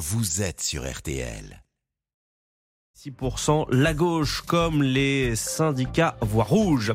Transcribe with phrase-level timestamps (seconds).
[0.00, 1.62] vous êtes sur RTL.
[3.00, 6.92] 6%, la gauche comme les syndicats voient rouge.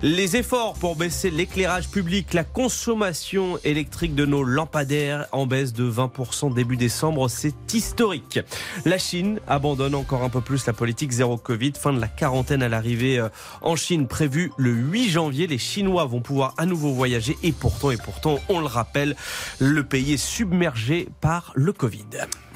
[0.00, 5.90] Les efforts pour baisser l'éclairage public, la consommation électrique de nos lampadaires en baisse de
[5.90, 8.40] 20% début décembre, c'est historique.
[8.86, 12.62] La Chine abandonne encore un peu plus la politique zéro Covid, fin de la quarantaine
[12.62, 13.28] à l'arrivée euh,
[13.60, 15.46] en Chine prévue le 8 janvier.
[15.46, 19.16] Les Chinois vont pouvoir à nouveau voyager et pourtant, et pourtant, on le rappelle,
[19.58, 22.06] le pays est submergé par le Covid.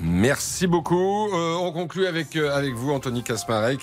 [0.01, 1.29] Merci beaucoup.
[1.33, 3.81] Euh, on conclut avec, euh, avec vous, Anthony Kasmarek.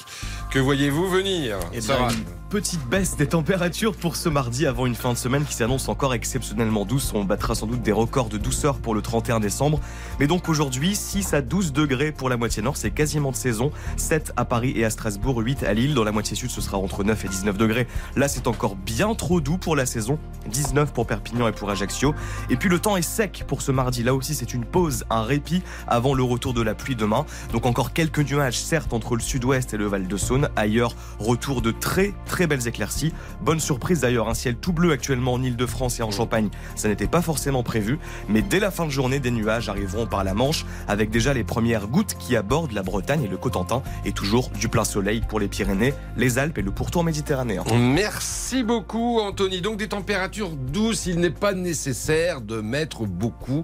[0.51, 4.93] Que voyez-vous venir eh bien, Une petite baisse des températures pour ce mardi avant une
[4.93, 7.11] fin de semaine qui s'annonce encore exceptionnellement douce.
[7.15, 9.79] On battra sans doute des records de douceur pour le 31 décembre.
[10.19, 13.71] Mais donc aujourd'hui, 6 à 12 degrés pour la moitié nord, c'est quasiment de saison.
[13.97, 15.95] 7 à Paris et à Strasbourg, 8 à Lille.
[15.95, 17.87] Dans la moitié sud, ce sera entre 9 et 19 degrés.
[18.15, 20.19] Là, c'est encore bien trop doux pour la saison.
[20.51, 22.13] 19 pour Perpignan et pour Ajaccio.
[22.51, 24.03] Et puis le temps est sec pour ce mardi.
[24.03, 27.25] Là aussi, c'est une pause, un répit avant le retour de la pluie demain.
[27.51, 30.49] Donc encore quelques nuages, certes, entre le sud-ouest et le Val de Saône.
[30.55, 33.13] Ailleurs, retour de très très belles éclaircies.
[33.41, 36.49] Bonne surprise d'ailleurs, un ciel tout bleu actuellement en Ile-de-France et en Champagne.
[36.75, 37.99] Ça n'était pas forcément prévu.
[38.29, 41.43] Mais dès la fin de journée, des nuages arriveront par la Manche avec déjà les
[41.43, 43.83] premières gouttes qui abordent la Bretagne et le Cotentin.
[44.05, 47.63] Et toujours du plein soleil pour les Pyrénées, les Alpes et le pourtour méditerranéen.
[47.73, 49.61] Merci beaucoup Anthony.
[49.61, 53.63] Donc des températures douces, il n'est pas nécessaire de mettre beaucoup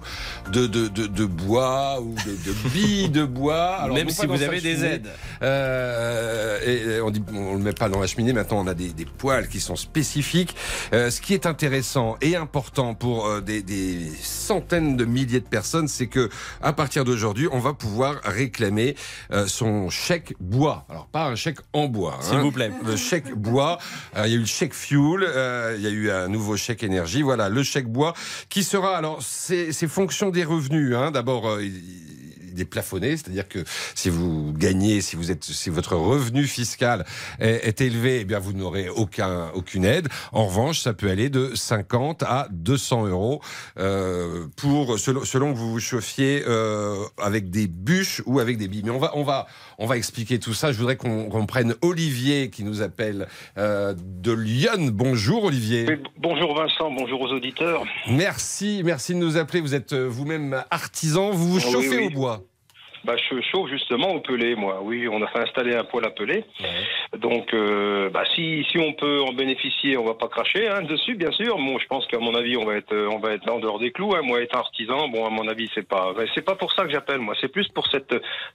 [0.52, 3.88] de, de, de, bois ou de, de billes de bois.
[3.92, 5.08] Même si vous avez des aides.
[5.42, 8.32] Euh, et on on le met pas dans la cheminée.
[8.32, 10.54] Maintenant, on a des, des poêles qui sont spécifiques.
[10.92, 15.48] Euh, ce qui est intéressant et important pour euh, des, des, centaines de milliers de
[15.48, 16.28] personnes, c'est que
[16.62, 18.96] à partir d'aujourd'hui, on va pouvoir réclamer
[19.32, 20.84] euh, son chèque bois.
[20.88, 22.42] Alors pas un chèque en bois, s'il hein.
[22.42, 22.70] vous plaît.
[22.84, 23.78] Le chèque bois.
[24.16, 25.26] il y a eu le chèque fuel.
[25.76, 27.22] il y a eu un nouveau chèque énergie.
[27.22, 28.14] Voilà, le chèque bois
[28.48, 28.96] qui sera.
[28.96, 30.94] Alors c'est fonction des revenus.
[30.94, 31.10] Hein.
[31.10, 32.09] D'abord il
[32.58, 37.04] est plafonné, c'est-à-dire que si vous gagnez, si vous êtes, si votre revenu fiscal
[37.38, 40.08] est, élevé, eh bien vous n'aurez aucun, aucune aide.
[40.32, 43.40] En revanche, ça peut aller de 50 à 200 euros
[43.78, 48.68] euh, pour selon, selon, que vous vous chauffiez euh, avec des bûches ou avec des
[48.68, 48.82] billes.
[48.84, 49.46] Mais on va, on va,
[49.80, 50.70] on va expliquer tout ça.
[50.70, 53.26] Je voudrais qu'on prenne Olivier qui nous appelle
[53.58, 54.90] euh, de Lyon.
[54.92, 55.86] Bonjour Olivier.
[56.18, 57.82] bonjour Vincent, bonjour aux auditeurs.
[58.08, 59.60] Merci, merci de nous appeler.
[59.60, 62.42] Vous êtes vous-même artisan, vous vous chauffez au bois
[63.04, 64.80] bah, je chauffe justement au pelé, moi.
[64.82, 66.44] Oui, on a fait installer un poêle à pelé.
[67.16, 71.14] Donc, euh, bah, si, si on peut en bénéficier, on va pas cracher hein, dessus,
[71.14, 71.56] bien sûr.
[71.56, 73.90] Bon, je pense qu'à mon avis, on va être, on va être en dehors des
[73.90, 74.14] clous.
[74.14, 74.20] Hein.
[74.22, 77.18] Moi, être artisan, bon, à mon avis, c'est pas, c'est pas pour ça que j'appelle.
[77.18, 78.14] Moi, c'est plus pour cette,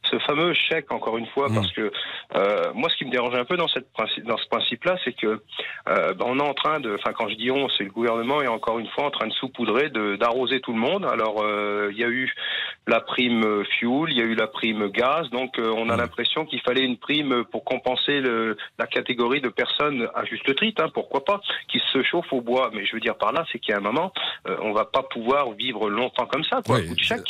[0.10, 1.92] ce fameux chèque, encore une fois, parce que
[2.36, 3.88] euh, moi, ce qui me dérange un peu dans cette
[4.24, 5.42] dans ce principe-là, c'est que
[5.90, 8.42] euh, bah, on est en train de, enfin, quand je dis on, c'est le gouvernement
[8.42, 11.06] est encore une fois en train de saupoudrer, d'arroser tout le monde.
[11.06, 12.34] Alors, euh, il y a eu
[12.88, 15.30] la prime fuel, il y a eu la prime gaz.
[15.32, 19.50] Donc euh, on a l'impression qu'il fallait une prime pour compenser le, la catégorie de
[19.50, 21.42] personnes à juste titre, hein, pourquoi pas,
[21.72, 22.72] qui se chauffent au bois.
[22.74, 24.12] Mais je veux dire par là, c'est qu'il y a un moment,
[24.48, 26.62] euh, on va pas pouvoir vivre longtemps comme ça.
[26.66, 26.80] Quoi,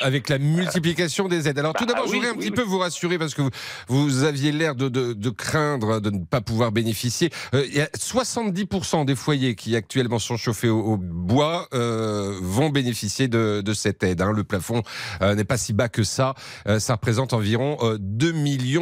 [0.02, 1.60] avec la multiplication des aides.
[1.60, 3.42] Alors tout bah d'abord, je voudrais un petit peu vous rassurer parce que
[3.88, 7.30] vous, aviez l'air de, de, craindre de ne pas pouvoir bénéficier.
[7.54, 13.28] Euh, il y a 70% des foyers qui actuellement sont chauffés au, bois vont bénéficier
[13.28, 14.22] de, de cette aide.
[14.22, 14.32] Hein.
[14.34, 14.82] Le plafond
[15.22, 16.34] n'est pas si bas que ça.
[16.80, 18.34] ça représente environ 2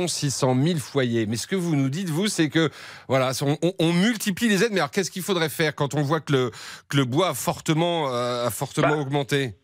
[0.07, 1.25] 600 000 foyers.
[1.25, 2.69] Mais ce que vous nous dites, vous, c'est que
[3.07, 3.31] voilà,
[3.79, 4.71] on, multiplie les aides.
[4.71, 6.51] Mais alors, qu'est-ce qu'il faudrait faire quand on voit que le,
[6.89, 9.55] que le bois a fortement, euh, a fortement bah, augmenté?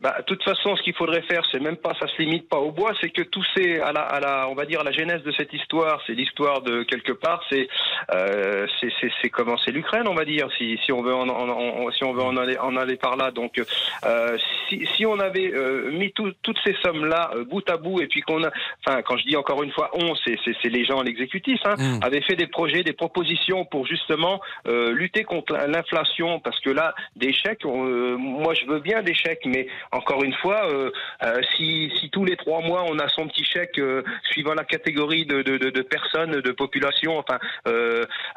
[0.00, 2.58] Bah, de toute façon, ce qu'il faudrait faire, c'est même pas, ça se limite pas
[2.58, 5.22] au bois, c'est que tout c'est à la, à la, on va dire, la genèse
[5.22, 7.66] de cette histoire, c'est l'histoire de quelque part, c'est,
[8.12, 12.04] euh, c'est, comment, c'est l'Ukraine, on va dire, si, si on veut en, en, si
[12.04, 13.30] on veut en aller, en aller par là.
[13.30, 13.58] Donc,
[14.04, 14.36] euh,
[14.68, 18.06] si, si on avait euh, mis toutes ces sommes là euh, bout à bout et
[18.06, 18.50] puis qu'on a,
[18.86, 22.00] enfin, quand je dis encore une fois on, c'est, c'est, les gens, l'exécutif, hein, mmh.
[22.02, 26.94] avaient fait des projets, des propositions pour justement euh, lutter contre l'inflation, parce que là,
[27.14, 30.90] des chèques, moi je veux bien des chèques, mais encore une fois, euh,
[31.22, 35.26] euh, si, tous les trois mois on a son petit chèque euh, suivant la catégorie
[35.26, 37.38] de, personnes, de population, enfin,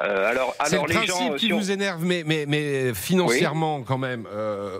[0.00, 4.26] alors, alors le les gens, qui vous énerve, mais, mais, mais financièrement quand même,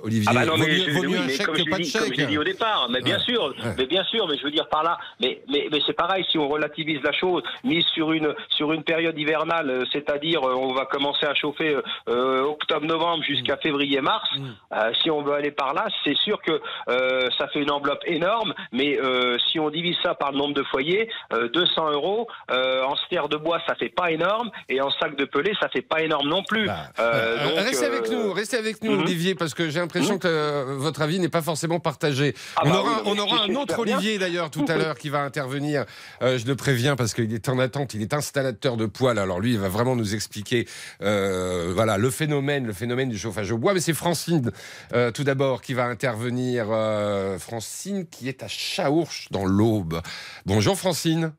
[0.03, 0.27] Olivier.
[0.29, 2.03] Ah bah non, mais, vaut, mieux un chèque que pas de chèque.
[2.03, 4.69] Comme j'ai dit au départ, mais bien sûr, mais bien sûr, mais je veux dire
[4.69, 8.35] par là, mais, mais, mais c'est pareil si on relativise la chose, mise sur une
[8.49, 14.29] sur une période hivernale, c'est-à-dire on va commencer à chauffer octobre-novembre jusqu'à février-mars.
[14.37, 14.95] Mm.
[15.03, 18.55] si on veut aller par là, c'est sûr que euh, ça fait une enveloppe énorme,
[18.73, 22.83] mais euh, si on divise ça par le nombre de foyers, euh, 200 euros euh,
[22.85, 25.83] en stère de bois, ça fait pas énorme, et en sac de pelé, ça fait
[25.83, 26.67] pas énorme non plus.
[26.67, 29.01] Bah, donc, restez avec nous, restez avec nous, mhm.
[29.01, 32.35] Olivier, parce que j'ai l'impression que euh, votre avis n'est pas forcément partagé.
[32.57, 33.79] Ah on bah aura, oui, on aura un autre.
[33.79, 35.85] Olivier d'ailleurs tout à l'heure qui va intervenir.
[36.23, 37.95] Euh, je le préviens parce qu'il est en attente.
[37.95, 39.19] Il est installateur de poêle.
[39.19, 40.67] Alors lui, il va vraiment nous expliquer,
[41.03, 43.75] euh, voilà, le phénomène, le phénomène du chauffage au bois.
[43.75, 44.51] Mais c'est Francine,
[44.95, 46.50] euh, tout d'abord, qui va intervenir.
[46.59, 50.01] Euh, Francine, qui est à Chaourche dans l'Aube.
[50.47, 51.33] Bonjour Francine.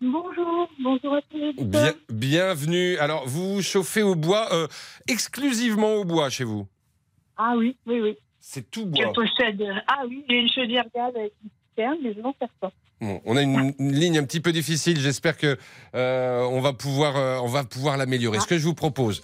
[0.00, 1.52] Bonjour, bonjour à tous.
[1.64, 2.96] Bien- bienvenue.
[2.98, 4.68] Alors, vous vous chauffez au bois, euh,
[5.08, 6.66] exclusivement au bois chez vous?
[7.36, 8.16] Ah oui, oui, oui.
[8.40, 9.12] C'est tout Je bois.
[9.12, 9.62] possède.
[9.88, 12.70] Ah oui, j'ai une chaudière gaz avec une citerne, mais je n'en sers pas.
[13.00, 14.98] Bon, on a une, une ligne un petit peu difficile.
[15.00, 15.58] J'espère que
[15.94, 18.38] euh, on va pouvoir, euh, on va pouvoir l'améliorer.
[18.40, 19.22] Ce que je vous propose,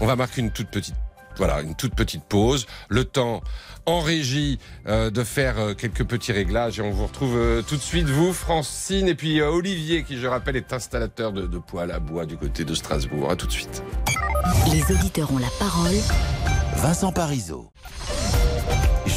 [0.00, 0.94] on va marquer une toute petite,
[1.38, 2.66] voilà, une toute petite pause.
[2.88, 3.42] Le temps
[3.86, 7.76] en régie euh, de faire euh, quelques petits réglages et on vous retrouve euh, tout
[7.76, 11.58] de suite vous, Francine et puis euh, Olivier qui, je rappelle, est installateur de, de
[11.58, 13.30] poêle à bois du côté de Strasbourg.
[13.30, 13.82] À tout de suite.
[14.72, 15.96] Les auditeurs ont la parole.
[16.76, 17.70] Vincent Parisot.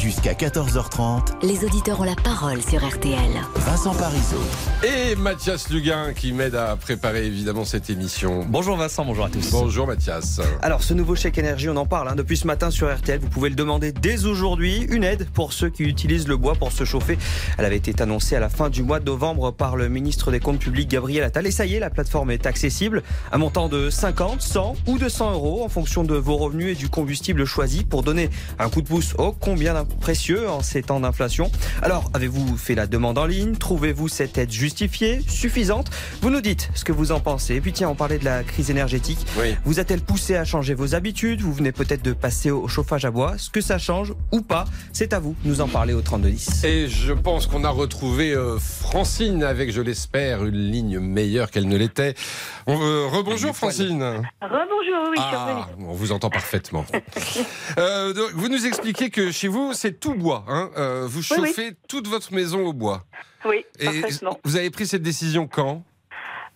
[0.06, 3.18] Jusqu'à 14h30, Les auditeurs ont la parole sur RTL.
[3.56, 4.36] Vincent Parisot.
[4.84, 8.46] Et Mathias Luguin qui m'aide à préparer évidemment cette émission.
[8.48, 9.50] Bonjour Vincent, bonjour à tous.
[9.50, 10.40] Bonjour Mathias.
[10.62, 13.18] Alors, ce nouveau chèque énergie, on en parle hein, depuis ce matin sur RTL.
[13.18, 14.86] Vous pouvez le demander dès aujourd'hui.
[14.90, 17.18] Une aide pour ceux qui utilisent le bois pour se chauffer.
[17.58, 20.38] Elle avait été annoncée à la fin du mois de novembre par le ministre des
[20.38, 21.48] Comptes publics Gabriel Attal.
[21.48, 23.02] Et ça y est, la plateforme est accessible.
[23.32, 26.88] Un montant de 50, 100 ou 200 euros en fonction de vos revenus et du
[26.88, 28.30] combustible choisi pour donner
[28.60, 31.50] un coup de pouce ô combien précieux en ces temps d'inflation.
[31.82, 33.56] Alors, avez-vous fait la demande en ligne?
[33.56, 35.90] Trouvez-vous cette aide justifiée, suffisante?
[36.22, 37.54] Vous nous dites ce que vous en pensez.
[37.56, 39.26] Et puis tiens, on parlait de la crise énergétique.
[39.38, 39.56] Oui.
[39.64, 41.40] Vous a-t-elle poussé à changer vos habitudes?
[41.40, 43.34] Vous venez peut-être de passer au chauffage à bois.
[43.38, 46.64] Ce que ça change ou pas, c'est à vous de nous en parler au 3210.
[46.64, 51.68] Et je pense qu'on a retrouvé euh, Francine avec, je l'espère, une ligne meilleure qu'elle
[51.68, 52.14] ne l'était.
[52.68, 54.02] Euh, rebonjour Francine.
[54.42, 55.16] Rebonjour, oui.
[55.18, 56.84] Ah, on vous entend parfaitement.
[57.78, 60.44] Euh, donc, vous nous expliquez que chez vous, c'est tout bois.
[60.48, 61.48] Hein Euh, vous Oui, oui.
[61.48, 63.02] chauffez toute votre maison au bois.
[63.44, 64.38] Oui, Et parfaitement.
[64.44, 65.82] vous avez pris cette décision quand?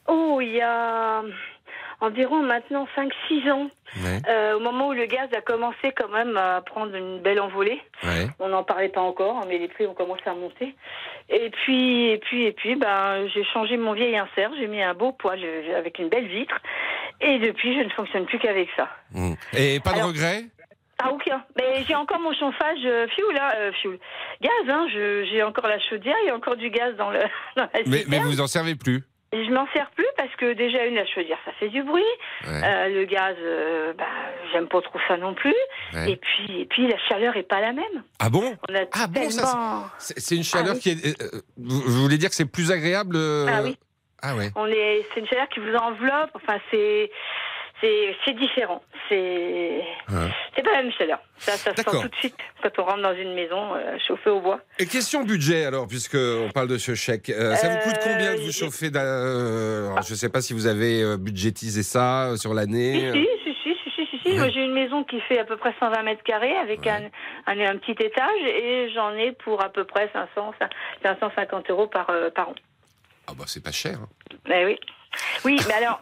[0.09, 1.23] Oh, il y a
[2.01, 3.71] environ maintenant 5-6 ans,
[4.03, 4.23] ouais.
[4.27, 7.81] euh, au moment où le gaz a commencé quand même à prendre une belle envolée.
[8.03, 8.27] Ouais.
[8.39, 10.75] On n'en parlait pas encore, hein, mais les prix ont commencé à monter.
[11.29, 14.95] Et puis, et puis, et puis, ben, j'ai changé mon vieil insert, j'ai mis un
[14.95, 16.57] beau poêle euh, avec une belle vitre.
[17.21, 18.89] Et depuis, je ne fonctionne plus qu'avec ça.
[19.13, 19.35] Mm.
[19.53, 20.45] Et pas de Alors- regret
[21.03, 21.43] Ah aucun.
[21.59, 23.99] Mais j'ai encore mon chauffage euh, fioul, là, euh, fioul.
[24.41, 24.87] Gaz, hein.
[24.91, 27.21] J'ai encore la chaudière, il y a encore du gaz dans, le,
[27.57, 29.03] dans la mais, mais vous en servez plus
[29.33, 32.03] Et Je m'en sers plus parce que déjà une la chaudière, ça fait du bruit.
[32.47, 32.61] Ouais.
[32.65, 34.05] Euh, le gaz, euh, ben,
[34.53, 35.55] j'aime pas trop ça non plus.
[35.95, 36.13] Ouais.
[36.13, 38.03] Et puis, et puis la chaleur est pas la même.
[38.19, 38.57] Ah bon?
[38.69, 39.85] On a Ah bon, ça, tellement.
[39.99, 40.81] C'est une chaleur Ah oui.
[40.81, 41.23] qui est.
[41.23, 43.17] euh, vous, vous voulez dire que c'est plus agréable
[43.49, 43.77] Ah oui.
[44.23, 44.51] Ah ouais.
[44.55, 46.31] On est, c'est une chaleur qui vous enveloppe.
[46.35, 47.11] Enfin, c'est,
[47.81, 48.83] c'est, différent.
[49.09, 50.63] C'est, Ouais.
[50.63, 51.19] pas la même chaleur.
[51.39, 54.31] Ça, ça se sent tout de suite quand on rentre dans une maison euh, chauffée
[54.31, 54.61] au bois.
[54.79, 58.35] Et question budget alors, puisque on parle de ce chèque, Euh, ça vous coûte combien
[58.35, 62.53] de vous chauffer euh, alors, Je ne sais pas si vous avez budgétisé ça sur
[62.55, 63.11] l'année.
[63.13, 64.29] si, si, si, si, si, si, si.
[64.33, 64.39] Ouais.
[64.39, 67.03] Moi, j'ai une maison qui fait à peu près 120 mètres carrés avec un,
[67.47, 70.53] un, un petit étage et j'en ai pour à peu près 500,
[71.03, 72.55] 550 euros par, par an.
[73.27, 73.99] Ah bah c'est pas cher.
[74.03, 74.09] hein.
[74.49, 74.79] Mais oui.
[75.45, 76.01] Oui, mais alors,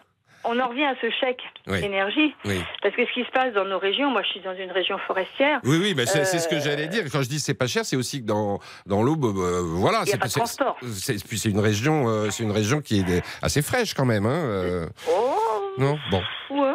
[0.49, 1.79] on en revient à ce chèque Oui.
[1.85, 2.35] énergie.
[2.45, 2.61] Oui.
[2.83, 4.99] Parce que ce qui se passe dans nos régions, moi je suis dans une région
[5.07, 7.05] forestière, Oui, oui, mais c'est ce que Euh, j'allais dire.
[7.13, 10.09] Quand je dis c'est pas cher, c'est aussi que dans dans l'Aube, euh, voilà, Il
[10.09, 10.77] y a c'est pas de c'est- transport.
[10.93, 14.27] c'est- Puis c'est une région, euh, une région qui est assez fraîche quand même.
[14.27, 15.35] Hein, euh, oh,
[15.79, 16.23] non, bon.
[16.51, 16.75] Ouais,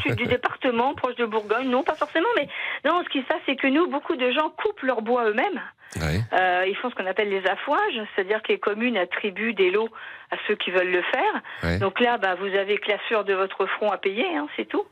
[0.00, 2.48] suis du département proche de Bourgogne, non pas forcément, mais
[2.84, 5.60] non, ce qui se passe c'est que nous, beaucoup de gens coupent leur bois eux-mêmes.
[5.96, 6.20] Ouais.
[6.32, 9.88] Euh, ils font ce qu'on appelle les affouages, c'est-à-dire que les communes attribuent des lots
[10.30, 11.42] à ceux qui veulent le faire.
[11.62, 11.78] Ouais.
[11.78, 14.68] Donc là, bah, vous avez que la sueur de votre front à payer, hein, c'est
[14.68, 14.84] tout.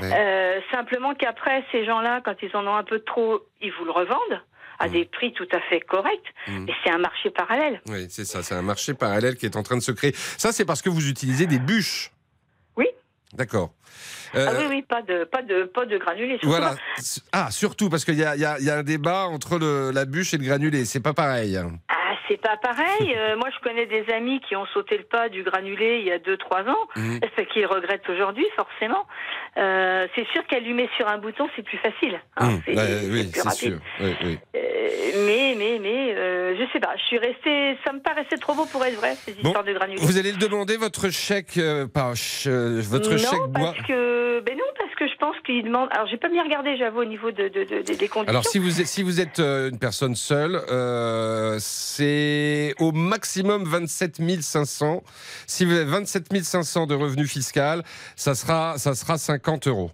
[0.00, 0.10] Ouais.
[0.14, 3.90] Euh, simplement qu'après, ces gens-là, quand ils en ont un peu trop, ils vous le
[3.90, 4.40] revendent
[4.78, 4.92] à Mm.
[4.92, 6.34] des prix tout à fait corrects.
[6.46, 6.68] Mm.
[6.68, 7.80] Et c'est un marché parallèle.
[7.88, 10.12] Oui, c'est ça, c'est un marché parallèle qui est en train de se créer.
[10.14, 12.10] Ça, c'est parce que vous utilisez des bûches.
[13.34, 13.70] D'accord.
[14.34, 16.70] Ah Euh, oui, oui, pas de, pas de, pas de surtout Voilà.
[16.70, 16.76] pas.
[17.32, 19.90] Ah, surtout parce qu'il y a, y a- il y a un débat entre le-
[19.92, 20.84] la bûche et le granulé.
[20.84, 21.56] C'est pas pareil.
[21.88, 21.94] Ah,
[22.28, 23.14] c'est pas pareil.
[23.16, 26.12] Euh, moi, je connais des amis qui ont sauté le pas du granulé il y
[26.12, 26.88] a 2-3 ans,
[27.36, 29.06] ce qu'ils regrettent aujourd'hui, forcément.
[29.58, 32.20] Euh, c'est sûr qu'allumer sur un bouton, c'est plus facile.
[32.36, 33.58] hein, Hum, c'est ouais, oui, plus c'est rapide.
[33.72, 33.80] sûr.
[34.00, 34.38] Oui, oui.
[34.54, 36.94] Euh, mais, mais, mais, euh, je sais pas.
[36.96, 37.76] Je suis restée.
[37.84, 40.00] Ça me paraissait trop beau pour être vrai, ces Bon, histoires de granulés.
[40.00, 42.12] Vous allez le demander votre chèque, euh, pas
[42.46, 43.72] euh, votre non, chèque bois.
[43.74, 45.88] parce que, ben non, parce que je pense qu'il demande.
[45.92, 48.24] Alors, j'ai pas bien regardé, j'avoue, au niveau de, de- de- des conditions.
[48.28, 53.64] Alors, si vous êtes, si vous êtes euh, une personne seule, euh, c'est au maximum
[53.64, 55.02] 27 500.
[55.46, 57.82] Si vous avez 27 500 de revenus fiscaux,
[58.16, 59.90] ça sera, ça sera 50 euros.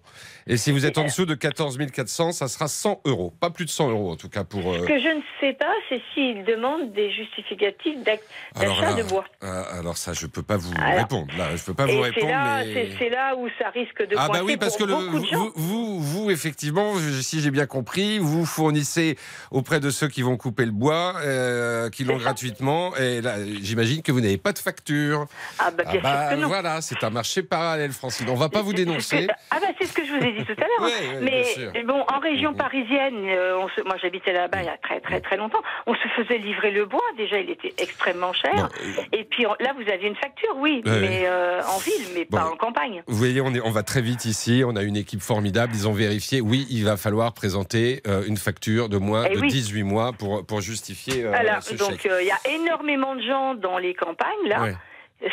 [0.47, 3.31] Et si vous êtes en dessous de 14 400, ça sera 100 euros.
[3.39, 4.73] Pas plus de 100 euros, en tout cas, pour.
[4.73, 9.25] euh, Ce que je ne sais pas, c'est s'il demande des justificatifs d'achat de bois.
[9.43, 11.27] euh, alors ça, je peux pas vous Alors, répondre.
[11.37, 12.89] Là, je peux pas vous répondre, là, mais.
[12.97, 16.31] c'est- là où ça risque de Ah bah oui parce que le, vous, vous, vous,
[16.31, 19.17] effectivement, si j'ai bien compris, vous fournissez
[19.51, 24.01] auprès de ceux qui vont couper le bois, euh, qui l'ont gratuitement, et là, j'imagine
[24.01, 25.27] que vous n'avez pas de facture.
[25.59, 26.47] Ah bah bien Ah bah, sûr que non.
[26.47, 28.27] voilà, c'est un marché parallèle, Francine.
[28.29, 29.27] On va pas vous dénoncer.
[29.51, 30.81] Ah bah c'est ce que je vous ai dit tout à l'heure.
[30.81, 31.71] Ouais, ouais, bien Mais sûr.
[31.85, 32.57] bon, en région Mhm.
[32.57, 35.95] parisienne, euh, on se- moi j'habitais là-bas il y a très très très longtemps, on
[35.95, 37.01] se faisait livrer le bois.
[37.17, 38.53] Déjà, il était extrêmement cher.
[38.55, 42.07] Bon, euh, Et puis là, vous aviez une facture, oui, Ouais, mais euh, en ville,
[42.15, 42.37] mais Bon.
[42.37, 43.03] pas en campagne.
[43.07, 44.63] Vous voyez, on, est, on va très vite ici.
[44.65, 45.73] On a une équipe formidable.
[45.75, 46.41] Ils ont vérifié.
[46.41, 49.47] Oui, il va falloir présenter euh, une facture de moins Eh de oui.
[49.49, 53.21] 18 mois pour, pour justifier euh, Alors, ce donc euh, il y a énormément de
[53.21, 54.69] gens dans les campagnes là.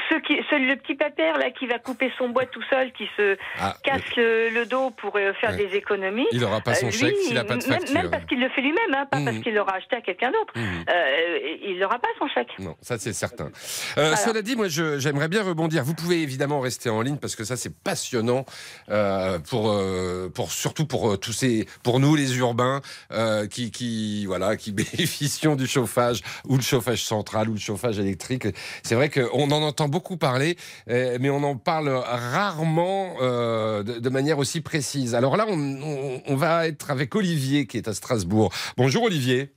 [0.09, 3.37] Ceux qui, le petit papère là qui va couper son bois tout seul, qui se
[3.59, 5.67] Ah, casse le, le dos pour euh, faire Ouais.
[5.67, 6.27] des économies.
[6.33, 7.95] il n'aura pas son euh, lui, chèque s'il n'a pas de même- facture.
[7.95, 9.25] Même, parce qu'il le fait lui-même, hein, pas Mhm.
[9.25, 10.53] parce qu'il l'aura acheté à quelqu'un d'autre.
[10.57, 10.85] Mhm.
[10.89, 12.51] Euh, il n'aura pas son chèque.
[12.59, 13.51] Non, ça c'est certain.
[13.99, 14.15] Euh.
[14.17, 15.83] Cela dit, moi je- j'aimerais bien rebondir.
[15.83, 18.45] Vous pouvez évidemment rester en ligne parce que ça c'est passionnant
[19.49, 19.75] pour,
[20.35, 22.81] pour surtout pour tous ces pour nous les urbains
[23.51, 28.47] qui, qui voilà qui bénéficions du chauffage ou le chauffage central ou le chauffage électrique.
[28.83, 30.57] C'est vrai qu'on en entend beaucoup parler,
[30.89, 35.15] euh, mais on en parle rarement euh, de, de manière aussi précise.
[35.15, 38.53] Alors là, on, on- on va être avec Olivier qui est à Strasbourg.
[38.77, 39.51] Bonjour Olivier.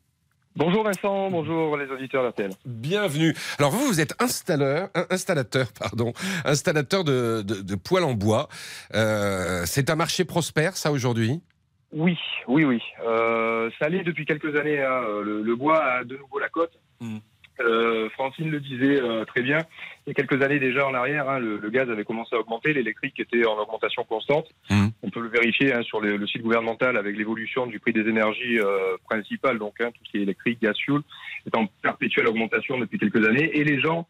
[0.55, 2.51] Bonjour Vincent, bonjour les auditeurs d'RTL.
[2.65, 3.33] Bienvenue.
[3.57, 6.13] Alors vous, vous êtes installeur, installateur, pardon,
[6.45, 8.49] installateur de, de, de poêles en bois.
[8.93, 11.41] Euh, c'est un marché prospère, ça aujourd'hui?
[11.91, 12.79] Oui, oui, oui.
[13.03, 14.79] Euh, ça l'est depuis quelques années.
[14.81, 15.01] hein.
[15.23, 16.73] Le, le bois a de nouveau la cote.
[16.99, 17.17] Mm.
[17.59, 19.57] Euh, Francine le disait très bien.
[20.05, 22.39] Il y a quelques années déjà en arrière, hein, le, le gaz avait commencé à
[22.39, 24.47] augmenter, l'électrique était en augmentation constante.
[24.69, 24.87] Mm.
[25.01, 28.01] On peut le vérifier hein, sur le, le site gouvernemental avec l'évolution du prix des
[28.01, 31.01] énergies euh, principales, donc hein, tout ce qui est électrique, gaz, fuel,
[31.47, 33.49] est en perpétuelle augmentation depuis quelques années.
[33.57, 34.05] Et les gens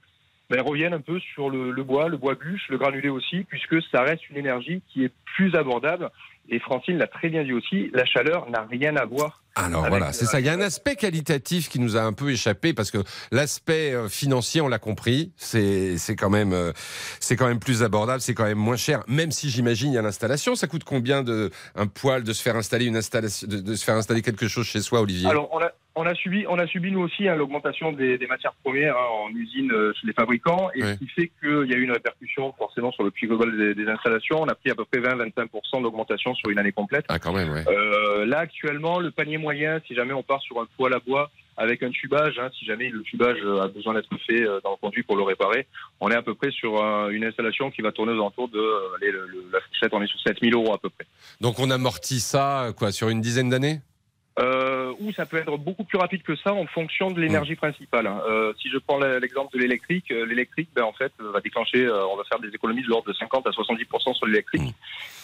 [0.49, 3.81] ben, reviennent un peu sur le, le bois, le bois bûche, le granulé aussi, puisque
[3.91, 6.09] ça reste une énergie qui est plus abordable.
[6.49, 10.11] Et Francine l'a très bien dit aussi, la chaleur n'a rien à voir Alors voilà,
[10.11, 10.41] c'est ça.
[10.41, 12.97] Il y a un aspect qualitatif qui nous a un peu échappé parce que
[13.31, 16.73] l'aspect euh, financier, on l'a compris, c'est quand même euh,
[17.21, 19.03] c'est quand même plus abordable, c'est quand même moins cher.
[19.07, 22.41] Même si j'imagine il y a l'installation, ça coûte combien de un poêle de se
[22.41, 25.29] faire installer une installation, de, de se faire installer quelque chose chez soi, Olivier?
[25.29, 28.25] Alors, on a, on a subi, on a subi nous aussi hein, l'augmentation des, des
[28.27, 31.73] matières premières hein, en usine euh, chez les fabricants, et ce qui fait qu'il y
[31.73, 34.41] a eu une répercussion forcément sur le prix global des, des installations.
[34.41, 37.05] On a pris à peu près 20-25% d'augmentation sur une année complète.
[37.09, 37.63] Ah quand même, ouais.
[37.67, 41.29] Euh, là, actuellement, le panier moyen, si jamais on part sur un poêle à bois
[41.55, 44.77] avec un tubage, hein, si jamais le tubage euh, a besoin d'être fait dans le
[44.81, 45.67] conduit pour le réparer,
[45.99, 46.75] on est à peu près sur
[47.11, 48.59] une installation qui va tourner aux alentours de
[48.97, 51.05] allez, le- le- la fourchette, on est sur 7000 euros à peu près.
[51.41, 53.81] Donc on amortit ça quoi sur une dizaine d'années?
[54.39, 58.07] Euh, ou ça peut être beaucoup plus rapide que ça en fonction de l'énergie principale.
[58.07, 58.19] hein.
[58.27, 61.85] Euh, si je prends l'exemple de l'électrique, euh, l'électrique, ben, en fait, euh, va déclencher,
[61.85, 64.73] euh, on va faire des économies de l'ordre de 50 à 70% sur l'électrique.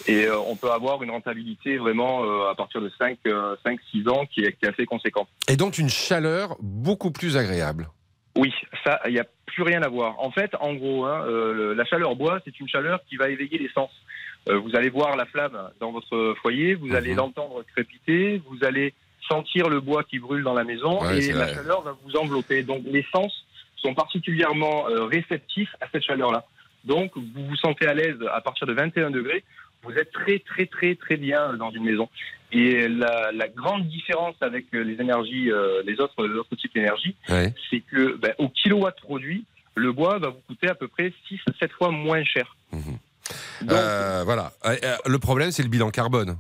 [0.08, 3.18] Et euh, on peut avoir une rentabilité vraiment euh, à partir de 5,
[3.66, 5.28] 5 6 ans qui est, qui est assez conséquente.
[5.48, 7.89] Et donc une chaleur beaucoup plus agréable.
[8.38, 8.54] Oui,
[8.86, 10.20] ça, il n'y a plus rien à voir.
[10.20, 13.58] En fait, en gros, hein, euh, la chaleur bois, c'est une chaleur qui va éveiller
[13.58, 13.89] les sens.
[14.48, 17.17] Euh, vous allez voir la flamme dans votre foyer, vous allez Mhm.
[17.17, 18.93] l'entendre crépiter, vous allez
[19.27, 21.53] sentir le bois qui brûle dans la maison Ouais, et la vrai.
[21.55, 22.63] chaleur va vous envelopper.
[22.63, 26.46] Donc les sens sont particulièrement euh, réceptifs à cette chaleur-là.
[26.86, 29.43] Donc vous vous sentez à l'aise à partir de 21 degrés.
[29.84, 32.10] Vous êtes très très très très bien dans une maison.
[32.51, 36.74] Et la, la grande différence avec euh, les énergies, euh, les autres, les autres types
[36.74, 37.53] d'énergie, Ouais.
[37.69, 41.39] c'est que ben, au kilowatt produit, le bois va vous coûter à peu près 6
[41.48, 42.55] à 7 fois moins cher.
[42.74, 42.98] Mhm.
[43.62, 44.52] Donc, Euh, voilà.
[44.66, 46.38] Euh, euh, le problème c'est le bilan carbone.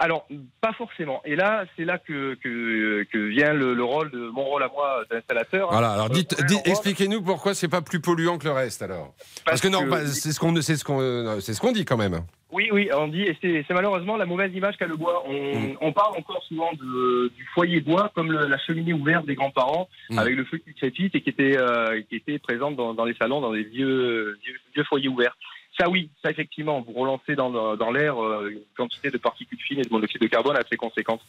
[0.00, 0.28] Alors,
[0.60, 1.20] pas forcément.
[1.24, 4.68] Et là, c'est là que, que, que vient le, le rôle de mon rôle à
[4.68, 5.72] moi d'installateur.
[5.72, 5.90] Voilà.
[5.90, 9.12] Alors dites, expliquez-nous pourquoi c'est pas plus polluant que le reste alors.
[9.44, 12.20] Parce, que non, c'est ce qu'on c'est ce qu'on c'est ce qu'on dit quand même.
[12.52, 15.24] Oui, oui, on dit, et c'est malheureusement la mauvaise image qu'a le bois.
[15.26, 15.76] On, Mm.
[15.80, 19.88] on parle encore souvent de, du foyer bois comme le- la cheminée ouverte des grands-parents,
[20.10, 20.18] Mm.
[20.20, 23.14] avec le feu qui crépite et qui était, euh, qui était présente dans, dans les
[23.14, 25.36] salons, dans les vieux, vieux, vieux foyers ouverts.
[25.78, 29.78] Ça oui, ça effectivement, vous relancez dans, dans l'air euh, une quantité de particules fines
[29.78, 31.20] et de monoxyde de carbone assez conséquente.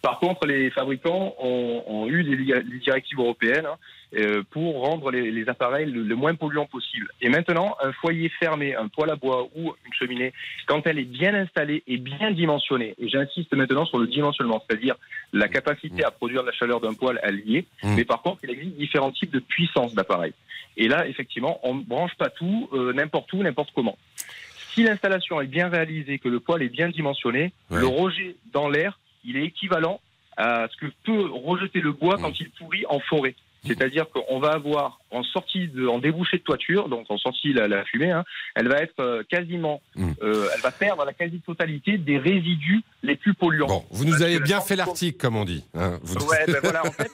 [0.00, 3.76] Par contre, les fabricants ont, ont eu des, directives européennes hein,
[4.16, 7.08] euh, pour rendre les, les appareils le, le moins polluants possible.
[7.20, 10.32] Et maintenant, un foyer fermé, un poêle à bois ou une cheminée,
[10.66, 14.96] quand elle est bien installée et bien dimensionnée, et j'insiste maintenant sur le dimensionnement, c'est-à-dire
[15.32, 18.40] la capacité à produire de la chaleur d'un poêle, elle y est, mais par contre,
[18.42, 20.32] il existe différents types de puissance d'appareil.
[20.76, 23.96] Et là, effectivement, on ne branche pas tout, euh, n'importe où, n'importe comment.
[24.74, 27.80] Si l'installation est bien réalisée, que le poêle est bien dimensionné, Ouais.
[27.80, 30.00] le rejet dans l'air, il est équivalent
[30.36, 33.34] à ce que peut rejeter le bois quand il pourrit en forêt.
[33.66, 37.68] C'est-à-dire qu'on va avoir en sortie, de, en débouché de toiture, donc en sortie la,
[37.68, 38.24] la fumée, hein,
[38.56, 40.12] elle va être euh, quasiment, Mm.
[40.22, 43.66] euh, elle va perdre la quasi-totalité des résidus les plus polluants.
[43.66, 45.64] Bon, vous nous Parce avez la bien fait l'article, comme on dit.
[45.74, 45.98] hein.
[46.02, 47.10] Vous- Ouais, ben voilà, en fait,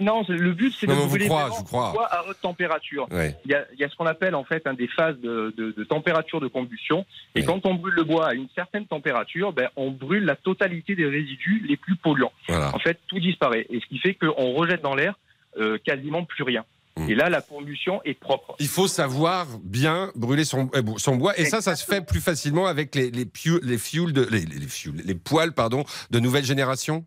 [0.00, 1.92] non, le but c'est de Non, vous je crois.
[1.92, 3.06] bois à haute température.
[3.10, 3.34] Ouais.
[3.44, 5.52] Il y a, il y a ce qu'on appelle en fait un des phases de,
[5.56, 7.04] de- de température de combustion.
[7.34, 10.94] Et quand on brûle le bois à une certaine température, ben, on brûle la totalité
[10.94, 12.32] des résidus les plus polluants.
[12.48, 12.74] Voilà.
[12.74, 13.66] En fait, tout disparaît.
[13.70, 15.14] Et ce qui fait qu'on rejette dans l'air
[15.58, 16.64] euh, quasiment plus rien.
[16.96, 17.10] Mm.
[17.10, 18.54] Et là, la combustion est propre.
[18.60, 21.38] Il faut savoir bien brûler son, son bois.
[21.38, 24.40] Et ça, ça se fait plus facilement avec les, les, pieu- les, fuels de, les,
[24.40, 27.04] les, fuels, les poils pardon, de nouvelle génération?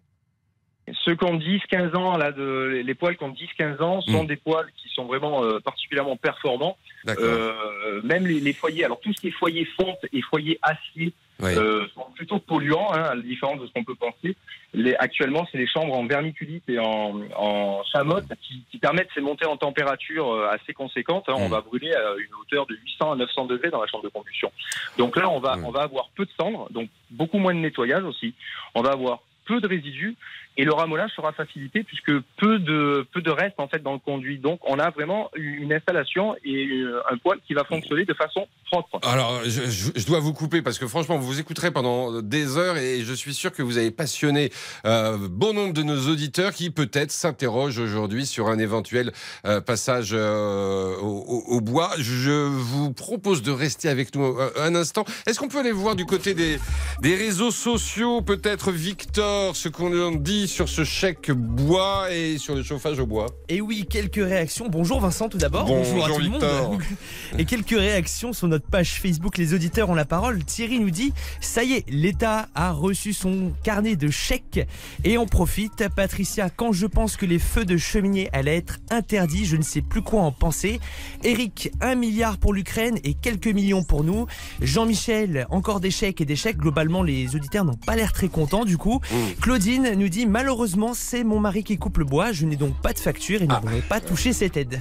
[1.03, 4.27] Ceux qui ont 10-15 ans, là, de, les poils qui ont 10-15 ans sont Mm.
[4.27, 6.77] des poils qui sont vraiment euh, particulièrement performants.
[7.09, 11.13] Euh, même les, les foyers, alors tout ce qui est foyer fonte et foyer acier
[11.57, 14.35] euh, sont plutôt polluants, hein, à la différence de ce qu'on peut penser.
[14.73, 19.21] Les, actuellement, c'est les chambres en vermiculite et en, en chamotte qui, qui permettent ces
[19.21, 21.25] montées en température assez conséquentes.
[21.27, 21.33] hein.
[21.37, 21.51] On Mm.
[21.51, 24.51] va brûler à une hauteur de 800 à 900 degrés dans la chambre de combustion.
[24.97, 25.65] Donc là, on va, Mm.
[25.65, 28.33] on va avoir peu de cendres, donc beaucoup moins de nettoyage aussi.
[28.73, 30.15] On va avoir peu de résidus
[30.57, 33.99] et le ramonage sera facilité puisque peu de peu de reste en fait dans le
[33.99, 34.39] conduit.
[34.39, 38.47] Donc on a vraiment une installation et euh, un poêle qui va fonctionner de façon
[38.71, 38.99] propre.
[39.07, 43.01] Alors, je, dois vous couper parce que franchement, vous vous écouterez pendant des heures et
[43.01, 44.51] je suis sûr que vous avez passionné
[44.85, 49.11] euh, bon nombre de nos auditeurs qui peut-être s'interrogent aujourd'hui sur un éventuel
[49.45, 51.91] euh, passage au, au- bois.
[51.99, 55.05] Je vous propose de rester avec nous un, instant.
[55.27, 56.57] Est-ce qu'on peut aller voir du côté des,
[57.01, 60.11] des réseaux sociaux, peut-être Victor, ce qu'on en
[60.47, 64.67] sur ce chèque bois et sur le chauffage au bois Et oui, quelques réactions.
[64.69, 65.65] Bonjour Vincent tout d'abord.
[65.65, 66.71] Bonjour, à tout le Victor.
[66.71, 66.81] monde.
[67.37, 70.43] Et quelques réactions sur notre page Facebook Les auditeurs ont la parole.
[70.43, 74.65] Thierry nous dit "Ça y est, l'État a reçu son carnet de chèques
[75.03, 79.45] et on profite." Patricia, quand je pense que les feux de cheminée allaient être interdits,
[79.45, 80.79] je ne sais plus quoi en penser.
[81.23, 84.25] Eric, un milliard pour l'Ukraine et quelques millions pour nous.
[84.61, 86.57] Jean-Michel, encore des chèques et des chèques.
[86.57, 89.01] Globalement, les auditeurs n'ont pas l'air très contents du coup.
[89.41, 92.93] Claudine nous dit malheureusement c'est mon mari qui coupe le bois, je n'ai donc pas
[92.93, 94.79] de facture et ne pourrai pas toucher cette aide.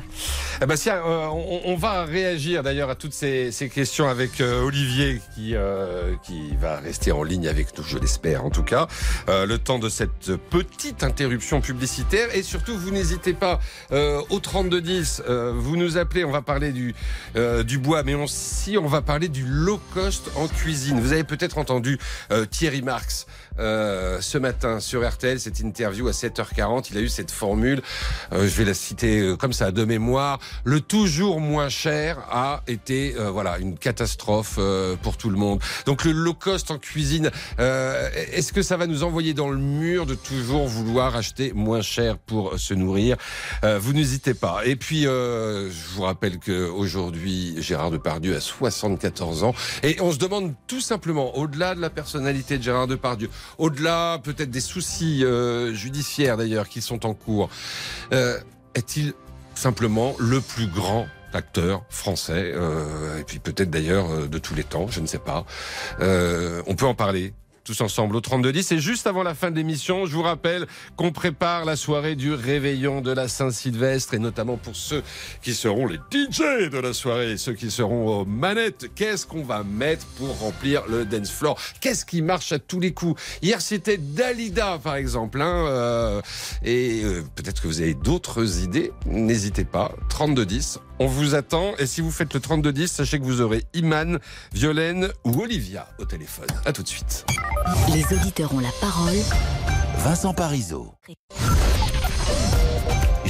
[0.60, 4.42] Eh ben, tiens, euh, on, on va réagir d'ailleurs à toutes ces, ces questions avec
[4.42, 8.64] euh, Olivier qui, euh, qui va rester en ligne avec nous, je l'espère en tout
[8.64, 8.86] cas,
[9.28, 12.28] le temps de cette petite interruption publicitaire.
[12.34, 13.58] Et surtout, vous n'hésitez pas
[13.90, 16.94] au 3210, euh, vous nous appelez, on va parler du,
[17.64, 21.00] du bois, mais aussi on va parler du low cost en cuisine.
[21.00, 21.98] Vous avez peut-être entendu
[22.50, 23.26] Thierry Marx
[23.58, 26.88] euh, ce matin sur RTL, cette interview à 7h40.
[26.90, 27.82] Il a eu cette formule,
[28.32, 30.38] euh, je vais la citer euh, comme ça de mémoire.
[30.64, 35.60] Le toujours moins cher a été euh, voilà une catastrophe euh, pour tout le monde.
[35.86, 40.06] Donc le low cost en cuisine, est-ce que ça va nous envoyer dans le mur
[40.06, 43.16] de toujours vouloir acheter moins cher pour se nourrir?
[43.62, 44.60] Vous n'hésitez pas.
[44.64, 50.18] Et puis je vous rappelle que aujourd'hui Gérard Depardieu a 74 ans et on se
[50.18, 55.74] demande tout simplement au-delà de la personnalité de Gérard Depardieu, au-delà peut-être des soucis euh,
[55.74, 57.48] judiciaires d'ailleurs qui sont en cours,
[58.12, 58.38] euh,
[58.74, 59.14] est-il
[59.54, 64.64] simplement le plus grand acteur français, euh, et puis peut-être d'ailleurs euh, de tous les
[64.64, 65.44] temps, je ne sais pas.
[66.00, 67.34] On peut en parler
[67.66, 68.72] tous ensemble au 3210.
[68.72, 72.32] Et juste avant la fin de l'émission, je vous rappelle qu'on prépare la soirée du
[72.32, 75.02] réveillon de la Saint-Sylvestre et notamment pour ceux
[75.42, 78.90] qui seront les DJ de la soirée, ceux qui seront aux manettes.
[78.94, 81.58] Qu'est-ce qu'on va mettre pour remplir le dance floor?
[81.80, 83.20] Qu'est-ce qui marche à tous les coups?
[83.42, 85.42] Hier, c'était Dalida, par exemple.
[85.42, 86.22] Hein, euh,
[86.62, 88.92] et euh, peut-être que vous avez d'autres idées.
[89.06, 89.92] N'hésitez pas.
[90.08, 90.78] 3210.
[90.98, 91.74] On vous attend.
[91.78, 94.18] Et si vous faites le 3210, sachez que vous aurez Iman,
[94.52, 96.46] Violaine ou Olivia au téléphone.
[96.64, 97.26] À tout de suite.
[97.92, 99.16] Les auditeurs ont la parole.
[99.98, 100.92] Vincent Parisot.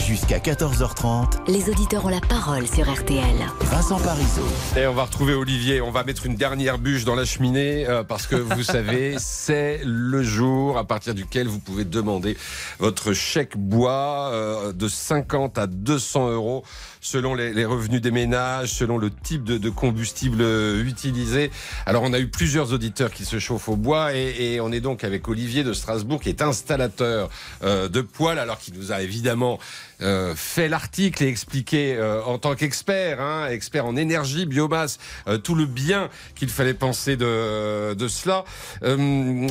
[0.07, 3.35] Jusqu'à 14h30, Les auditeurs ont la parole sur RTL.
[3.62, 4.47] Vincent Parisot.
[4.77, 5.81] Et on va retrouver Olivier.
[5.81, 9.81] On va mettre une dernière bûche dans la cheminée euh, parce que vous savez, c'est
[9.85, 12.37] le jour à partir duquel vous pouvez demander
[12.79, 16.62] votre chèque bois euh, de 50 à 200 euros
[17.07, 21.51] selon les, les revenus des ménages, selon le type de, de combustible euh, utilisé.
[21.87, 24.81] Alors, on a eu plusieurs auditeurs qui se chauffent au bois et, et on est
[24.81, 27.31] donc avec Olivier de Strasbourg qui est installateur
[27.62, 29.59] euh, de poêles, alors qu'il nous a évidemment
[30.02, 35.38] euh, fait l'article et expliqué euh, en tant qu'expert, hein, expert en énergie, biomasse, euh,
[35.38, 38.44] tout le bien qu'il fallait penser de, cela.
[38.82, 39.48] Euh,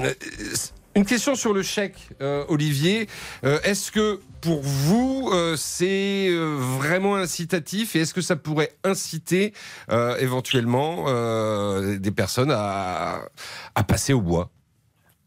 [0.95, 1.97] une question sur le chèque,
[2.47, 3.09] Olivier.
[3.43, 9.53] Est-ce que pour vous, euh, c'est vraiment incitatif et est-ce que ça pourrait inciter
[10.19, 11.05] éventuellement
[11.97, 13.27] des personnes à
[13.87, 14.51] passer au bois?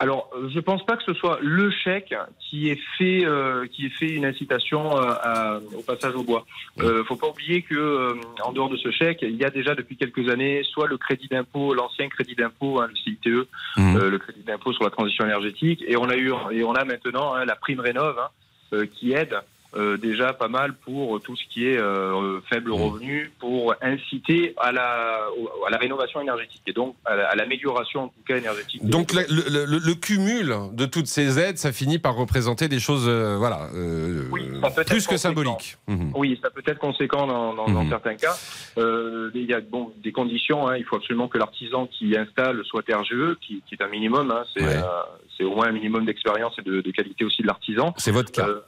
[0.00, 3.86] Alors, euh, je pense pas que ce soit le chèque qui ait fait, euh, qui
[3.86, 6.46] ait fait une incitation euh, à- au passage au bois.
[6.80, 9.74] Euh, faut pas oublier que euh, en dehors de ce chèque, il y a déjà
[9.74, 13.96] depuis quelques années soit le crédit d'impôt, l'ancien crédit d'impôt, hein, le CITE, Mhm.
[13.96, 16.84] euh, le crédit d'impôt sur la transition énergétique, et on a eu et on a
[16.84, 18.28] maintenant hein, la prime rénov hein,
[18.74, 19.36] euh, qui aide.
[19.78, 22.82] Euh, déjà pas mal pour tout ce qui est euh, faible Mhm.
[22.82, 25.20] revenu, pour inciter à la,
[25.66, 28.84] à la rénovation énergétique et donc à la- à l'amélioration en tout cas énergétique.
[28.84, 32.68] Donc la- le, le- le- le cumul de toutes ces aides, ça finit par représenter
[32.68, 33.68] des choses, euh, voilà,
[34.32, 34.42] Oui,
[34.86, 35.76] plus que symboliques.
[35.86, 36.12] Mhm.
[36.14, 37.90] Oui, ça peut être conséquent dans, dans- dans Mhm.
[37.90, 38.34] certains cas.
[38.76, 40.66] Il y a bon, des conditions.
[40.68, 40.76] hein.
[40.76, 44.30] Il faut absolument que l'artisan qui installe soit RGE, qui, qui est un minimum.
[44.30, 44.44] hein.
[44.54, 44.76] C'est Ouais.
[45.40, 47.94] euh, au moins un minimum d'expérience et de, de qualité aussi de l'artisan.
[47.96, 48.48] C'est votre cas.
[48.48, 48.60] Euh,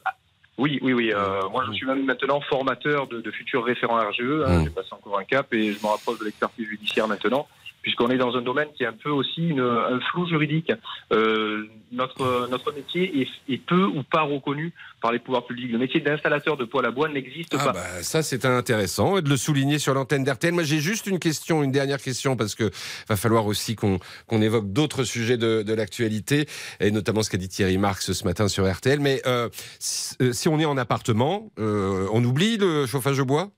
[0.60, 1.12] oui, oui, oui.
[1.12, 4.20] euh, moi, je suis même maintenant formateur de, de futurs référents RGE.
[4.46, 4.64] Hein, Mm.
[4.64, 7.48] J'ai passé encore un cap et je me rapproche de l'expertise judiciaire maintenant,
[7.82, 10.72] puisqu'on est dans un domaine qui est un peu aussi une- un flou juridique.
[11.12, 15.72] Euh, notre, notre métier est, est peu ou pas reconnu par les pouvoirs publics.
[15.72, 17.72] Le métier d'installateur de poêle à bois n'existe Ah pas.
[17.72, 20.52] bah, ça c'est intéressant et de le souligner sur l'antenne d'RTL.
[20.54, 22.70] Moi j'ai juste une question, une dernière question parce que
[23.08, 26.46] va falloir aussi qu'on qu'on évoque d'autres sujets de, de l'actualité
[26.78, 29.00] et notamment ce qu'a dit Thierry Marx ce matin sur RTL.
[29.00, 29.48] Mais euh,
[29.80, 33.50] si, euh, si on est en appartement, euh, on oublie le chauffage au bois?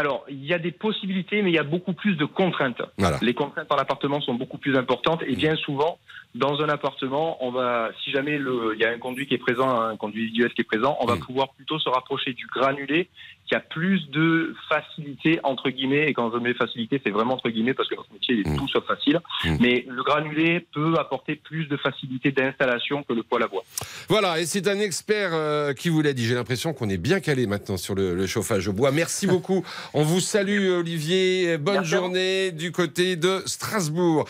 [0.00, 2.80] Alors, il y a des possibilités, mais il y a beaucoup plus de contraintes.
[2.96, 3.18] Voilà.
[3.20, 5.98] Les contraintes par l'appartement sont beaucoup plus importantes et bien souvent,
[6.34, 9.38] dans un appartement, on va, si jamais le, il y a un conduit qui est
[9.38, 11.20] présent, un conduit visuel qui est présent, on va Mm.
[11.20, 13.08] pouvoir plutôt se rapprocher du granulé
[13.48, 16.06] qui a plus de facilité entre guillemets.
[16.08, 18.56] Et quand je mets facilité, c'est vraiment entre guillemets parce que notre métier est Mm.
[18.58, 19.18] tout sauf facile.
[19.44, 19.56] Mm.
[19.60, 23.64] Mais le granulé peut apporter plus de facilité d'installation que le poêle à bois.
[24.08, 26.24] Voilà, et c'est un expert euh, qui vous l'a dit.
[26.26, 28.92] J'ai l'impression qu'on est bien calé maintenant sur le, le chauffage au bois.
[28.92, 29.64] Merci beaucoup.
[29.94, 31.58] On vous salue, Olivier.
[31.58, 34.28] Bonne Merci journée du côté de Strasbourg.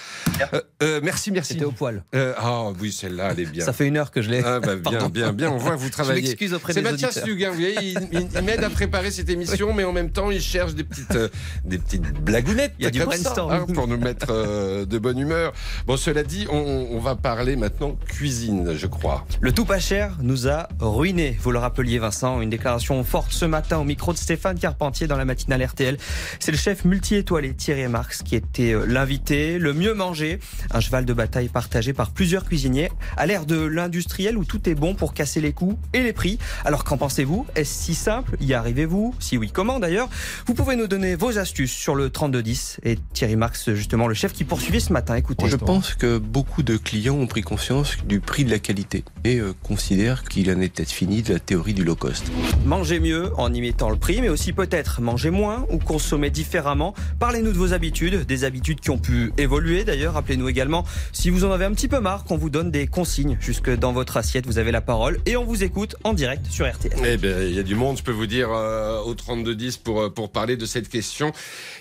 [0.55, 1.53] Euh, euh, merci, merci.
[1.55, 1.90] C'était au poil.
[2.15, 3.65] Euh, Ah oui, celle-là, elle est bien.
[3.65, 4.43] Ça fait une heure que je l'ai.
[4.45, 5.51] Ah bah bien, bien, bien.
[5.51, 6.23] On voit que vous Je travaillez.
[6.23, 6.81] m'excuse auprès des.
[7.27, 10.31] Luguin, vous voyez, il, il- il m'aide à préparer cette émission, mais en même temps,
[10.31, 11.29] il cherche des petites, euh,
[11.65, 13.61] des petites blagounettes Il y a du brainstorming.
[13.61, 15.53] hein, pour nous mettre euh, de bonne humeur.
[15.87, 16.57] Bon, cela dit, on,
[16.93, 19.25] on va parler maintenant cuisine, je crois.
[19.41, 21.37] Le tout pas cher nous a ruinés.
[21.41, 25.17] Vous le rappeliez, Vincent, une déclaration forte ce matin au micro de Stéphane Carpentier dans
[25.17, 25.97] la matinale RTL.
[26.39, 30.39] C'est le chef multi-étoilé Thierry Marx qui était l'invité, le mieux mangé,
[30.71, 34.75] un cheval de bataille partagé par plusieurs cuisiniers, à l'ère de l'industriel où tout est
[34.75, 36.39] bon pour casser les coûts et les prix.
[36.65, 37.47] Alors qu'en pensez-vous?
[37.57, 38.37] Est-ce si simple?
[38.41, 39.15] Y arrivez-vous?
[39.19, 40.09] Si oui, comment d'ailleurs?
[40.47, 44.33] Vous pouvez nous donner vos astuces sur le 3210 et Thierry Marx, justement, le chef
[44.33, 45.15] qui poursuivait ce matin.
[45.15, 45.49] Écoutez.
[45.49, 49.39] Je pense que beaucoup de clients ont pris conscience du prix de la qualité et
[49.39, 52.31] euh, considèrent qu'il en est peut-être fini de la théorie du low cost.
[52.65, 56.95] Manger mieux en imitant le prix, mais aussi peut-être manger moins ou consommer différemment.
[57.19, 60.15] Parlez-nous de vos habitudes, des habitudes qui ont pu évoluer d'ailleurs.
[60.15, 63.39] Rappelez-nous également si vous en avez un petit peu marre qu'on vous donne des consignes
[63.41, 64.45] jusque dans votre assiette.
[64.45, 66.99] Vous avez la parole et on vous écoute en direct sur RTL.
[67.05, 70.01] Eh bien, il y a du monde, je peux vous dire, euh, au 3210 pour,
[70.01, 71.31] euh, pour parler de cette question.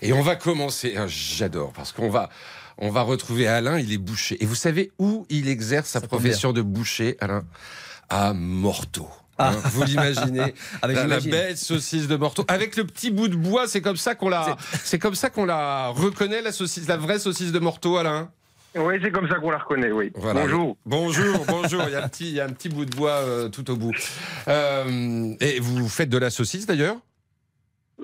[0.04, 0.94] Et on va commencer.
[0.96, 2.30] Ah, J'adore, parce qu'on va,
[2.78, 4.38] on va retrouver Alain, il est boucher.
[4.44, 7.44] Et vous savez où il exerce sa profession de boucher, Alain?
[8.10, 9.10] À Morteau.
[9.40, 9.54] Ah.
[9.54, 13.28] Hein, vous l'imaginez Ah, mais la, la belle saucisse de Morteau avec le petit bout
[13.28, 16.88] de bois, c'est comme ça qu'on la, c'est comme ça qu'on la reconnaît la saucisse,
[16.88, 18.30] la vraie saucisse de Morteau, Alain?
[18.76, 20.12] Oui, c'est comme ça qu'on la reconnaît, oui.
[20.16, 20.42] Voilà.
[20.42, 20.78] Bonjour.
[20.86, 21.84] Bonjour, bonjour.
[21.88, 23.70] Il y a un petit, il y a un petit bout de bois euh, tout
[23.72, 23.94] au bout.
[24.48, 26.98] Euh, et vous faites de la saucisse d'ailleurs?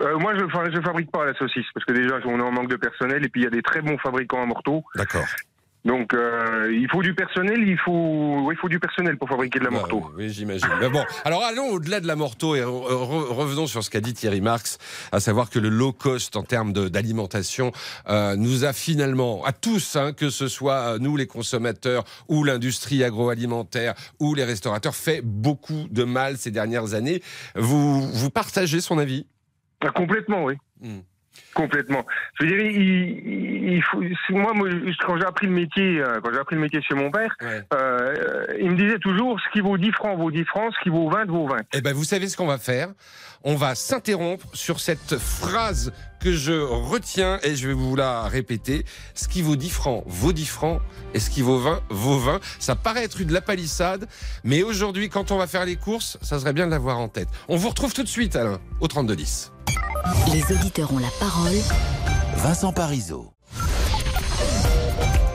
[0.01, 2.69] Euh, moi, je ne fabrique pas la saucisse, parce que déjà, on est en manque
[2.69, 4.83] de personnel, et puis il y a des très bons fabricants à Morteau.
[4.95, 5.25] D'accord.
[5.85, 9.65] Donc, euh, il faut du personnel, il faut, il faut du personnel pour fabriquer de
[9.65, 10.03] la morteau.
[10.17, 10.67] oui, j'imagine.
[10.81, 14.01] Mais bon, alors allons au-delà de la morteau et re- re- revenons sur ce qu'a
[14.01, 14.79] dit Thierry Marx,
[15.11, 17.71] à savoir que le low cost en termes d'alimentation
[18.09, 22.43] euh, nous a finalement, à tous, hein, que ce soit euh, nous les consommateurs ou
[22.43, 27.21] l'industrie agroalimentaire ou les restaurateurs, fait beaucoup de mal ces dernières années.
[27.55, 29.27] Vous, vous partagez son avis?
[29.81, 30.55] Ah, complètement, oui.
[30.81, 30.99] Hmm.
[31.53, 32.05] Complètement.
[32.39, 34.01] Je veux dire, il, faut.
[34.31, 34.67] Moi, moi,
[35.05, 37.61] quand j'ai appris le métier, euh, quand j'ai appris le métier chez mon père, Ouais.
[37.73, 40.89] euh, il me disait toujours ce qui vaut 10 francs vaut 10 francs, ce qui
[40.89, 41.57] vaut 20 vaut 20.
[41.73, 42.89] Eh ben, vous savez ce qu'on va faire?
[43.43, 48.83] On va s'interrompre sur cette phrase que je retiens et je vais vous la répéter.
[49.13, 50.81] Ce qui vaut 10 francs vaut 10 francs
[51.13, 52.39] et ce qui vaut 20 vaut 20.
[52.59, 54.07] Ça paraît être une de la palissade,
[54.43, 57.29] mais aujourd'hui, quand on va faire les courses, ça serait bien de l'avoir en tête.
[57.47, 59.51] On vous retrouve tout de suite, Alain, au 3210.
[60.31, 61.53] Les auditeurs ont la parole.
[62.37, 63.31] Vincent Parisot.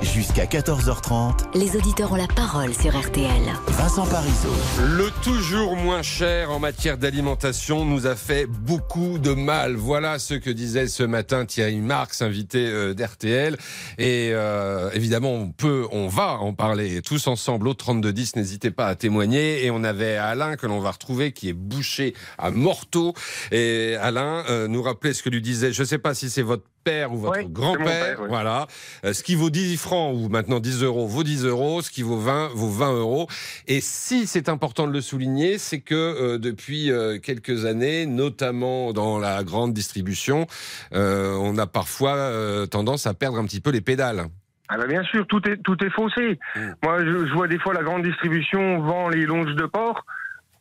[0.03, 3.43] Jusqu'à 14h30, Les auditeurs ont la parole sur RTL.
[3.69, 4.49] Vincent Parisot.
[4.79, 9.77] Le toujours moins cher en matière d'alimentation nous a fait beaucoup de mal.
[9.77, 13.59] Voilà ce que disait ce matin Thierry Marx, invité euh, d'RTL.
[13.99, 18.37] Et euh, évidemment, on peut, on va en parler tous ensemble au 3210.
[18.37, 19.67] N'hésitez pas à témoigner.
[19.67, 23.13] Et on avait Alain que l'on va retrouver qui est bouché à Morteau.
[23.53, 25.75] Et Alain euh, nous rappelait ce que lui disait.
[25.75, 28.21] Je ne sais pas si c'est votre père ou votre Ouais, grand-père.
[28.21, 28.29] ouais.
[28.29, 28.67] Voilà.
[29.05, 31.83] Euh, ce qui vaut 10 francs ou maintenant 10 euros vaut 10 euros.
[31.83, 33.27] Ce qui vaut 20 vaut 20 euros.
[33.67, 38.93] Et si c'est important de le souligner, c'est que euh, depuis euh, quelques années, notamment
[38.93, 40.47] dans la grande distribution,
[40.93, 42.31] on a parfois
[42.71, 44.27] tendance à perdre un petit peu les pédales.
[44.69, 46.39] Ah bah bien sûr, tout est tout est faussé.
[46.55, 46.61] Mm.
[46.85, 50.05] Moi, je, je vois des fois la grande distribution vend les longes de porc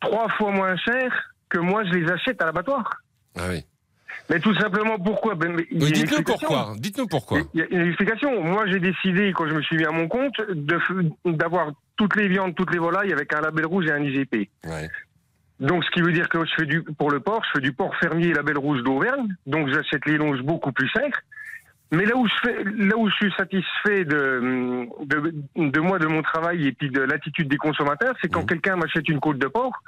[0.00, 1.12] trois fois moins cher
[1.48, 2.90] que moi je les achète à l'abattoir.
[3.38, 3.64] Ah oui.
[4.30, 5.34] Mais tout simplement pourquoi?
[5.34, 6.72] Ben, dites-nous pourquoi.
[6.78, 7.40] Dites-nous pourquoi.
[7.52, 8.42] Il y a une explication.
[8.42, 10.34] Moi, j'ai décidé, quand je me suis mis à mon compte,
[11.24, 14.48] d'avoir toutes les viandes, toutes les volailles avec un label rouge et un IGP.
[14.64, 14.88] Ouais.
[15.58, 17.72] Donc, ce qui veut dire que je fais du, pour le porc, je fais du
[17.72, 19.34] porc fermier label rouge d'Auvergne.
[19.46, 21.20] Donc, j'achète les longes beaucoup plus chères.
[21.92, 26.06] Mais là où je fais, là où je suis satisfait de, de, de moi, de
[26.06, 28.46] mon travail et puis de l'attitude des consommateurs, c'est quand Mhm.
[28.46, 29.82] quelqu'un m'achète une côte de porc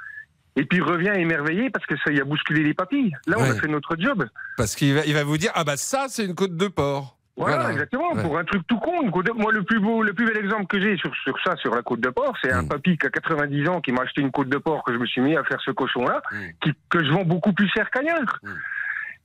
[0.55, 3.11] et puis revient émerveillé parce que ça y a bousculé les papilles.
[3.27, 4.25] Là, on a fait notre job.
[4.57, 7.17] Parce qu'il va, il va vous dire ah bah ça c'est une côte de porc.
[7.35, 8.13] Voilà, exactement.
[8.13, 8.21] Ouais.
[8.21, 9.01] Pour un truc tout con.
[9.01, 11.35] une côte de- Moi, le plus beau, le plus bel exemple que j'ai sur, sur
[11.43, 12.67] ça, sur la côte de porc, c'est un Mm.
[12.69, 15.05] papy qui a 90 ans qui m'a acheté une côte de porc que je me
[15.07, 16.35] suis mis à faire ce cochon-là, Mm.
[16.61, 18.37] qui, que je vends beaucoup plus cher qu'ailleurs.
[18.43, 18.49] Mm.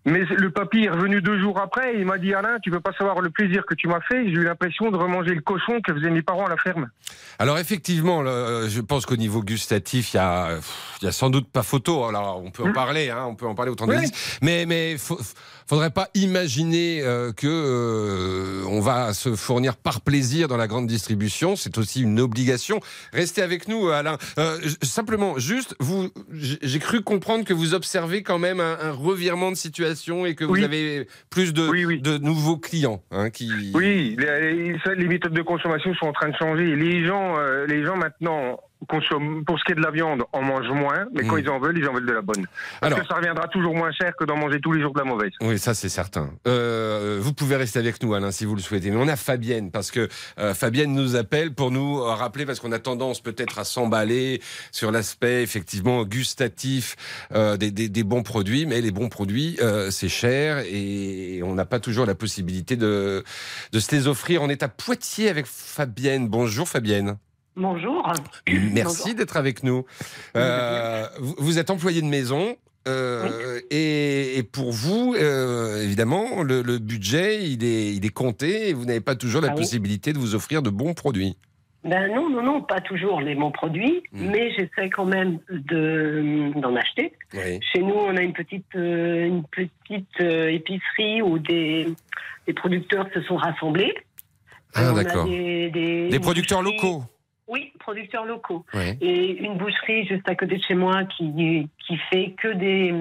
[0.08, 2.80] Mais le papy est revenu deux jours après et il m'a dit Alain, tu peux
[2.80, 4.24] pas savoir le plaisir que tu m'as fait.
[4.26, 6.88] J'ai eu l'impression de remanger le cochon que faisaient mes parents à la ferme.
[7.38, 11.12] Alors effectivement, le- je pense qu'au niveau gustatif, il y a, pff, il y a
[11.12, 12.04] sans doute pas photo.
[12.06, 12.72] Alors on peut en Mm.
[12.72, 13.96] parler, hein, on peut en parler au 32
[14.42, 15.20] mais mais faut-
[15.68, 20.86] faudrait pas imaginer euh, que euh, on va se fournir par plaisir dans la grande
[20.86, 21.56] distribution.
[21.56, 22.80] C'est aussi une obligation.
[23.12, 24.16] Restez avec nous, Alain.
[24.38, 29.50] Euh, simplement, juste, vous, j'ai cru comprendre que vous observez quand même un, un revirement
[29.50, 32.00] de situation et que vous avez plus de, Oui, oui.
[32.00, 33.50] de nouveaux clients hein, qui.
[33.74, 36.76] Oui, les, les- ça, les méthodes de consommation sont en train de changer.
[36.76, 40.42] Les gens, euh, les gens maintenant consomment, pour ce qui est de la viande, en
[40.42, 41.40] mangent moins, mais quand Mm.
[41.40, 42.46] ils en veulent, ils en veulent de la bonne.
[42.80, 44.98] Parce Alors- que ça reviendra toujours moins cher que d'en manger tous les jours de
[44.98, 45.32] la mauvaise.
[45.40, 46.30] Oui, ça c'est certain.
[46.46, 48.90] Euh, vous pouvez rester avec nous, Alain, si vous le souhaitez.
[48.90, 52.60] Mais on a Fabienne, parce que euh, Fabienne nous appelle pour nous euh, rappeler, parce
[52.60, 56.96] qu'on a tendance peut-être à s'emballer sur l'aspect effectivement gustatif
[57.34, 61.54] euh, des, des- des bons produits, mais les bons produits, euh, c'est cher et on
[61.54, 63.24] n'a pas toujours la possibilité de,
[63.72, 64.42] de se les offrir.
[64.42, 66.28] On est à Poitiers avec Fabienne.
[66.28, 67.16] Bonjour Fabienne.
[67.58, 68.10] Bonjour.
[68.72, 69.84] Merci d'être avec nous.
[70.36, 72.56] Euh, vous, êtes employé de maison.
[72.86, 78.68] euh, et, et pour vous, euh, évidemment, le, le budget, il est, il est compté
[78.68, 79.60] et vous n'avez pas toujours la Ah oui.
[79.60, 81.36] possibilité de vous offrir de bons produits.
[81.84, 84.30] Ben non, non, non, pas toujours les bons produits, Mm.
[84.30, 87.12] mais j'essaie quand même de d'en acheter.
[87.34, 87.60] Oui.
[87.72, 91.86] Chez nous, on a une petite une petite épicerie où des,
[92.46, 93.94] des producteurs se sont rassemblés.
[94.74, 95.24] Ah, d'accord.
[95.26, 97.02] Des, des- Des une producteurs locaux.
[97.48, 98.64] Oui, producteurs locaux.
[98.74, 98.96] Oui.
[99.00, 102.94] Et une boucherie juste à côté de chez moi qui qui fait que des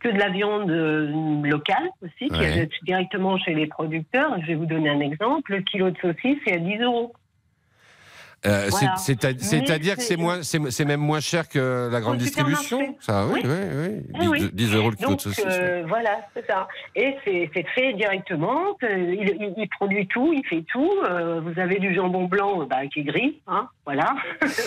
[0.00, 2.46] que de la viande euh, locale aussi, qui Ouais.
[2.46, 4.34] achète directement chez les producteurs.
[4.40, 5.52] Je vais vous donner un exemple.
[5.54, 7.12] Le kilo de saucisse est à 10 euros.
[8.46, 8.96] Euh, Voilà.
[8.96, 10.40] C'est-à-dire que c'est- moins,
[10.86, 12.96] même moins cher que la grande distribution.
[13.00, 13.50] Ça, oui, Oui.
[13.50, 14.18] oui, oui.
[14.22, 14.38] Eh oui.
[14.40, 15.44] 10, 10 euros le kilo de saucisse.
[15.46, 16.66] euh, voilà, c'est ça.
[16.96, 18.76] Et c'est fait directement.
[18.82, 20.90] euh, Il, il- il produit tout, il fait tout.
[21.42, 24.14] vous avez du jambon blanc bah, qui est gris, hein, voilà.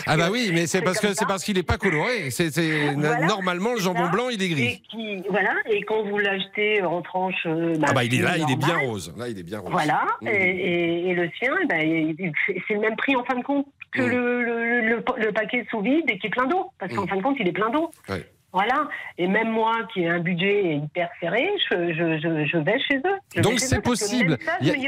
[0.08, 2.30] Ah bah oui, mais c'est parce que c'est parce qu'il n'est pas coloré.
[2.30, 2.50] C'est
[2.96, 4.82] Voilà, normalement le jambon blanc il est Et gris.
[4.92, 5.54] qui, voilà.
[5.70, 8.78] Et quand vous l'achetez en tranche, euh, Ah bah il est là, il est bien
[8.80, 9.14] rose.
[9.18, 9.72] Là il est bien rose.
[9.72, 10.06] Voilà.
[10.22, 10.28] Mhm.
[10.28, 11.88] Et, et- et le sien, eh
[12.20, 12.32] il-
[12.68, 13.63] c'est le même prix en fin de compte
[13.94, 14.10] que Mhm.
[14.12, 17.08] le, le, le- le paquet sous vide et qui est plein d'eau, parce qu'en Mhm.
[17.10, 17.92] fin de compte, il est plein d'eau.
[18.10, 18.26] Ouais.
[18.52, 18.88] Voilà.
[19.18, 22.98] Et même moi, qui ai un budget hyper serré, je, je, je, je vais chez
[22.98, 23.42] eux.
[23.42, 24.38] Donc c'est possible.
[24.42, 24.88] ça, a- y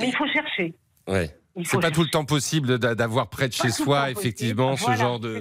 [0.00, 0.72] Mais il faut chercher.
[1.08, 1.30] Ouais.
[1.64, 4.20] C'est pas tout le temps possible d'a- d'avoir près de chez soi, possible.
[4.20, 5.36] effectivement, ce Voilà, genre de,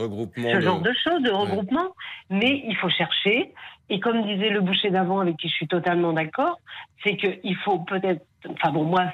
[0.00, 0.50] regroupement.
[0.50, 1.94] ce de- genre de choses, de regroupement.
[2.30, 3.52] Mais il faut chercher.
[3.88, 6.58] Et comme disait le boucher d'avant, avec qui je suis totalement d'accord,
[7.04, 8.24] c'est qu'il faut peut-être.
[8.48, 9.04] Enfin bon, moi,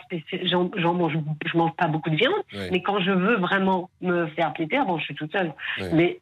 [0.45, 1.13] j'en mange,
[1.47, 2.69] je mange pas beaucoup de viande, Ouais.
[2.71, 5.91] mais quand je veux vraiment me faire plaisir, bon, je suis toute seule, Ouais.
[5.93, 6.19] mais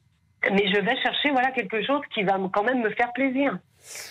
[0.53, 3.59] mais je vais chercher voilà quelque chose qui va quand même me faire plaisir.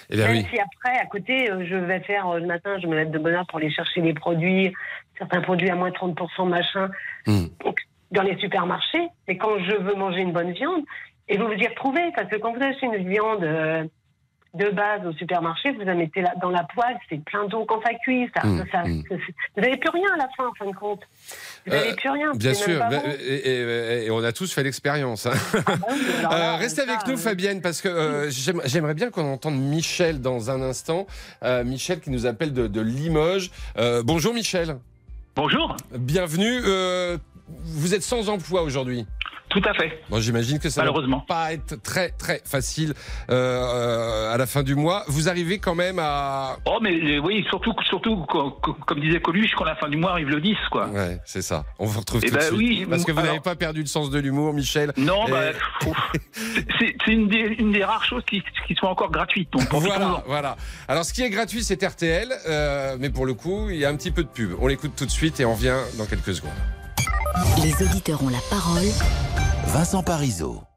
[0.09, 0.45] Eh bien Même oui.
[0.51, 3.17] si après, à côté, euh, je vais faire euh, le matin, je me lève de
[3.19, 4.71] bonne heure pour aller chercher les produits,
[5.19, 6.89] certains produits à moins 30%, machin,
[7.27, 7.45] Mm.
[7.63, 7.79] donc,
[8.11, 9.07] dans les supermarchés.
[9.27, 10.81] Mais quand je veux manger une bonne viande,
[11.27, 13.83] et vous vous y retrouvez, parce que quand vous achetez une viande euh,
[14.55, 17.91] de base au supermarché, vous la mettez dans la poêle, c'est plein d'eau quand ça
[18.03, 18.27] cuit.
[18.35, 21.01] Ça, Mm, ça- ça- vous n'avez plus rien à la fin, en fin de compte.
[21.67, 22.31] Vous n'avez Euh, plus rien.
[22.33, 23.01] Bien c'est sûr, bah, bon.
[23.27, 25.27] et, et- et on a tous fait l'expérience.
[25.27, 25.33] hein.
[25.67, 25.97] Ah bah oui,
[26.33, 30.49] Euh, restez avec nous, Fabienne, parce que euh, j'aime- j'aimerais bien qu'on entende Michel dans
[30.49, 31.05] un instant.
[31.63, 33.51] Michel qui nous appelle de, de Limoges.
[34.03, 34.77] Bonjour Michel.
[35.35, 35.75] Bonjour.
[35.97, 36.61] Bienvenue.
[36.65, 39.05] Euh, vous êtes sans emploi aujourd'hui.
[39.49, 40.01] Tout à fait.
[40.09, 41.21] Bon, j'imagine que ça va Malheureusement.
[41.21, 42.93] pas être très très facile
[43.31, 45.03] euh, euh, à la fin du mois.
[45.07, 46.57] Vous arrivez quand même à.
[46.65, 49.97] Oh, mais euh, oui, surtout, surtout co- co- comme disait Coluche, quand la fin du
[49.97, 50.87] mois arrive le 10, quoi.
[50.89, 51.65] Ouais, c'est ça.
[51.79, 52.57] On vous retrouve Eh tout de ben suite.
[52.57, 54.93] oui, parce que vous alors- n'avez pas perdu le sens de l'humour, Michel.
[54.97, 55.41] Non, Et- bah,
[56.79, 59.51] c'est une des, une des rares choses qui, qui sont encore gratuites.
[59.51, 60.57] Donc, Voilà, voilà.
[60.87, 63.89] Alors, ce qui est gratuit, c'est RTL, euh, mais pour le coup, il y a
[63.89, 64.51] un petit peu de pub.
[64.61, 66.51] On l'écoute tout de suite et on revient dans quelques secondes.
[67.63, 68.87] Les auditeurs ont la parole.
[69.67, 70.68] Vincent Parisot.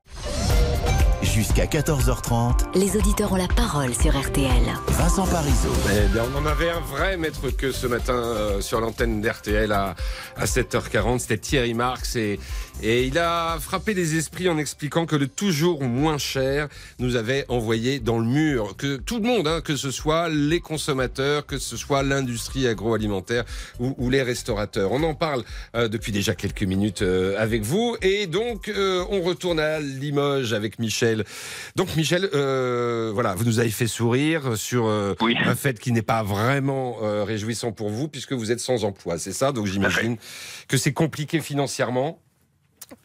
[1.32, 4.50] Jusqu'à 14h30, Les auditeurs ont la parole sur RTL.
[4.88, 5.72] Vincent Parisot.
[5.90, 9.72] Eh bien, on en avait un vrai maître que ce matin euh, sur l'antenne d'RTL
[9.72, 9.94] à,
[10.36, 11.20] à 7h40.
[11.20, 12.38] C'était Thierry Marx et,
[12.82, 16.68] et il a frappé les esprits en expliquant que le toujours moins cher
[16.98, 18.76] nous avait envoyé dans le mur.
[18.76, 23.44] Que tout le monde, hein, que ce soit les consommateurs, que ce soit l'industrie agroalimentaire
[23.80, 24.92] ou, ou les restaurateurs.
[24.92, 25.44] On en parle
[25.76, 27.96] euh, depuis déjà quelques minutes euh, avec vous.
[28.02, 31.21] Et donc, euh, on retourne à Limoges avec Michel.
[31.76, 35.36] Donc, Michel, euh, voilà, vous nous avez fait sourire sur euh, Oui.
[35.44, 39.18] un fait qui n'est pas vraiment euh, réjouissant pour vous puisque vous êtes sans emploi,
[39.18, 39.52] c'est ça?
[39.52, 40.16] Donc, j'imagine
[40.68, 42.18] que c'est compliqué financièrement.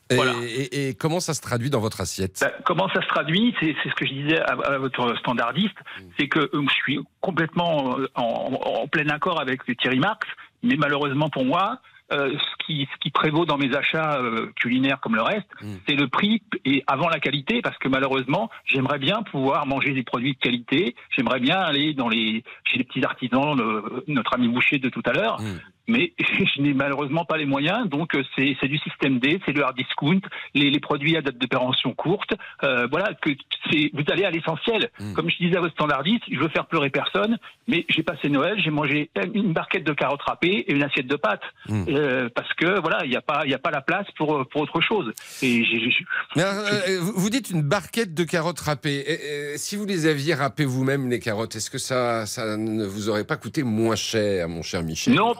[0.10, 0.34] Et, Voilà.
[0.44, 2.38] et- et comment ça se traduit dans votre assiette?
[2.42, 3.54] Bah, comment ça se traduit?
[3.60, 6.02] C'est ce que je disais à, à votre standardiste, Mm.
[6.18, 8.54] c'est que je suis complètement en,
[8.84, 10.26] en plein accord avec Thierry Marx,
[10.64, 11.80] mais malheureusement pour moi,
[12.12, 15.74] euh, ce, qui, ce qui prévaut dans mes achats euh, culinaires comme le reste, Mm.
[15.88, 20.04] c'est le prix et avant la qualité, parce que malheureusement, j'aimerais bien pouvoir manger des
[20.04, 24.48] produits de qualité, j'aimerais bien aller dans les chez les petits artisans, le- notre ami
[24.48, 25.60] Boucher de tout à l'heure, Mm.
[25.88, 29.52] Mais je n'ai malheureusement pas les moyens, donc euh, c'est c'est du système D, c'est
[29.54, 30.22] le hard discount,
[30.54, 33.30] les, les produits à date de péremption courte, euh, voilà, que
[33.72, 34.90] c'est vous allez à l'essentiel.
[35.00, 35.14] Mm.
[35.14, 38.60] Comme je disais à votre standardiste, je veux faire pleurer personne, mais j'ai passé Noël,
[38.64, 41.86] j'ai mangé une barquette de carottes râpées et une assiette de pâtes, Mm.
[41.90, 44.62] euh, parce que voilà, il n'y a pas il a pas la place pour pour
[44.62, 45.12] autre chose.
[45.42, 45.92] Et j'ai-
[46.36, 49.04] Mais alors, euh, vous vous dites une barquette de carottes râpées.
[49.08, 52.86] Et, et, si vous les aviez râpées vous-même, les carottes, est-ce que ça, ça ne
[52.86, 55.14] vous aurait pas coûté moins cher, mon cher Michel?
[55.14, 55.34] Non,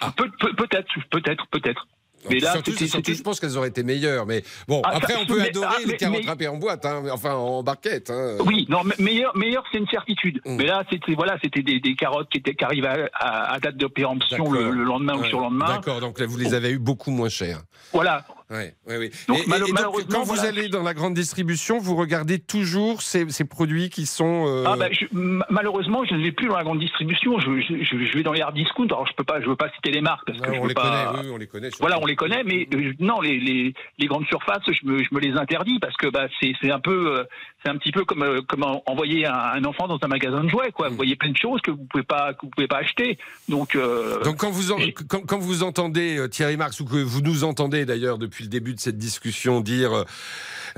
[0.00, 0.12] Ah.
[0.16, 1.86] peut- peut- peut-être, peut-être, peut-être.
[2.28, 4.26] Mais là, surtout, je pense qu'elles auraient été meilleures.
[4.26, 6.48] Mais bon, Ah, après, ça- on peut mais- adorer ah, les mais- carottes mais- râpées
[6.48, 8.10] en boîte, hein, enfin en barquette.
[8.10, 8.36] Hein.
[8.44, 10.38] Oui, non, me- meilleur, meilleur, c'est une certitude.
[10.44, 10.56] Mm.
[10.56, 13.58] Mais là, c'était voilà, c'était des, des carottes qui étaient qui arrivaient à, à- à
[13.58, 15.68] date de péremption le, le lendemain ou sur lendemain.
[15.76, 17.62] D'accord, donc là, vous les avez eu beaucoup moins chères.
[17.94, 18.26] Voilà.
[18.50, 19.10] Ouais, ouais, oui.
[19.28, 23.44] Donc, et, et quand vous allez dans la grande distribution, vous regardez toujours ces, ces
[23.44, 24.44] produits qui sont.
[24.48, 27.38] euh, Ah je- m- malheureusement, je ne vais plus dans la grande distribution.
[27.38, 28.86] Je, je- je- je vais dans les hard discount.
[28.86, 30.62] Alors, je peux pas, je veux pas citer les marques parce que ouais, je on
[30.64, 30.82] veux les pas.
[31.12, 31.70] connaît, oui, on les connaît.
[31.78, 35.32] Voilà, on les connaît, mais euh, non, les, les, les grandes surfaces, je me, les
[35.38, 37.24] interdis parce que bah, c'est un peu, euh,
[37.62, 40.48] c'est un petit peu comme, comme en- envoyer un, un enfant dans un magasin de
[40.48, 40.88] jouets, quoi.
[40.88, 43.16] Vous voyez plein de choses que vous pouvez pas, que vous pouvez pas acheter.
[43.48, 43.76] Donc,
[44.24, 47.44] Donc quand vous, en- j'ai- quand, quand vous entendez Thierry Marx, ou que vous nous
[47.44, 50.04] entendez d'ailleurs depuis le début de cette discussion dire, euh,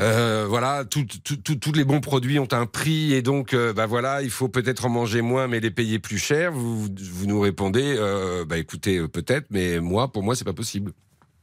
[0.01, 4.31] euh, voilà, tous les bons produits ont un prix et donc, euh, bah voilà, il
[4.31, 8.44] faut peut-être en manger moins mais les payer plus cher, vous, vous nous répondez, euh,
[8.44, 10.92] bah écoutez, euh, peut-être, mais moi, pour moi, c'est pas possible.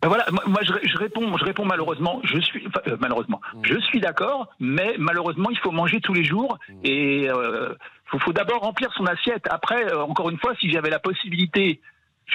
[0.01, 2.21] Ben voilà, moi, je, je réponds, je réponds malheureusement.
[2.23, 6.23] Je suis enfin, euh, malheureusement, je suis d'accord, mais malheureusement, il faut manger tous les
[6.23, 7.73] jours et euh,
[8.05, 9.45] faut, faut d'abord remplir son assiette.
[9.49, 11.81] Après, euh, encore une fois, si j'avais la possibilité,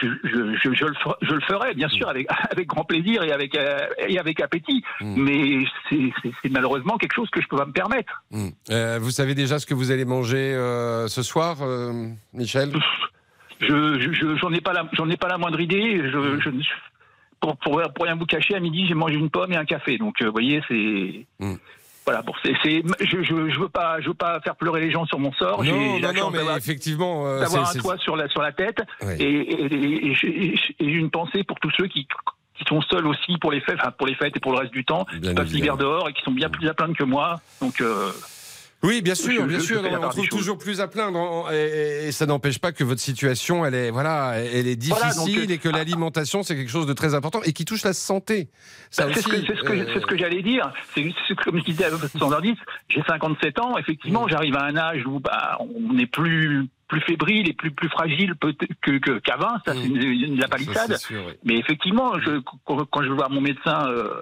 [0.01, 3.23] je, je, je, je le, fer- je le ferais, bien sûr, avec avec grand plaisir
[3.23, 3.79] et avec euh,
[4.09, 4.83] et avec appétit.
[5.01, 8.23] Mais c'est malheureusement quelque chose que je peux pas me permettre.
[8.31, 8.49] Hmm.
[8.71, 12.71] Euh, vous savez déjà ce que vous allez manger euh, ce soir, euh, Michel?
[13.61, 15.99] Je je- je- j'en ai pas la j'en ai pas la moindre idée.
[15.99, 16.75] Je, je ne suis-
[17.41, 19.99] pour, pour, pour rien vous cacher, à midi, j'ai mangé une pomme et un café.
[19.99, 21.27] Donc, vous voyez, c'est.
[22.07, 24.91] Voilà, bon, c'est, c'est, je, je, je veux pas, je veux pas faire pleurer les
[24.91, 25.65] gens sur mon sort.
[25.65, 28.43] J'ai- Non, non, non, mais d'avoir- effectivement, euh, d'avoir c'est- un toit sur la sur
[28.43, 28.79] la tête.
[29.03, 29.17] Ouais.
[29.21, 32.07] Et, et, une pensée pour tous ceux qui
[32.57, 34.73] qui sont seuls aussi pour les fêtes, enfin pour les fêtes et pour le reste
[34.73, 37.05] du temps, Bien qui passent l'hiver dehors et qui sont bien plus à plaindre que
[37.05, 37.41] moi.
[37.61, 37.81] Donc.
[37.81, 38.11] Euh,
[38.83, 39.83] Oui, bien sûr, bien sûr.
[40.03, 43.91] on trouve toujours plus à plaindre, et, ça n'empêche pas que votre situation, elle est,
[43.91, 47.15] voilà, elle est difficile Voilà, donc, euh, et que l'alimentation, c'est quelque chose de très
[47.15, 48.49] important et qui touche la santé.
[48.99, 50.73] Bah, c'est ce que, ce euh, ce que j'allais dire.
[50.95, 51.03] C'est
[51.45, 51.91] comme je disais à
[52.89, 53.75] j'ai 57 ans.
[53.75, 53.79] Mm.
[53.79, 57.89] Effectivement, j'arrive à un âge où bah, on est plus plus fébrile et plus plus
[57.89, 58.35] fragile
[58.83, 59.57] que qu'avant.
[59.67, 60.91] Ça, c'est une, une- la palissade.
[60.91, 60.95] Mm.
[60.97, 61.33] c'est sûr, oui.
[61.45, 64.21] Mais effectivement, je, quand, je voir mon médecin euh,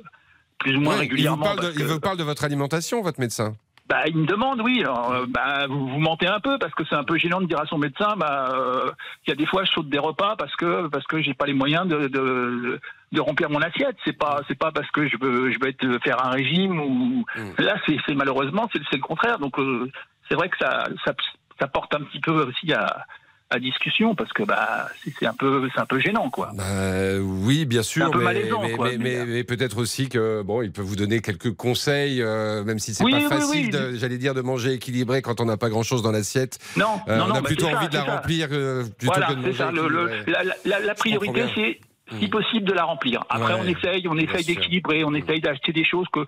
[0.58, 2.22] plus ou moins Ouais, il, vous régulièrement, parle de, parce il que- vous parle de
[2.24, 3.56] votre alimentation, votre médecin.
[3.92, 4.80] Bah, il me demande, oui.
[4.80, 7.46] Alors, euh, bah, vous, vous mentez un peu parce que c'est un peu gênant de
[7.46, 8.90] dire à son médecin, bah, euh,
[9.22, 11.44] qu'il y a des fois je saute des repas parce que parce que j'ai pas
[11.44, 12.80] les moyens de, de
[13.12, 13.96] de remplir mon assiette.
[14.06, 17.26] C'est pas c'est pas parce que je veux je veux être faire un régime ou
[17.58, 19.38] là c'est c'est malheureusement c'est c'est le contraire.
[19.38, 19.90] Donc euh,
[20.26, 21.12] c'est vrai que ça, ça
[21.60, 23.04] ça porte un petit peu aussi à
[23.52, 24.88] à discussion parce que bah
[25.18, 26.50] c'est un peu c'est un peu gênant quoi.
[26.58, 29.78] Euh, oui, bien sûr, un peu mais, malaisant, mais, quoi, mais- mais- mais- mais peut-être
[29.78, 33.18] aussi que bon, il peut vous donner quelques conseils, euh, même si c'est Oui, pas
[33.18, 33.98] oui, facile, oui.
[33.98, 36.58] j'allais dire, de manger équilibré quand on n'a pas grand-chose dans l'assiette.
[36.76, 39.12] Non, Euh, non, on non, a bah, plutôt ça, envie de la remplir euh, plutôt
[39.12, 39.70] voilà, que de manger ça.
[39.70, 40.32] Le, le- équilibré.
[40.32, 41.80] la, la- la priorité, c'est
[42.18, 43.24] si possible de la remplir.
[43.30, 46.20] Après, Ouais, on essaye, on essaye d'équilibrer, on essaye d'acheter des choses que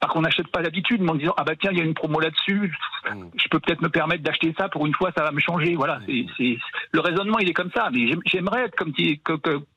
[0.00, 1.94] par qu'on n'achète pas d'habitude, mais en disant ah bah tiens il y a une
[1.94, 2.72] promo là-dessus,
[3.10, 5.74] je peux peut-être me permettre d'acheter ça pour une fois, ça va me changer.
[5.74, 6.58] Voilà, c'est, c'est-
[6.92, 7.88] le raisonnement il est comme ça.
[7.92, 8.92] Mais j'aime- j'aimerais être comme,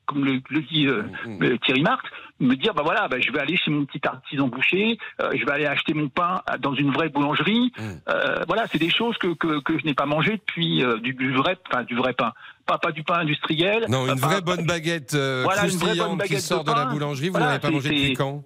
[0.06, 1.04] comme le, le dit euh,
[1.42, 2.04] euh, Thierry Marx,
[2.40, 5.44] me dire bah voilà, bah, je vais aller chez mon petit artisan boucher, euh, je
[5.44, 7.72] vais aller acheter mon pain dans une vraie boulangerie.
[8.08, 11.32] Euh, voilà, c'est des choses que, que, que je n'ai pas mangé depuis du, du
[11.32, 12.32] vrai, enfin du vrai pain,
[12.66, 13.86] pas pas du pain industriel.
[13.88, 16.64] Non, une pas- vraie pas- bonne baguette Voilà, une vraie bonne croustillante qui baguette sort
[16.64, 18.42] de, de la boulangerie, vous Voilà, n'en avez pas mangé depuis quand?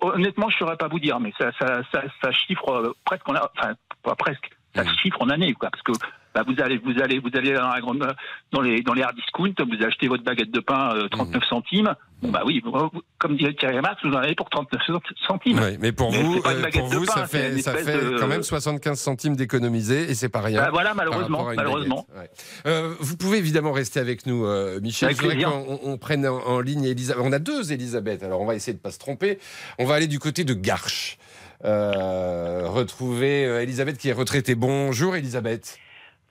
[0.00, 2.02] Honnêtement, je saurais pas vous dire, mais ça, ça, ça,
[2.32, 4.88] chiffre euh, presque en, a- enfin pas presque, ça Hmm.
[5.02, 5.92] chiffre en année, quoi, parce que
[6.34, 8.06] bah, vous allez, vous allez, vous allez dans, la grande,
[8.52, 11.46] dans les, dans les hard discount, vous achetez votre baguette de pain euh, 39 Hmm.
[11.48, 11.94] centimes.
[12.22, 12.62] Bon bah oui,
[13.18, 14.78] comme dirait Thierry Marx, vous en avez pour 39
[15.26, 15.58] centimes.
[15.58, 17.72] Oui, mais pour Mais vous, euh, baguette pour de vous pain, ça fait, une ça
[17.78, 20.60] espèce fait de- quand même 75 centimes d'économiser et c'est pas rien.
[20.60, 22.06] Bah voilà, malheureusement, malheureusement.
[22.14, 22.30] Ouais.
[22.66, 25.06] Euh, vous pouvez évidemment rester avec nous, euh, Michel.
[25.08, 27.22] Avec Je voudrais qu'on on prenne en, en ligne Elisabeth.
[27.26, 29.38] On a deux Elisabeth, alors on va essayer de pas se tromper.
[29.78, 31.16] On va aller du côté de Garches.
[31.64, 34.54] Euh, retrouver euh, Elisabeth qui est retraitée.
[34.54, 35.78] Bonjour Elisabeth.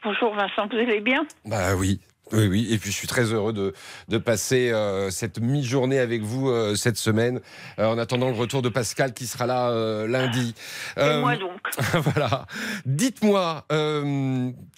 [0.04, 1.26] Bonjour Vincent, vous allez bien?
[1.46, 2.00] Bah oui.
[2.32, 3.74] Oui, oui, et puis je suis très heureux de,
[4.08, 7.42] de passer euh, cette mi-journée avec vous euh, cette semaine,
[7.80, 10.54] euh, en attendant le retour de Pascal qui sera là lundi.
[10.98, 11.60] Et moi donc
[11.94, 12.46] voilà.
[12.86, 13.66] Dites-moi,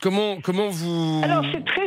[0.01, 1.21] comment, comment vous...
[1.23, 1.81] Alors c'est très,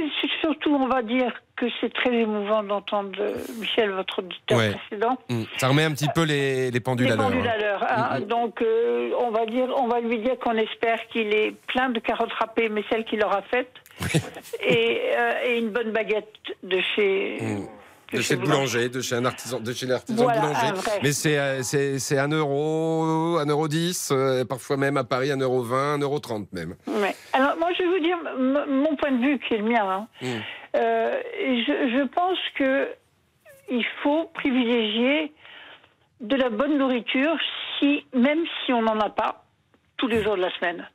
[0.64, 4.72] surtout on va dire que c'est très émouvant d'entendre euh, Michel, votre auditeur Ouais.
[4.74, 7.26] précédent, Hmm, Ça remet un petit peu les, les pendules les à l'heure.
[7.30, 7.52] pendules hein.
[7.54, 7.84] à l'heure.
[7.88, 8.18] hein.
[8.20, 8.26] Mhm.
[8.26, 12.00] Donc euh, on va dire, on va lui dire qu'on espère qu'il est plein de
[12.00, 13.72] carottes râpées, mais celles qu'il aura faites,
[14.66, 16.32] et, euh, et une bonne baguette
[16.64, 17.38] de chez.
[18.16, 20.72] De chez le boulanger, de chez un artisan, de chez l'artisan Voilà, boulanger.
[20.72, 21.00] vrai.
[21.02, 25.38] Mais c'est euh, c'est c'est euro, un euro dix, euh, parfois même à Paris un
[25.38, 26.74] euro vingt, un euro trente même.
[26.86, 27.14] Ouais.
[27.32, 29.84] Alors moi je vais vous dire m- mon point de vue qui est le mien.
[29.88, 30.08] hein.
[30.22, 30.40] Hmm.
[30.76, 32.88] Euh, je, je pense que
[33.70, 35.32] il faut privilégier
[36.20, 37.36] de la bonne nourriture,
[37.78, 39.44] si même si on n'en a pas
[39.96, 40.88] tous les jours de la semaine.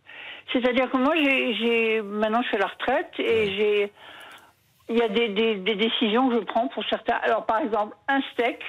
[0.51, 3.91] C'est-à-dire que moi, j'ai, j'ai- maintenant je fais la retraite et j'ai,
[4.89, 7.15] il y a des, des- des décisions que je prends pour certains.
[7.23, 8.59] Alors par exemple, un steak,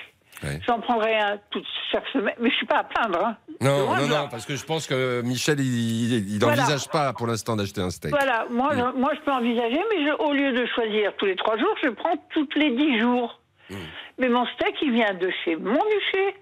[0.67, 3.25] j'en prendrai un toute chaque semaine, mais je suis pas à plaindre.
[3.25, 3.37] hein.
[3.61, 6.57] Non, non, non, parce que je pense que Michel, il- Voilà.
[6.57, 8.11] n'envisage pas pour l'instant d'acheter un steak.
[8.13, 8.79] Voilà, moi, Mm.
[8.95, 11.75] je, moi je peux envisager, mais je- au lieu de choisir tous les trois jours,
[11.83, 13.41] je prends toutes les dix jours.
[13.69, 13.75] Mm.
[14.19, 16.35] Mais mon steak, il vient de chez mon duché,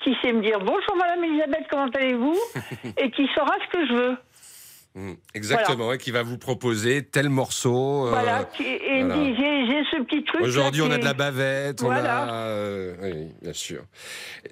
[0.00, 2.38] qui sait me dire bonjour Madame Elisabeth, comment allez-vous?
[2.98, 4.16] Et qui saura ce que je veux.
[4.96, 8.06] Mmh, exactement, et qui va vous proposer tel morceau.
[8.06, 9.16] euh, Voilà, qui- et voilà.
[9.24, 9.84] j'ai
[10.42, 12.26] Aujourd'hui, on a de la bavette, Voilà.
[12.26, 12.36] on a.
[12.48, 13.82] euh, oui, bien sûr.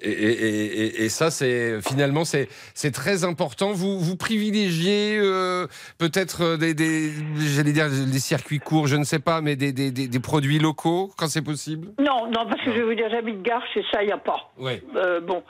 [0.01, 3.71] Et, et- et- et ça, c'est finalement, c'est c'est très important.
[3.73, 5.67] Vous, vous privilégiez euh,
[5.97, 7.11] peut-être euh, des, des-
[7.55, 10.59] j'allais dire des circuits courts, je ne sais pas, mais des, des- des- des produits
[10.59, 11.89] locaux quand c'est possible?
[11.99, 14.17] Non, non, parce que je vais vous dire, j'habite Garches et ça, il n'y a
[14.17, 14.51] pas.
[14.57, 14.81] Ouais.
[14.95, 15.43] Euh, bon,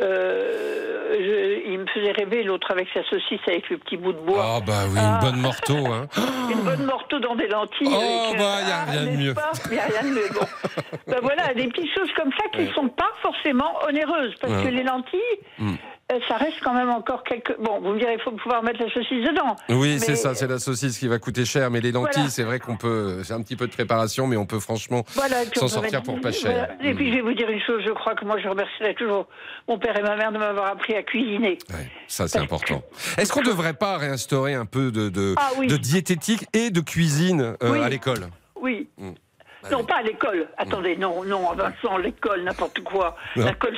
[0.00, 4.56] je- il me faisait rêver l'autre avec sa saucisse avec le petit bout de bois.
[4.56, 5.18] Ah bah oui, Ah.
[5.22, 6.06] une bonne morteau, hein.
[6.50, 7.86] Une bonne morteau dans des lentilles.
[7.90, 9.34] Oh, avec, bah, ah, Il n'y a rien de mieux.
[10.34, 10.46] Bon.
[11.06, 12.74] Ben voilà, des petites choses comme ça qui ne Ouais.
[12.74, 14.34] sont pas forcément onéreuses.
[14.40, 14.64] Parce Ouais.
[14.64, 15.20] que les lentilles,
[15.58, 15.74] Mm.
[16.12, 17.56] euh, ça reste quand même encore quelques.
[17.60, 19.56] Bon, vous me direz, il faut pouvoir mettre la saucisse dedans.
[19.68, 22.30] Oui, Mais- c'est ça, c'est la saucisse qui va coûter cher, mais les lentilles, Voilà.
[22.30, 25.44] c'est vrai qu'on peut, c'est un petit peu de préparation, mais on peut franchement Voilà,
[25.54, 26.36] s'en sortir mettre- pour pas voilà.
[26.36, 26.76] cher.
[26.82, 27.10] Et puis Mm.
[27.10, 29.26] je vais vous dire une chose, je crois que moi je remercierai toujours
[29.68, 31.58] mon père et ma mère de m'avoir appris à cuisiner.
[32.06, 32.82] Ça, c'est important.
[33.18, 35.66] Est-ce qu'on ne devrait pas réinstaurer un peu de, de, Ah oui.
[35.66, 37.80] de diététique et de cuisine euh, Oui.
[37.82, 38.28] à l'école?
[38.62, 38.88] Oui.
[38.98, 39.10] Mm.
[39.70, 40.46] Non, pas à l'école.
[40.56, 43.16] Attendez, non, non, Vincent, l'école, n'importe quoi.
[43.36, 43.76] L'école,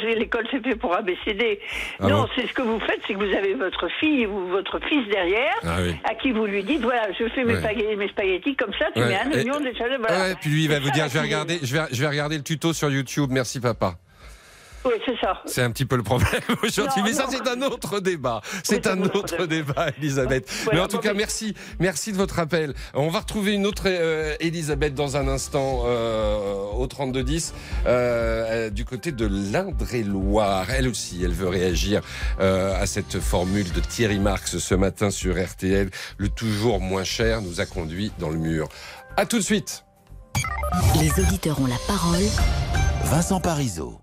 [0.50, 1.60] c'est- fait pour ABCD.
[1.98, 4.46] Ah non, bon c'est ce que vous faites, c'est que vous avez votre fille ou
[4.48, 5.94] votre fils derrière, Ah oui.
[6.04, 7.60] à qui vous lui dites, voilà, je fais mes, Ouais.
[7.60, 9.08] spaghettis, mes spaghettis comme ça, tu Ouais.
[9.08, 10.20] mets un oignon, des salades, voilà.
[10.28, 12.08] Ouais, puis lui, il va vous ça, dire, je vais regarder, je vais, je vais
[12.08, 13.30] regarder le tuto sur YouTube.
[13.32, 13.94] Merci, papa.
[14.84, 15.40] Oui, c'est ça.
[15.46, 16.28] C'est un petit peu le problème
[16.62, 18.40] aujourd'hui, Non, mais ça c'est un autre débat.
[18.64, 20.48] C'est un autre débat, Elisabeth.
[20.64, 22.74] Voilà, mais en tout cas, merci, merci de votre appel.
[22.94, 27.54] On va retrouver une autre euh, Elisabeth dans un instant euh, au 3210
[27.86, 27.88] euh,
[28.66, 30.66] euh, du côté de l'Indre-et-Loire.
[30.70, 32.00] Elle aussi, elle veut réagir
[32.40, 35.90] euh, à cette formule de Thierry Marx ce matin sur RTL.
[36.16, 38.68] Le toujours moins cher nous a conduit dans le mur.
[39.16, 39.84] À tout de suite.
[41.00, 42.22] Les auditeurs ont la parole.
[43.04, 44.00] Vincent Parisot.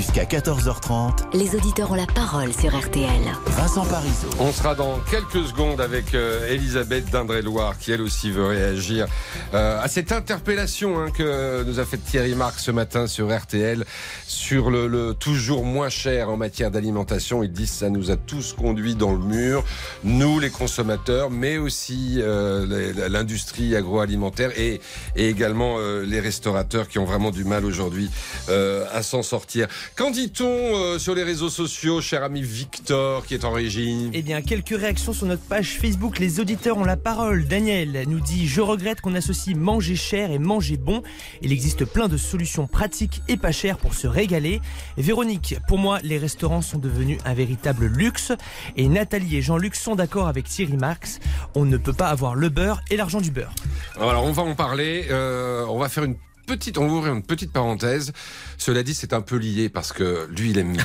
[0.00, 3.20] Jusqu'à 14h30, Les auditeurs ont la parole sur RTL.
[3.48, 4.30] Vincent Parisot.
[4.38, 9.06] On sera dans quelques secondes avec euh, Elisabeth d'Indre-et-Loire qui elle aussi veut réagir
[9.52, 13.84] euh, à cette interpellation hein, que nous a fait Thierry Marc ce matin sur RTL
[14.26, 17.42] sur le, le toujours moins cher en matière d'alimentation.
[17.42, 19.64] Ils disent que ça nous a tous conduits dans le mur,
[20.02, 24.80] nous les consommateurs, mais aussi euh, l'industrie agroalimentaire et,
[25.16, 28.10] et également euh, les restaurateurs qui ont vraiment du mal aujourd'hui
[28.48, 29.68] euh, à s'en sortir.
[29.96, 34.08] Qu'en dit-on euh, sur les réseaux sociaux, cher ami Victor qui est en régie?
[34.14, 36.18] Eh bien, quelques réactions sur notre page Facebook.
[36.18, 37.46] Les auditeurs ont la parole.
[37.46, 41.02] Daniel nous dit Je regrette qu'on associe manger cher et manger bon.
[41.42, 44.60] Il existe plein de solutions pratiques et pas chères pour se régaler.
[44.96, 48.32] Véronique, pour moi, les restaurants sont devenus un véritable luxe.
[48.78, 51.18] Et Nathalie et Jean-Luc sont d'accord avec Thierry Marx.
[51.54, 53.54] On ne peut pas avoir le beurre et l'argent du beurre.
[54.00, 55.08] Alors on va en parler.
[55.10, 56.16] euh, on va faire une
[56.50, 58.12] petite, on va ouvrir une petite parenthèse.
[58.58, 60.84] Cela dit, c'est un peu lié parce que lui, il aime bien,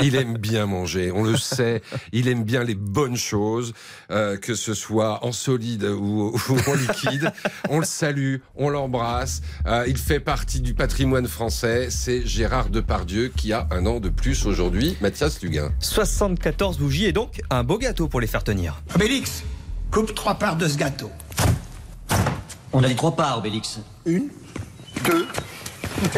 [0.00, 1.12] il aime bien manger.
[1.12, 1.82] On le sait.
[2.12, 3.74] Il aime bien les bonnes choses,
[4.10, 7.32] euh, que ce soit en solide ou, ou en liquide.
[7.68, 9.42] On le salue, on l'embrasse.
[9.66, 11.88] Euh, il fait partie du patrimoine français.
[11.90, 14.96] C'est Gérard Depardieu qui a un an de plus aujourd'hui.
[15.02, 15.70] Mathias Luguin.
[15.80, 18.82] 74 bougies et donc un beau gâteau pour les faire tenir.
[18.94, 19.42] Obélix,
[19.90, 21.10] coupe trois parts de ce gâteau.
[22.72, 23.80] On a dit trois parts, Bélix.
[24.06, 24.30] Une,
[25.02, 25.26] deux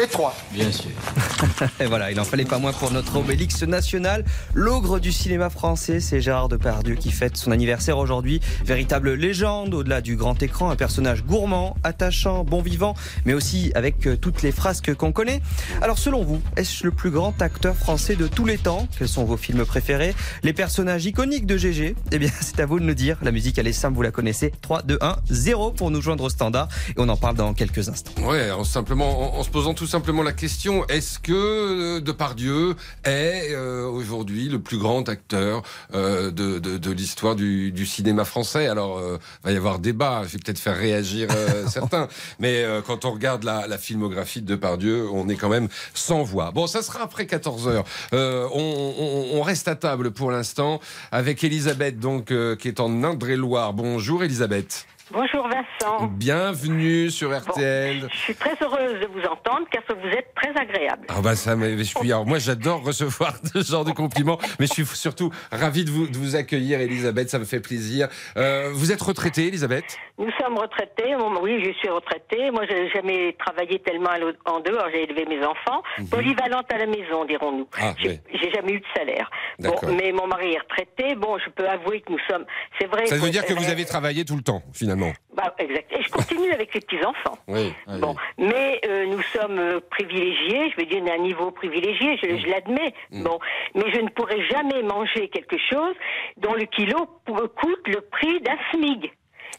[0.01, 0.35] et trois.
[0.51, 0.91] Bien sûr.
[1.79, 4.25] Et voilà, il en fallait pas moins pour notre Obélix national.
[4.53, 8.39] L'ogre du cinéma français, c'est Gérard Depardieu qui fête son anniversaire aujourd'hui.
[8.65, 12.95] Véritable légende, au-delà du grand écran, un personnage gourmand, attachant, bon vivant,
[13.25, 15.41] mais aussi avec euh, toutes les frasques qu'on connaît.
[15.81, 18.87] Alors selon vous, est-ce le plus grand acteur français de tous les temps?
[18.97, 20.15] Quels sont vos films préférés?
[20.43, 23.17] Les personnages iconiques de GG Eh bien, c'est à vous de nous dire.
[23.21, 24.51] La musique, elle est simple, vous la connaissez.
[24.61, 26.67] 3, 2, 1, 0 pour nous joindre au standard.
[26.89, 28.11] Et on en parle dans quelques instants.
[28.23, 32.75] Ouais, en, simplement, en, en se posant tout simplement la question est-ce que euh, Depardieu
[33.03, 35.63] est euh, aujourd'hui le plus grand acteur
[35.95, 38.67] euh, de, de, de l'histoire du, du cinéma français?
[38.67, 40.21] Alors, euh, va y avoir débat.
[40.27, 41.29] Je vais peut-être faire réagir
[41.67, 46.21] certains, mais quand on regarde la, la filmographie de Depardieu, on est quand même sans
[46.21, 46.51] voix.
[46.51, 47.85] Bon, ça sera après 14 heures.
[48.11, 50.79] On, on, on reste à table pour l'instant
[51.11, 53.73] avec Elisabeth, donc qui est en Indre-et-Loire.
[53.73, 54.85] Bonjour, Elisabeth.
[55.09, 56.07] Bonjour Vincent.
[56.07, 58.09] Bienvenue sur RTL.
[58.11, 61.05] Je suis très heureuse de vous entendre car vous êtes très agréable.
[61.07, 62.11] Ah bah ça, mais je suis.
[62.11, 66.07] Alors moi, j'adore recevoir ce genre de compliments, mais je suis surtout ravi de vous,
[66.07, 67.29] de vous accueillir, Elisabeth.
[67.29, 68.09] Ça me fait plaisir.
[68.35, 69.97] Euh, vous êtes retraitée, Elisabeth?
[70.17, 71.15] Nous sommes retraités.
[71.41, 72.49] Oui, je suis retraitée.
[72.51, 74.87] Moi, j'ai jamais travaillé tellement à en dehors.
[74.91, 75.83] J'ai élevé mes enfants.
[76.09, 77.67] Polyvalente à la maison, dirons-nous.
[77.79, 78.51] Ah, j'ai oui.
[78.53, 79.29] jamais eu de salaire.
[79.59, 81.15] Bon, mais mon mari est retraité.
[81.15, 82.45] Bon, je peux avouer que nous sommes.
[82.79, 83.05] C'est vrai.
[83.05, 85.11] Ça veut dire que vous avez travaillé tout le temps, finalement.
[85.33, 85.91] Bah, exact.
[85.91, 87.37] Et je continue avec les petits enfants.
[87.47, 87.71] Oui.
[87.99, 92.17] Bon, mais euh, nous sommes euh, privilégiés, je veux dire, on a un niveau privilégié,
[92.17, 92.93] je, je l'admets.
[93.11, 93.37] Bon,
[93.75, 95.93] mais je ne pourrai jamais manger quelque chose
[96.37, 99.11] dont le kilo coûte le prix d'un SMIG.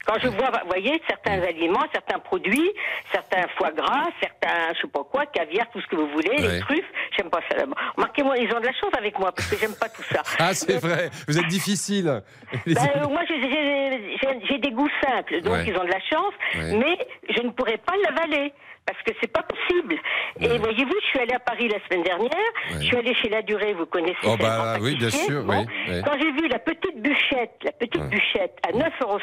[0.06, 2.70] Quand je vois, vous voyez, certains aliments, certains produits,
[3.12, 6.52] certains foie gras, certains, je sais pas quoi, caviar, tout ce que vous voulez, Ouais.
[6.54, 7.56] les truffes, j'aime pas ça.
[7.96, 10.22] Marquez-moi, ils ont de la chance avec moi parce que j'aime pas tout ça.
[10.38, 12.22] Ah, c'est vrai, vous êtes difficile.
[12.66, 15.64] Ben, euh, moi, j'ai- des goûts simples, donc Ouais.
[15.68, 16.76] ils ont de la chance, Ouais.
[16.76, 16.98] mais
[17.34, 18.52] je ne pourrais pas l'avaler.
[18.88, 19.96] Parce que c'est pas possible.
[20.40, 22.30] Et voyez-vous, je suis allée à Paris la semaine dernière.
[22.70, 24.16] Je suis allée chez La Durée, vous connaissez.
[24.24, 25.58] Oh, bah, oui, bien sûr, Bon.
[25.60, 26.02] oui, oui.
[26.06, 29.18] Quand j'ai vu la petite bûchette, la petite bûchette à 9,50 euros,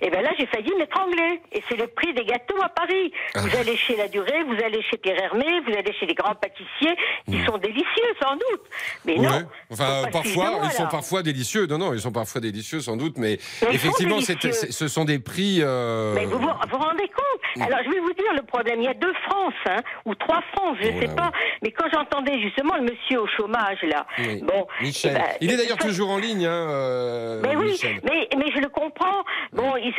[0.00, 1.40] et ben là, j'ai failli m'étrangler.
[1.52, 3.12] Et c'est le prix des gâteaux à Paris.
[3.34, 3.40] Ah.
[3.40, 6.34] Vous allez chez La Durée, vous allez chez Pierre Hermé, vous allez chez les grands
[6.34, 6.96] pâtissiers
[7.28, 8.62] qui sont délicieux, sans doute.
[9.04, 9.46] Mais non.
[9.70, 11.66] Enfin, parfois, ils sont parfois délicieux.
[11.66, 13.38] Non, non, ils sont parfois délicieux, sans doute, mais,
[13.70, 15.58] effectivement, ce sont des prix.
[15.62, 18.80] euh, Mais vous vous, vous rendez compte Alors je vais vous dire le problème.
[18.80, 21.32] Il y a deux France, hein, ou trois France, je ne Oh sais pas.
[21.62, 24.42] Mais quand j'entendais justement le monsieur au chômage là, Oui.
[24.42, 25.12] bon, Michel.
[25.14, 28.00] eh ben, il est d'ailleurs toujours en ligne, hein, euh, Mais oui, Michel.
[28.04, 29.24] mais, mais je le comprends.
[29.52, 29.94] Bon, il-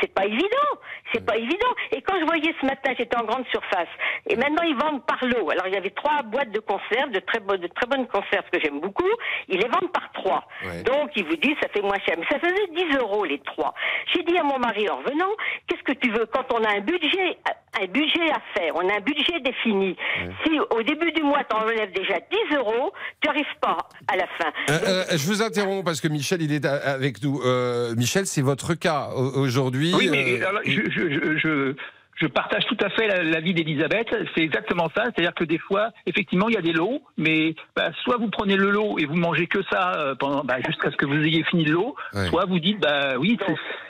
[0.00, 0.70] c'est- pas évident.
[1.12, 1.72] C'est pas évident.
[1.92, 3.88] Et quand je voyais ce matin, j'étais en grande surface.
[4.28, 5.50] Et maintenant, ils vendent par lot.
[5.50, 8.48] Alors, il y avait trois boîtes de conserve, de très, bonnes- de très bonnes conserves
[8.52, 9.08] que j'aime beaucoup.
[9.48, 10.44] Ils les vendent par trois.
[10.64, 10.82] Ouais.
[10.82, 12.16] Donc, ils vous disent, ça fait moins cher.
[12.18, 13.74] Mais ça faisait 10 euros, les trois.
[14.14, 15.30] J'ai dit à mon mari en revenant,
[15.66, 16.26] qu'est-ce que tu veux?
[16.26, 17.38] Quand on a un budget,
[17.80, 19.96] un budget à faire, on a un budget défini.
[20.44, 23.76] Si au début du mois, tu enlèves déjà 10 euros, tu n'arrives pas
[24.10, 24.50] à la fin.
[24.70, 27.40] Euh, euh, je vous interromps parce que Michel, il est avec nous.
[27.44, 29.92] Euh, Michel, c'est votre cas au- aujourd'hui.
[29.96, 31.74] Oui, mais euh, alors, je, je, je,
[32.20, 34.08] je, partage tout à fait la- l'avis d'Elisabeth.
[34.34, 35.04] C'est exactement ça.
[35.04, 38.56] C'est-à-dire que des fois, effectivement, il y a des lots, mais bah, soit vous prenez
[38.56, 41.42] le lot et vous mangez que ça euh, pendant bah, jusqu'à ce que vous ayez
[41.44, 42.26] fini le lot, Ouais.
[42.28, 43.38] soit vous dites bah oui,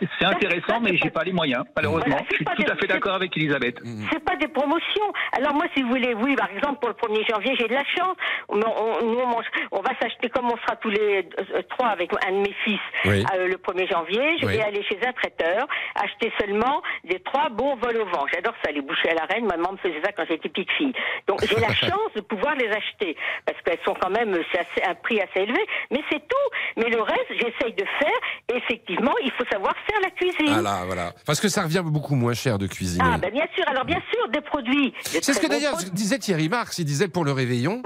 [0.00, 1.64] c'est- intéressant, mais j'ai pas les moyens.
[1.76, 3.80] Malheureusement, Voilà, je suis tout des- à fait d'accord avec Elisabeth.
[4.12, 5.12] C'est pas des promotions.
[5.32, 7.84] Alors moi, si vous voulez, oui, par exemple, pour le 1er janvier, j'ai de la
[7.96, 8.16] chance.
[8.48, 11.88] On, on- nous, on, mange- on va s'acheter, comme on sera tous les euh, trois
[11.88, 13.24] avec un de mes fils Oui.
[13.34, 14.56] euh, le 1er janvier, je Oui.
[14.56, 18.17] vais aller chez un traiteur, acheter seulement des trois bons vols au vent.
[18.32, 19.46] J'adore ça, les bouchées à la reine.
[19.46, 20.92] Maman me faisait ça quand j'étais petite fille.
[21.26, 23.16] Donc j'ai la chance de pouvoir les acheter
[23.46, 25.60] parce qu'elles sont quand même, c'est assez- un prix assez élevé.
[25.90, 26.48] Mais c'est tout.
[26.76, 28.56] Mais le reste, j'essaye de faire.
[28.56, 30.52] Effectivement, il faut savoir faire la cuisine.
[30.54, 31.12] Voilà, voilà.
[31.26, 33.04] Parce que ça revient beaucoup moins cher de cuisiner.
[33.06, 33.64] Ah, ben bien sûr.
[33.68, 34.90] Alors bien sûr, des produits.
[34.90, 35.90] de C'est ce que d'ailleurs produits.
[35.90, 36.78] disait Thierry Marx.
[36.78, 37.82] Il disait pour le réveillon,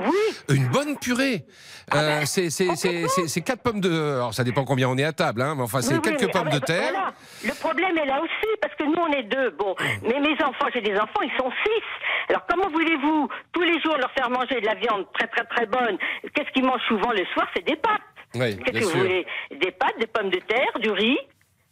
[0.48, 1.44] une bonne purée.
[1.90, 3.90] Ah Euh, ben, c'est- c'est c'est- c'est- c'est quatre pommes de.
[3.90, 6.22] Alors ça dépend combien on est à table, hein, mais enfin c'est Oui, oui, quelques
[6.22, 6.90] mais- pommes ah, de ben, terre.
[6.92, 7.12] voilà.
[7.44, 9.50] Le problème est là aussi, parce que nous, on est deux.
[9.58, 11.82] Bon, mais mes enfants, j'ai des enfants, ils sont six.
[12.28, 15.66] Alors, comment voulez-vous tous les jours leur faire manger de la viande très, très, très
[15.66, 15.98] bonne
[16.34, 17.46] Qu'est-ce qu'ils mangent souvent le soir?
[17.54, 18.00] C'est des pâtes.
[18.34, 19.26] Oui, Qu'est-ce que vous voulez?
[19.50, 21.18] Des pâtes, des pommes de terre, du riz.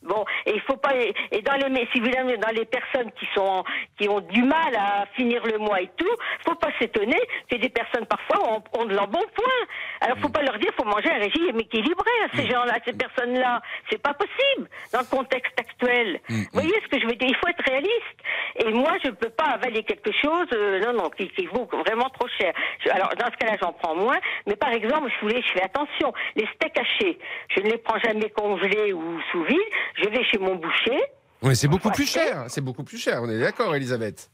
[0.03, 3.27] Bon, et il faut pas et dans les si vous voulez, dans les personnes qui
[3.35, 3.63] sont
[3.99, 6.09] qui ont du mal à finir le mois et tout,
[6.47, 7.21] faut pas s'étonner
[7.51, 9.61] que des personnes parfois ont, ont de l'embonpoint.
[10.01, 12.95] Alors faut pas leur dire faut manger un régime équilibré à ces gens-là, à ces
[12.95, 13.61] personnes-là.
[13.91, 16.21] C'est pas possible dans le contexte actuel.
[16.29, 17.29] Vous voyez ce que je veux dire?
[17.29, 18.19] Il faut être réaliste.
[18.57, 22.09] Et moi, je peux pas avaler quelque chose, euh, non, non, qui, qui vaut vraiment
[22.11, 22.53] trop cher.
[22.85, 24.19] Je- alors dans ce cas-là, j'en prends moins.
[24.47, 26.13] Mais par exemple, je voulais, je fais attention.
[26.37, 27.19] Les steaks hachés,
[27.55, 29.59] je ne les prends jamais congelés ou sous vide.
[29.97, 31.01] Je vais chez mon boucher.
[31.43, 32.45] Oui, c'est beaucoup plus cher.
[32.49, 33.21] C'est beaucoup plus cher.
[33.23, 34.31] On est d'accord, Elisabeth.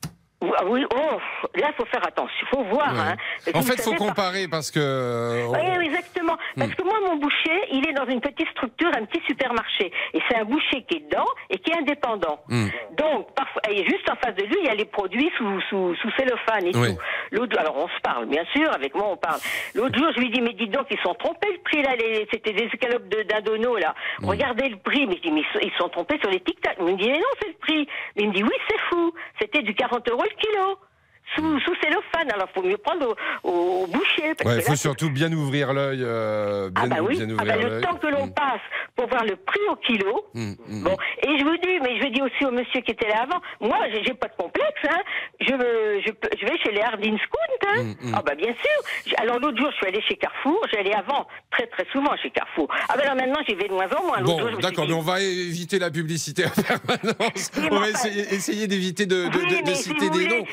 [0.58, 1.18] Ah Oui, oh,
[1.56, 2.46] là, faut faire attention.
[2.50, 2.88] faut voir.
[2.98, 3.16] Hein.
[3.52, 4.78] Parce En fait, faut comparer parce que.
[4.80, 6.36] euh, Oui, exactement.
[6.56, 6.74] Parce Hmm.
[6.74, 9.92] que moi, mon boucher, il est dans une petite structure, un petit supermarché.
[10.14, 12.40] Et c'est un boucher qui est dedans et qui est indépendant.
[12.48, 12.68] Hmm.
[12.96, 15.94] Donc, parfois, et juste en face de lui, il y a les produits sous, sous,
[15.96, 16.94] sous cellophane et Oui.
[16.94, 17.00] tout.
[17.32, 19.40] L'autre, alors on se parle, bien sûr, avec moi on parle.
[19.74, 21.90] L'autre jour, je lui dis, mais dis donc, ils sont trompés le prix là,
[22.32, 23.94] c'était des escalopes de d'Indono là.
[24.20, 24.26] Hmm.
[24.28, 25.06] Regardez le prix.
[25.06, 26.76] Mais je dis, mais ils sont- ils sont trompés sur les tic-tac.
[26.80, 27.86] Il me dit, mais non, c'est le prix.
[28.16, 29.12] Mais il me dit, oui, c'est fou.
[29.40, 30.85] C'était du 40 euros le kilo.
[31.34, 32.30] Sous, sous cellophane.
[32.32, 33.50] Alors, faut mieux prendre au,
[33.82, 34.28] au boucher.
[34.44, 36.00] Ouais, il faut là, surtout bien ouvrir l'œil.
[36.02, 38.60] euh, bien, ah bah oui, bien ah ouvrir bah le temps que l'on passe
[38.94, 40.24] pour voir le prix au kilo.
[40.34, 40.82] Hum, hum.
[40.84, 43.40] Bon, et je vous dis, mais je dis aussi au monsieur qui était là avant,
[43.60, 45.00] moi, j'ai pas de complexe, hein.
[45.40, 47.92] Je, je, vais chez les Hardin Scout, hein.
[48.14, 49.14] Ah bah bien sûr.
[49.18, 50.58] Alors l'autre jour, je suis allée chez Carrefour.
[50.72, 52.68] J'allais avant très très souvent chez Carrefour.
[52.88, 54.22] Ah ben là maintenant, j'y vais de moins en moins.
[54.22, 57.50] Bon, d'accord, mais on va éviter la publicité en permanence.
[57.70, 60.38] On va essayer, essayer d'éviter de, de- Oui, de- de mais si citer des voulez,
[60.38, 60.44] noms.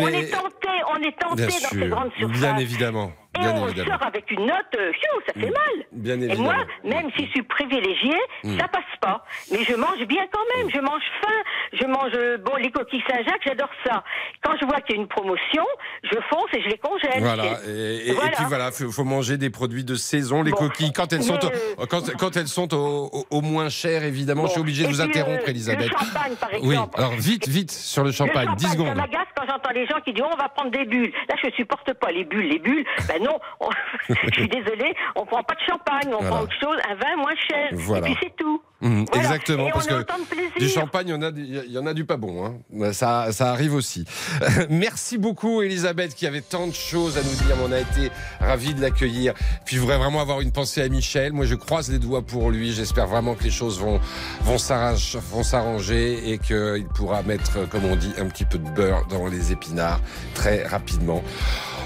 [0.00, 2.38] On Mais- est tenté, on est tenté dans ces sûr, grandes surfaces.
[2.40, 3.12] bien évidemment.
[3.36, 3.90] Et Bien on évidemment.
[3.98, 5.86] sort avec une note, euh, pfiou, ça fait mal.
[5.92, 6.42] Bien Et évidemment.
[6.52, 8.58] moi, même si je suis privilégiée, Mm.
[8.58, 9.24] ça passe pas.
[9.52, 10.68] Mais je mange bien quand même.
[10.74, 11.34] Je mange fin.
[11.80, 14.02] Je mange, euh, bon, les coquilles Saint-Jacques, j'adore ça.
[14.42, 15.64] Quand je vois qu'il y a une promotion,
[16.02, 17.20] je fonce et je les congèle.
[17.22, 17.44] Voilà.
[17.68, 18.30] Et- Et, et- et Voilà.
[18.32, 20.56] puis voilà, faut, faut manger des produits de saison, les Bon.
[20.56, 20.92] coquilles.
[20.92, 24.52] Quand elles sont, au, quand, quand elles sont au, au- au moins cher, évidemment, je
[24.52, 25.88] suis obligé de Et vous interrompre, euh, Elisabeth.
[25.88, 26.66] Le champagne, par exemple.
[26.66, 26.76] Oui.
[26.98, 28.88] Alors vite, vite sur le champagne, Le 10 champagne, secondes.
[28.88, 31.12] Ça m'agace quand j'entends les gens qui disent oh, on va prendre des bulles.
[31.28, 32.48] Là, je supporte pas les bulles.
[32.48, 33.68] Les bulles, ben non, on-
[34.08, 36.28] je suis désolée, on prend pas de champagne, on Voilà.
[36.30, 37.68] prend autre chose, un vin moins cher.
[37.72, 38.08] Voilà.
[38.08, 38.62] Et puis c'est tout.
[38.82, 39.22] Mhm, Voilà.
[39.22, 40.52] Exactement, Et parce que autant de plaisir.
[40.58, 42.46] du champagne, il y en a, il y en a du pas bon.
[42.46, 42.92] hein.
[42.94, 44.06] Ça, ça arrive aussi.
[44.70, 47.56] Merci beaucoup, Elisabeth, qui avait tant de choses à nous dire.
[47.62, 48.10] On a été
[48.40, 49.34] ravis de l'accueillir.
[49.66, 51.32] Puis je voudrais vraiment avoir une pensée à Michel.
[51.34, 52.72] Moi, je croise les doigts pour lui.
[52.72, 54.00] J'espère vraiment que les choses vont,
[54.44, 59.26] vont s'arranger et qu'il pourra mettre, comme on dit, un petit peu de beurre dans
[59.26, 60.00] les épinards
[60.34, 61.22] très rapidement.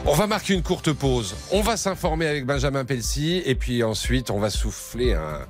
[0.06, 1.34] On va marquer une courte pause.
[1.50, 5.40] On va s'informer avec Benjamin Pelsi et puis ensuite on va souffler un,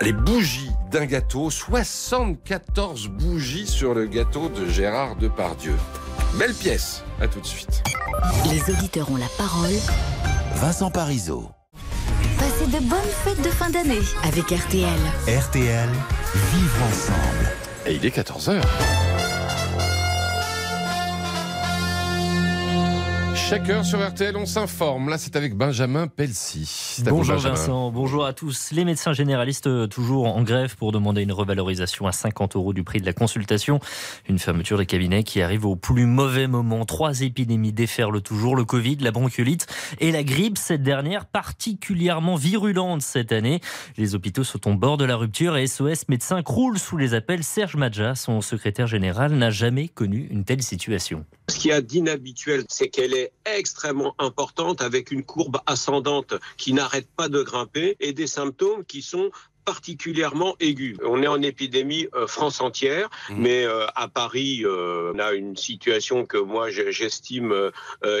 [0.00, 5.74] les bougies d'un gâteau, 74 bougies sur le gâteau de Gérard Depardieu.
[6.34, 7.82] Belle pièce, à tout de suite.
[8.50, 9.74] Les auditeurs ont la parole.
[10.54, 11.50] Vincent Parisot.
[12.38, 14.88] Passez de bonnes fêtes de fin d'année avec RTL.
[15.26, 15.88] RTL,
[16.52, 17.52] vivre ensemble.
[17.86, 18.62] Et il est 14h.
[23.48, 25.08] Chaque heure sur RTL, on s'informe.
[25.08, 27.00] Là, c'est avec Benjamin Pelsi.
[27.06, 27.54] Bonjour Benjamin.
[27.54, 28.72] Vincent, bonjour à tous.
[28.72, 32.84] Les médecins généralistes euh, toujours en grève pour demander une revalorisation à 50 euros du
[32.84, 33.80] prix de la consultation.
[34.28, 36.84] Une fermeture des cabinets qui arrive au plus mauvais moment.
[36.84, 39.66] Trois épidémies déferlent toujours, le Covid, la bronchiolite
[39.98, 43.62] et la grippe, cette dernière particulièrement virulente cette année.
[43.96, 47.42] Les hôpitaux sont au bord de la rupture et SOS Médecins croule sous les appels.
[47.42, 51.24] Serge Madja, son secrétaire général, n'a jamais connu une telle situation.
[51.50, 56.72] Ce qu'il y a d'inhabituel, c'est qu'elle est extrêmement importante avec une courbe ascendante qui
[56.72, 59.30] n'arrête pas de grimper et des symptômes qui sont
[59.72, 60.96] particulièrement aigus.
[61.04, 65.56] On est en épidémie euh, France entière, mais euh, à Paris, euh, on a une
[65.58, 67.52] situation que moi je- j'estime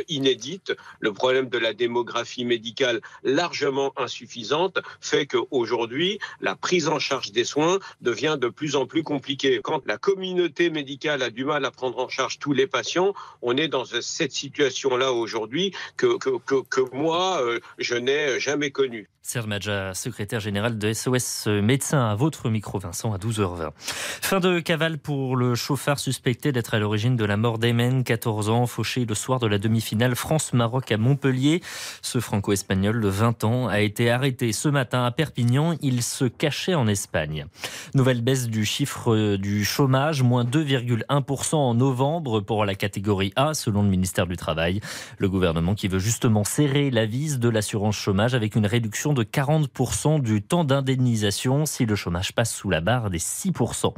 [0.08, 0.74] inédite.
[1.00, 7.44] Le problème de la démographie médicale largement insuffisante fait qu'aujourd'hui, la prise en charge des
[7.44, 9.60] soins devient de plus en plus compliquée.
[9.62, 13.56] Quand la communauté médicale a du mal à prendre en charge tous les patients, on
[13.56, 17.40] est dans cette situation-là aujourd'hui que, que, que, que moi,
[17.78, 19.08] je n'ai jamais connue.
[19.20, 23.72] Serge Madja, secrétaire général de SOS Médecins, à votre micro Vincent à 12h20.
[23.76, 28.48] Fin de cavale pour le chauffard suspecté d'être à l'origine de la mort d'Emen, 14
[28.48, 31.60] ans, fauché le soir de la demi-finale France-Maroc à Montpellier.
[32.00, 35.74] Ce franco-espagnol de 20 ans a été arrêté ce matin à Perpignan.
[35.82, 37.46] Il se cachait en Espagne.
[37.94, 43.82] Nouvelle baisse du chiffre du chômage, moins 2,1% en novembre pour la catégorie A selon
[43.82, 44.80] le ministère du Travail.
[45.18, 49.22] Le gouvernement qui veut justement serrer la vis de l'assurance chômage avec une réduction de
[49.24, 53.92] 40% du temps d'indemnisation si le chômage passe sous la barre des 6%.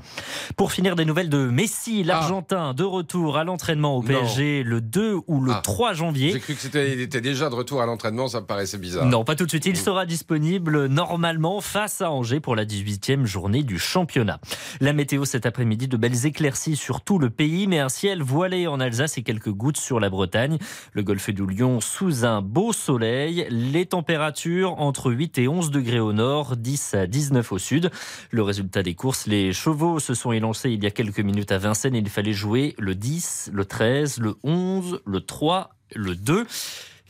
[0.57, 5.17] Pour finir, des nouvelles de Messi, l'Argentin, de retour à l'entraînement au PSG le 2
[5.27, 6.33] ou le 3 janvier.
[6.33, 9.07] J'ai cru que c'était, était déjà de retour à l'entraînement, ça me paraissait bizarre.
[9.07, 9.67] Non, pas tout de suite.
[9.67, 14.41] Il sera disponible normalement face à Angers pour la 18e journée du championnat.
[14.81, 18.67] La météo cet après-midi, de belles éclaircies sur tout le pays, mais un ciel voilé
[18.67, 20.59] en Alsace et quelques gouttes sur la Bretagne.
[20.93, 23.47] Le golfe du Lion sous un beau soleil.
[23.51, 27.91] Les températures entre 8 et 11 degrés au nord, 10 à 19 au sud.
[28.31, 31.59] Le résultat des courses, les chevaux se sont élancés il y a quelques minutes à
[31.59, 31.95] Vincennes.
[31.95, 36.47] Il fallait jouer le 10, le 13, le 11, le 3, le 2.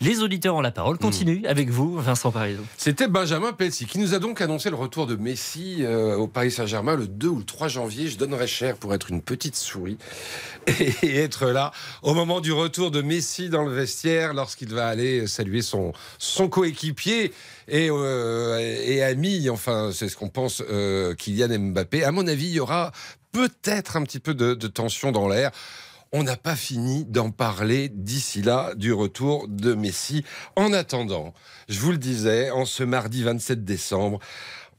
[0.02, 0.96] Les auditeurs ont la parole.
[0.96, 2.62] Continue avec vous, Vincent Parisot.
[2.78, 6.50] C'était Benjamin Pelsi qui nous a donc annoncé le retour de Messi euh, au Paris
[6.50, 8.08] Saint-Germain le 2 ou le 3 janvier.
[8.08, 9.98] Je donnerais cher pour être une petite souris
[11.02, 11.70] et être là
[12.02, 16.48] au moment du retour de Messi dans le vestiaire lorsqu'il va aller saluer son, son
[16.48, 17.34] coéquipier
[17.68, 22.04] et, euh, et ami, enfin c'est ce qu'on pense, euh, Kylian Mbappé.
[22.04, 22.92] À mon avis, il y aura
[23.32, 25.50] peut-être un petit peu de, de tension dans l'air.
[26.12, 30.24] On n'a pas fini d'en parler d'ici là du retour de Messi.
[30.56, 31.34] En attendant,
[31.68, 34.18] je vous le disais, en ce mardi 27 décembre,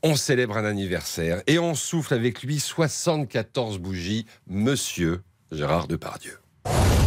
[0.03, 5.21] on célèbre un anniversaire et on souffle avec lui 74 bougies, monsieur
[5.53, 6.37] Gérard Depardieu.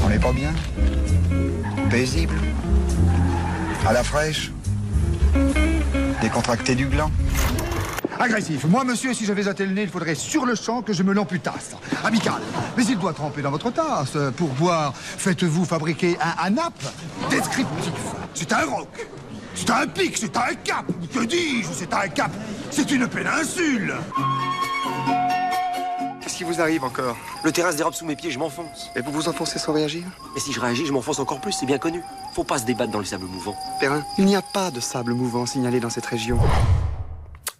[0.02, 0.54] On n'est pas bien?
[1.90, 2.36] Paisible?
[3.86, 4.52] À la fraîche?
[6.22, 7.10] Décontracté du gland
[8.18, 8.64] Agressif.
[8.64, 11.12] Moi, monsieur, si j'avais un tel nez, il faudrait sur le champ que je me
[11.12, 11.72] l'amputasse.
[12.04, 12.40] Amical.
[12.76, 14.16] Mais il doit tremper dans votre tasse.
[14.36, 16.74] Pour boire, faites-vous fabriquer un ANAP
[17.30, 17.92] descriptif.
[18.34, 19.08] C'est un roc.
[19.54, 20.84] C'est un pic, c'est un cap.
[21.12, 21.68] Que dis-je?
[21.72, 22.32] C'est un cap.
[22.70, 23.94] C'est une péninsule.
[26.20, 27.16] Qu'est-ce qui vous arrive encore?
[27.44, 28.90] Le terrain se dérobe sous mes pieds, je m'enfonce.
[28.96, 30.02] Et vous vous enfoncez sans réagir?
[30.36, 32.00] Et si je réagis, je m'enfonce encore plus, c'est bien connu.
[32.34, 33.54] Faut pas se débattre dans les sables mouvants.
[33.78, 36.38] Perrin, il n'y a pas de sable mouvant signalé dans cette région.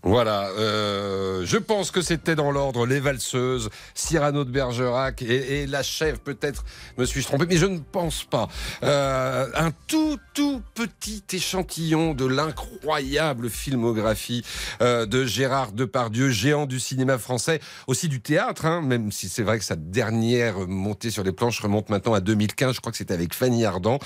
[0.06, 5.66] Voilà, euh, je pense que c'était dans l'ordre les valseuses, Cyrano de Bergerac et, et
[5.66, 6.62] la chèvre, peut-être
[6.98, 8.48] me suis-je trompé, mais je ne pense pas.
[8.82, 14.44] Euh, un tout, tout petit échantillon de l'incroyable filmographie
[14.82, 19.42] euh, de Gérard Depardieu, géant du cinéma français, aussi du théâtre, hein, même si c'est
[19.42, 22.98] vrai que sa dernière montée sur les planches remonte maintenant à 2015, je crois que
[22.98, 23.98] c'était avec Fanny Ardant.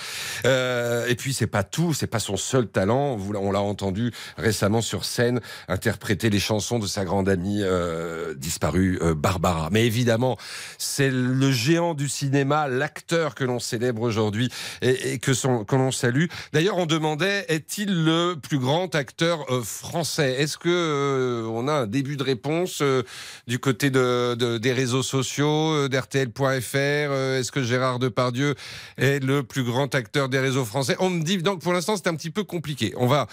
[0.44, 4.80] Euh, et puis c'est pas tout, c'est pas son seul talent, on l'a entendu récemment
[4.80, 5.40] sur scène,
[5.88, 9.70] interpréter les chansons de sa grande amie euh, disparue euh, Barbara.
[9.72, 10.36] Mais évidemment,
[10.76, 14.50] c'est le géant du cinéma, l'acteur que l'on célèbre aujourd'hui
[14.82, 15.32] et, que,
[15.64, 16.26] que l'on salue.
[16.52, 20.34] D'ailleurs, on demandait est-il le plus grand acteur euh, français?
[20.38, 22.82] Est-ce que on a un début de réponse
[23.46, 26.76] du côté de, de- des réseaux sociaux, d'RTL.fr
[27.38, 28.56] Est-ce que Gérard Depardieu
[28.98, 30.96] est le plus grand acteur des réseaux français?
[30.98, 32.92] On me dit donc pour l'instant c'est un petit peu compliqué.
[32.98, 33.26] On va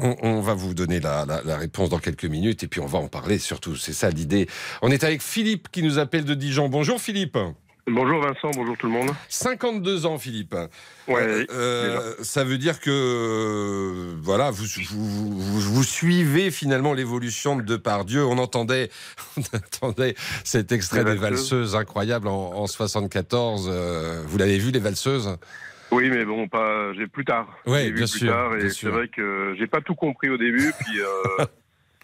[0.00, 2.86] on, on va vous donner la, la- la réponse dans quelques minutes et puis on
[2.86, 3.76] va en parler surtout.
[3.76, 4.48] C'est ça l'idée.
[4.82, 6.68] On est avec Philippe qui nous appelle de Dijon.
[6.68, 7.38] Bonjour Philippe.
[7.90, 9.10] Bonjour Vincent, bonjour tout le monde.
[9.30, 10.54] 52 ans Philippe.
[11.08, 15.08] Ouais, Euh, ça veut dire que euh, voilà, vous, vous,
[15.40, 18.26] vous- vous suivez finalement l'évolution de Depardieu.
[18.26, 18.90] On entendait,
[19.38, 21.76] on entendait cet extrait des valseuses.
[21.76, 23.68] incroyable en, en 74.
[23.72, 25.36] euh, vous l'avez vu les valseuses?
[25.90, 26.92] Oui, mais bon, pas.
[26.94, 27.48] J'ai plus tard.
[27.66, 30.36] Vu bien plus sûr, tard, bien et c'est vrai que j'ai pas tout compris au
[30.36, 31.00] début, puis.
[31.00, 31.44] euh,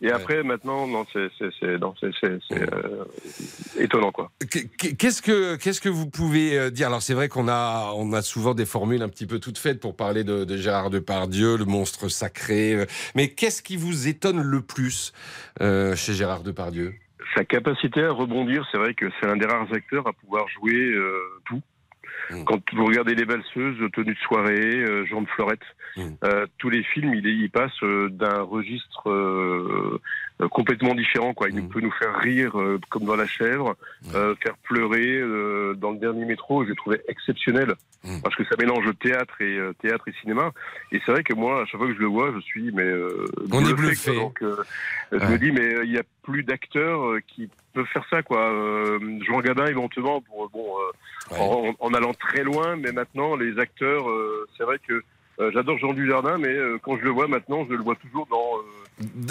[0.03, 2.11] Et après, maintenant, non, c'est c'est- c'est- non, c'est-
[2.53, 3.05] euh,
[3.79, 4.31] étonnant, quoi.
[4.51, 6.89] Qu- Qu'est-ce que qu'est-ce que vous pouvez euh, dire?
[6.89, 9.81] Alors c'est vrai qu'on a on a souvent des formules un petit peu toutes faites
[9.81, 12.87] pour parler de, de Gérard Depardieu, le monstre sacré.
[13.15, 15.13] Mais qu'est-ce qui vous étonne le plus
[15.63, 16.93] euh, chez Gérard Depardieu?
[17.37, 20.93] Sa capacité à rebondir, c'est vrai que c'est un des rares acteurs à pouvoir jouer
[21.47, 21.63] tout.
[22.31, 22.45] Mm.
[22.45, 25.61] Quand vous regardez Les Valseuses, Tenue de soirée, euh, Jean de Fleurette,
[25.97, 26.03] Mm.
[26.25, 30.01] euh, tous les films, il, il passe euh, d'un registre euh,
[30.43, 31.35] euh, complètement différent.
[31.35, 31.49] Quoi.
[31.51, 31.69] Il Mm.
[31.69, 33.77] peut nous faire rire euh, comme dans La Chèvre,
[34.15, 36.65] euh, faire pleurer euh, dans le dernier métro.
[36.65, 37.75] Je l'ai trouvé exceptionnel
[38.23, 40.51] parce que ça mélange théâtre et euh, théâtre et cinéma.
[40.93, 42.83] Et c'est vrai que moi, à chaque fois que je le vois, je suis mais
[42.83, 44.15] euh, On est bluffé.
[44.15, 44.57] Donc, euh,
[45.13, 45.29] je Ouais.
[45.31, 48.41] me dis mais euh, il y a plus d'acteurs euh, qui peuvent faire ça quoi.
[48.41, 53.59] Euh, Jean Gabin éventuellement pour bon euh, en, en allant très loin, mais maintenant les
[53.59, 55.03] acteurs, euh, c'est vrai que
[55.41, 58.27] euh, j'adore Jean Dujardin, mais euh, quand je le vois maintenant, je le vois toujours
[58.27, 58.84] dans euh,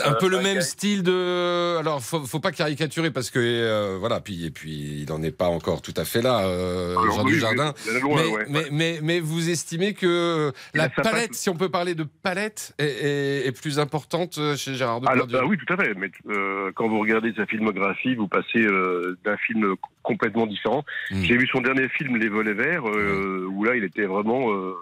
[0.06, 1.78] un euh, peu le même style de.
[1.78, 5.32] Alors, faut, faut pas caricaturer parce que euh, voilà, puis et puis il n'en est
[5.32, 7.74] pas encore tout à fait là, euh, Alors, Jean oui, Dujardin.
[8.02, 11.96] loin, mais, ouais, mais, mais mais vous estimez que la palette, si on peut parler
[11.96, 15.38] de palette, est, est- est plus importante euh, chez Gérard Alors, Depardieu?
[15.38, 15.94] bah oui, tout à fait.
[15.96, 20.84] Mais euh, quand vous regardez sa filmographie, vous passez euh, d'un film complètement différent.
[21.12, 21.24] Mm.
[21.24, 24.74] J'ai vu son dernier film, Les Volets Verts, euh, où là, il était vraiment, euh,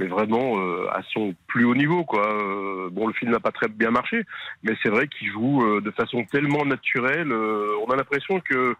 [0.00, 2.26] mais vraiment euh, à son plus haut niveau, quoi.
[2.26, 4.24] Euh, bon, le film n'a pas très bien marché,
[4.62, 7.30] mais c'est vrai qu'il joue euh, de façon tellement naturelle.
[7.32, 8.74] euh, on a l'impression que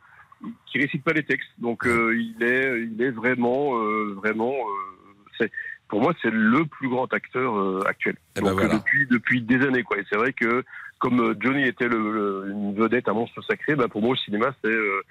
[0.66, 1.52] qu'il récite pas les textes.
[1.58, 4.54] Donc, euh, il est, il est vraiment, euh, vraiment.
[4.54, 5.50] euh, c'est
[5.88, 8.16] pour moi, c'est le plus grand acteur euh, actuel.
[8.36, 8.74] Eh ben Donc, voilà.
[8.78, 9.98] depuis depuis des années, quoi.
[9.98, 10.64] Et c'est vrai que
[11.00, 14.18] comme euh, Johnny était le, le- une vedette, un monstre sacré, bah, pour moi, le
[14.24, 15.02] cinéma, c'est euh,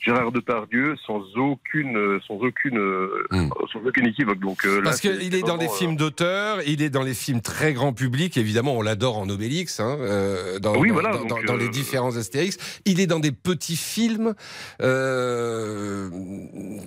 [0.00, 3.26] Gérard Depardieu sans aucune, euh, sans aucune, euh,
[3.72, 4.38] sans aucune équivoque.
[4.40, 7.72] Donc, euh, Parce qu'il est dans des films d'auteur, il est dans les films très
[7.72, 11.44] grand public, évidemment, on l'adore en Obélix, hein, euh, dans, Oui, dans- voilà, dans, donc,
[11.46, 12.56] dans euh, les différents Astérix.
[12.86, 14.34] Il est dans des petits films.
[14.82, 16.10] Euh,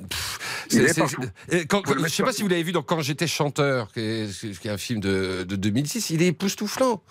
[0.10, 0.40] pff,
[0.72, 3.92] Il est quand- je mettre sais pas si vous l'avez vu dans Quand j'étais chanteur,
[3.92, 7.02] qui est, qui est un film de, de 2006, il est époustouflant.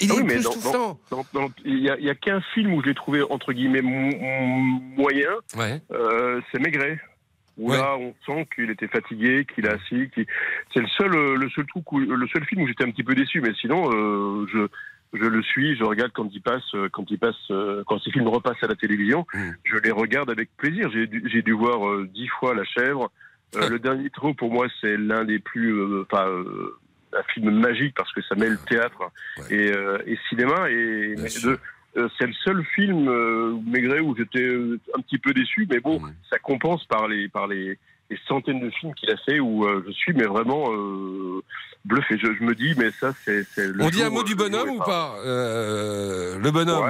[0.00, 0.98] Il Ah est oui, mais époustouflant.
[1.64, 5.30] Il y a, a qu'un film où je l'ai trouvé entre guillemets mo- mo- moyen.
[5.56, 5.80] Ouais.
[5.92, 6.98] Euh, c'est Maigret.
[7.58, 7.76] Où Ouais.
[7.76, 10.08] là, on sent qu'il était fatigué, qu'il est assis.
[10.72, 13.04] C'est le seul, euh, le seul truc, où- le seul film où j'étais un petit
[13.04, 13.42] peu déçu.
[13.42, 14.66] Mais sinon, euh, je,
[15.18, 17.36] je le suis, je regarde quand il passe, quand il passe,
[17.86, 19.50] quand ces films repassent à la télévision, Mm.
[19.64, 20.90] je les regarde avec plaisir.
[20.90, 23.10] J'ai dû, voir dix fois La Chèvre.
[23.54, 26.78] Euh, le dernier trop, pour moi, c'est l'un des plus, enfin, euh,
[27.14, 29.02] un film magique parce que ça mêle théâtre
[29.50, 30.70] et, euh, et cinéma.
[30.70, 31.14] Et
[31.96, 35.80] euh, c'est le seul film euh, Maigret où j'étais euh, un petit peu déçu, mais
[35.80, 36.00] bon,
[36.30, 37.78] ça compense par les par les,
[38.10, 41.42] les centaines de films qu'il a fait où euh, je suis mais vraiment euh,
[41.84, 42.16] bluffé.
[42.16, 43.44] Je, je me dis mais ça c'est
[43.78, 44.86] On dit un mot du bonhomme ou pas.
[44.86, 46.82] pas Euh, Le bonhomme?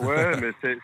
[0.00, 0.74] Ouais, ouais, mais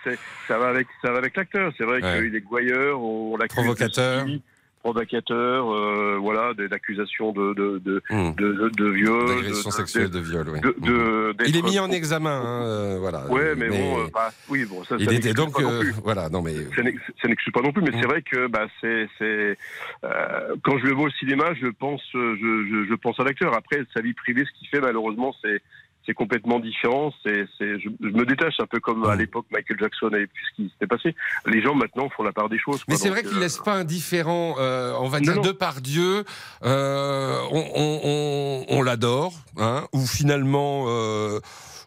[0.47, 1.73] ça va avec, ça va avec l'acteur.
[1.77, 2.23] C'est vrai Ouais.
[2.23, 4.25] qu'il est gouailleur, on l'accuse Provocateur.
[4.25, 4.41] de
[4.79, 4.83] ceci.
[4.83, 8.33] provocateurs, euh, voilà, des accusations de de de Hmm.
[8.37, 10.61] de, de, de viol, D'agression sexuelle, de viol, oui.
[10.61, 13.27] de- de- Il est mis en examen, hein, euh, voilà.
[13.31, 15.81] Ouais, mais, bon, euh, bah, oui, bon, ça, il ça était donc, pas non euh,
[15.81, 15.93] plus.
[16.03, 16.55] voilà, non mais.
[16.77, 18.01] Ça n'ex- ça n'excuse pas non plus, mais Mm.
[18.01, 19.57] c'est vrai que bah, c'est, c'est
[20.05, 23.25] euh, quand je le vois au cinéma, je pense, euh, je, je, je pense à
[23.25, 23.55] l'acteur.
[23.57, 25.61] Après, sa vie privée, ce qu'il fait, malheureusement, c'est
[26.09, 27.13] c'est complètement différent.
[27.23, 30.43] C'est, c'est, je, je me détache un peu comme à l'époque Michael Jackson et puis
[30.51, 31.15] ce qui s'était passé.
[31.45, 32.83] Les gens maintenant font la part des choses.
[32.89, 35.43] Mais c'est vrai qu'il euh, laisse pas indifférent, euh, on va dire, non.
[35.43, 36.25] de par Dieu,
[36.65, 41.41] euh, on, on- on- on l'adore, hein, ou finalement euh,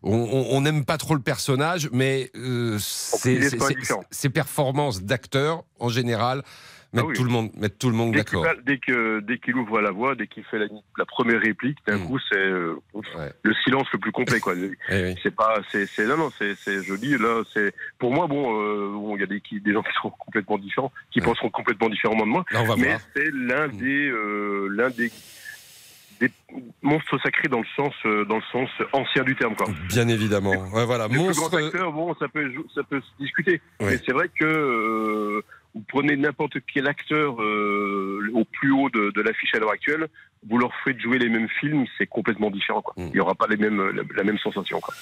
[0.04, 2.32] on- n'aime pas trop le personnage, mais
[2.80, 3.50] ses,
[4.12, 6.44] ses performances d'acteur, en général,
[6.94, 7.16] mettent, Ah oui.
[7.16, 8.46] tout, le monde, mettent tout le monde qu'il, d'accord.
[8.66, 10.66] dès que dès qu'il ouvre la voix, dès qu'il fait la,
[10.98, 12.08] la première réplique, d'un Mm.
[12.08, 12.76] coup c'est euh,
[13.44, 14.54] le silence le plus complet quoi.
[14.90, 19.16] Eh C'est pas c'est non non c'est joli là c'est pour moi bon euh, bon,
[19.16, 22.26] il y a des qui- des gens qui sont complètement différents qui penseront complètement différemment
[22.26, 25.12] de moi Là, mais c'est l'un des euh, l'un des
[26.20, 26.32] des
[26.84, 29.66] monstres sacrés dans le sens euh, dans le sens ancien du terme quoi.
[29.88, 30.52] Bien évidemment.
[30.74, 31.50] Ouais, voilà, plus monstre.
[31.50, 33.60] grand acteur, bon, ça peut, ça peut se discuter.
[33.80, 33.88] Oui.
[33.90, 35.42] Mais c'est vrai que euh,
[35.74, 40.08] vous prenez n'importe quel acteur euh, au plus haut de, de l'affiche à l'heure actuelle,
[40.50, 42.82] vous leur faites jouer les mêmes films, c'est complètement différent.
[42.82, 42.94] Quoi.
[42.98, 43.08] Mm.
[43.08, 44.80] Il n'y aura pas les mêmes, la, la même sensation.
[44.80, 44.94] Quoi.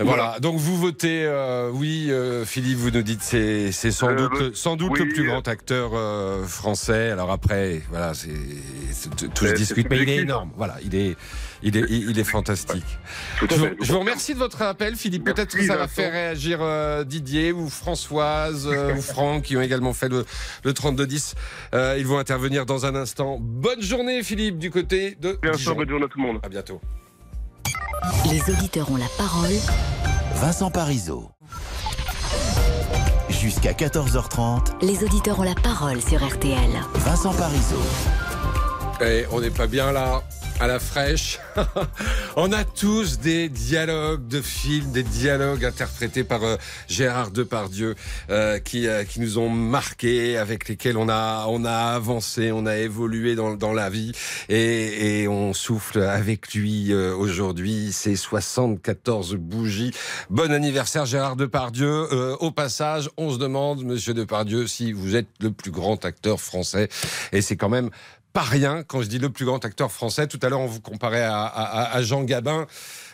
[0.00, 0.38] Voilà.
[0.38, 4.54] donc vous votez euh, oui, euh, Philippe, vous nous dites c'est c'est sans Euh, doute
[4.54, 7.10] sans doute oui, le plus euh, grand acteur euh, français.
[7.10, 8.30] Alors après, voilà, c'est
[9.34, 10.52] tout se discute, mais il est énorme.
[10.56, 11.16] Voilà, il est
[11.62, 12.84] il est il il est fantastique.
[13.38, 13.76] Tout à Je vous, fait.
[13.80, 15.24] je vous remercie de votre appel, Philippe.
[15.24, 19.62] Peut-être que ça va faire réagir euh, Didier ou Françoise euh, ou Franck qui ont
[19.62, 20.24] également fait le,
[20.64, 21.34] le 3210.
[21.74, 23.38] Euh, ils vont intervenir dans un instant.
[23.40, 26.40] Bonne journée, Philippe, du côté de Bien sûr, bonne journée à tout le monde.
[26.42, 26.80] À bientôt.
[28.30, 29.52] Les auditeurs ont la parole.
[30.34, 31.30] Vincent Parisot.
[33.28, 36.70] Jusqu'à 14h30, Les auditeurs ont la parole sur RTL.
[36.94, 37.76] Vincent Parisot.
[39.04, 40.22] Et on n'est pas bien là,
[40.60, 41.38] à la fraîche.
[42.36, 46.56] on a tous des dialogues de films, des dialogues interprétés par euh,
[46.88, 47.94] Gérard Depardieu,
[48.30, 52.66] euh, qui, euh, qui nous ont marqués, avec lesquels on a, on a avancé, on
[52.66, 54.12] a évolué dans, dans la vie.
[54.48, 59.92] Et, et on souffle avec lui euh, aujourd'hui ces 74 bougies.
[60.30, 62.08] Bon anniversaire Gérard Depardieu.
[62.12, 66.40] Euh, au passage, on se demande, Monsieur Depardieu, si vous êtes le plus grand acteur
[66.40, 66.88] français.
[67.32, 67.90] Et c'est quand même
[68.42, 70.26] rien quand je dis le plus grand acteur français.
[70.26, 72.66] Tout à l'heure, on vous comparait à- à Jean Gabin.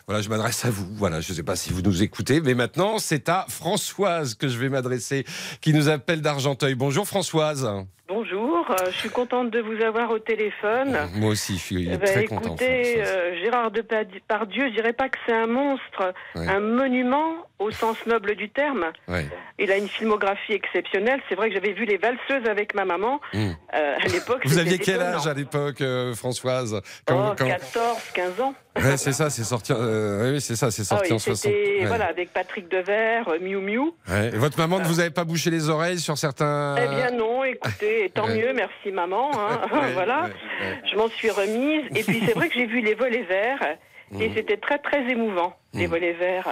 [0.07, 0.87] Voilà, je m'adresse à vous.
[0.97, 4.49] Voilà, je ne sais pas si vous nous écoutez, mais maintenant, c'est à Françoise que
[4.49, 5.25] je vais m'adresser,
[5.62, 6.75] qui nous appelle d'Argenteuil.
[6.75, 7.66] Bonjour Françoise.
[8.07, 10.94] Bonjour, euh, je suis contente de vous avoir au téléphone.
[11.14, 12.48] Moi aussi, je suis Eh ben, très content.
[12.50, 16.46] écoutez, euh, Gérard Depardieu, je dirais pas que c'est un monstre, Ouais.
[16.46, 18.84] un monument au sens noble du terme.
[19.09, 19.26] Ouais.
[19.59, 21.20] Il a une filmographie exceptionnelle.
[21.30, 23.52] C'est vrai que j'avais vu Les Valseuses avec ma maman Mm.
[23.74, 24.42] euh, à l'époque.
[24.44, 25.16] Vous aviez quel étonnant.
[25.16, 26.82] âge à l'époque, euh, Françoise?
[27.11, 28.55] Oh, 14, 15 ans.
[28.76, 29.72] Ouais, c'est ça, c'est sorti.
[29.72, 31.36] euh, oui, c'est ça, c'est Ah sorti oui, en 60.
[31.52, 31.86] c'était Ouais.
[31.86, 33.92] voilà, avec Patrick Devers, euh, Miu Miu.
[34.09, 34.26] Ouais.
[34.34, 36.74] Et Votre maman ne vous avait pas bouché les oreilles sur certains.
[36.76, 38.38] Eh bien non, écoutez, tant Ouais.
[38.38, 39.30] mieux, merci maman.
[39.34, 39.61] hein.
[39.72, 41.84] Ouais, voilà, ouais, je m'en suis remise.
[41.95, 43.76] Et puis c'est vrai que j'ai vu les volets verts
[44.20, 44.34] et Mhm.
[44.34, 46.49] c'était très très émouvant, les volets verts.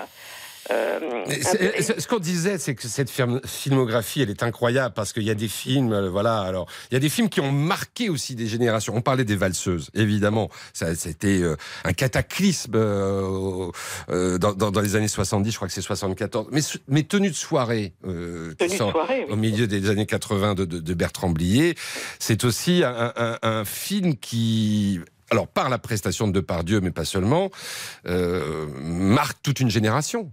[0.71, 1.25] Euh,
[1.99, 5.35] ce qu'on disait, c'est que cette film- filmographie, elle est incroyable parce qu'il y a
[5.35, 6.41] des films, euh, voilà.
[6.41, 8.95] Alors, il y a des films qui ont marqué aussi des générations.
[8.97, 10.51] On parlait des valseuses, évidemment.
[10.73, 13.71] Ça, c'était euh, un cataclysme euh,
[14.39, 15.51] dans, dans- dans les années 70.
[15.51, 16.49] Je crois que c'est 74.
[16.53, 19.33] Mais, mais tenue de soirée, euh, Tenue de soirée, oui.
[19.33, 21.75] au milieu des années 80 de, de- de Bertrand Blier,
[22.19, 25.01] c'est aussi un, un- un film qui
[25.31, 27.51] alors par la prestation de Depardieu, mais pas seulement,
[28.07, 30.31] euh, marque toute une génération.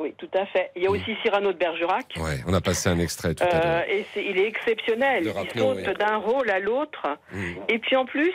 [0.00, 0.70] Oui, tout à fait.
[0.76, 2.06] Il y a aussi Cyrano de Bergerac.
[2.16, 3.84] Ouais, on a passé un extrait tout à Euh, l'heure.
[3.88, 5.24] et il est exceptionnel.
[5.24, 5.94] Le il saute oui.
[5.98, 7.06] d'un rôle à l'autre.
[7.32, 7.52] Mm.
[7.68, 8.32] Et puis en plus,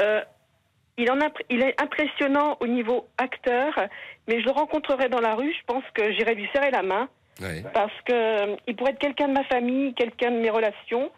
[0.00, 0.22] euh,
[0.96, 3.74] il, en imp- il est impressionnant au niveau acteur,
[4.28, 7.08] mais je le rencontrerai dans la rue, je pense que j'irai lui serrer la main,
[7.74, 11.10] parce que euh, pourrait être quelqu'un de ma famille, quelqu'un de mes relations.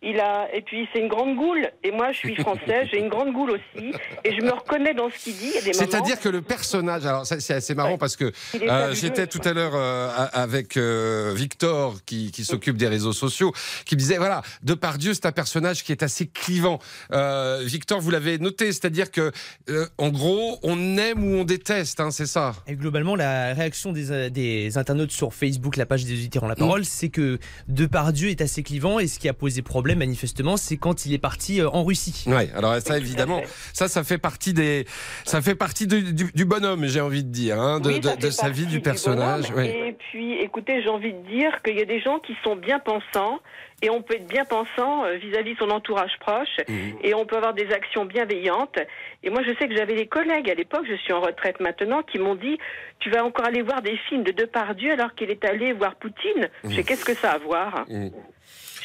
[0.00, 3.08] Il a et puis c'est une grande goule et moi je suis française, j'ai une
[3.08, 3.92] grande goule aussi
[4.24, 5.50] et je me reconnais dans ce qu'il dit.
[5.72, 8.30] C'est-à-dire que le personnage, alors ça, c'est assez marrant parce que
[8.62, 13.52] euh, j'étais tout à l'heure euh, avec euh, Victor qui, qui s'occupe des réseaux sociaux,
[13.86, 16.78] qui me disait voilà, Depardieu c'est un personnage qui est assez clivant.
[17.12, 19.32] Euh, Victor, vous l'avez noté, c'est-à-dire que
[19.68, 22.54] euh, en gros on aime ou on déteste, hein, c'est ça.
[22.68, 26.54] Et globalement, la réaction des, des internautes sur Facebook, la page des auditeurs en la
[26.56, 30.56] parole, c'est que Depardieu est assez clivant et ce qui a posé problème, problème, manifestement,
[30.56, 32.24] c'est quand il est parti euh, en Russie.
[32.26, 33.40] Ouais, alors ça évidemment,
[33.72, 34.84] ça ça fait partie des,
[35.24, 38.48] ça fait partie du, du- du bonhomme, j'ai envie de dire, hein, de, Oui, sa
[38.50, 39.50] vie, du personnage.
[39.50, 39.64] bonhomme.
[39.64, 39.88] ouais.
[39.88, 42.78] Et puis, écoutez, j'ai envie de dire qu'il y a des gens qui sont bien
[42.78, 43.38] pensants.
[43.80, 46.96] Et on peut être bien pensant euh, vis-à-vis de son entourage proche, Mhm.
[47.04, 48.76] et on peut avoir des actions bienveillantes.
[49.22, 52.02] Et moi, je sais que j'avais des collègues à l'époque, je suis en retraite maintenant,
[52.02, 52.58] qui m'ont dit
[52.98, 56.48] Tu vas encore aller voir des films de Depardieu alors qu'il est allé voir Poutine
[56.64, 57.84] Je sais, qu'est-ce que ça a à voir?
[57.88, 58.10] Mhm.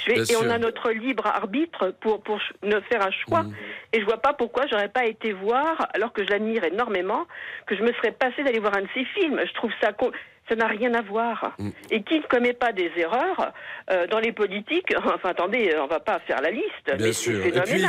[0.08, 3.44] Bien et on a notre libre arbitre pour, pour ne faire un choix.
[3.44, 3.54] Mhm.
[3.94, 7.26] Et je vois pas pourquoi j'aurais pas été voir, alors que je l'admire énormément,
[7.68, 9.40] que je me serais passé d'aller voir un de ses films.
[9.46, 10.12] Je trouve ça con-
[10.50, 11.56] ça n'a rien à voir.
[11.58, 11.70] Mm.
[11.92, 13.54] Et qui ne commet pas des erreurs
[13.92, 16.98] euh, dans les politiques Enfin, attendez, on va pas faire la liste.
[16.98, 17.46] Bien sûr.
[17.46, 17.84] Et puis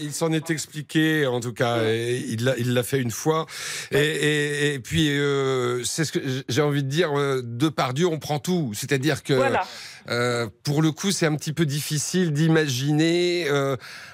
[0.00, 3.46] il s'en est expliqué, en tout cas, et il l'a, fait une fois.
[3.90, 7.10] Et, et, et puis euh, c'est ce que j'ai envie de dire.
[7.18, 8.72] euh, De par Dieu, on prend tout.
[8.74, 9.62] C'est-à-dire que Voilà.
[10.10, 13.48] euh, pour le coup, c'est un petit peu difficile d'imaginer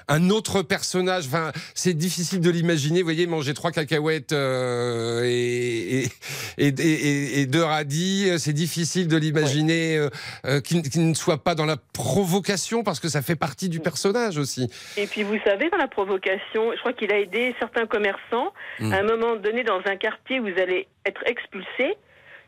[0.07, 1.25] un autre personnage.
[1.27, 2.99] Enfin, c'est difficile de l'imaginer.
[2.99, 6.09] Vous voyez, manger trois cacahuètes et, et,
[6.57, 10.09] et, et- et deux euh, c'est difficile de l'imaginer euh,
[10.45, 14.37] euh, qu'il ne soit pas dans la provocation parce que ça fait partie du personnage
[14.37, 14.69] aussi.
[14.97, 18.93] Et puis vous savez, dans la provocation, je crois qu'il a aidé certains commerçants Mm.
[18.93, 21.97] à un moment donné dans un quartier où vous allez être expulsés.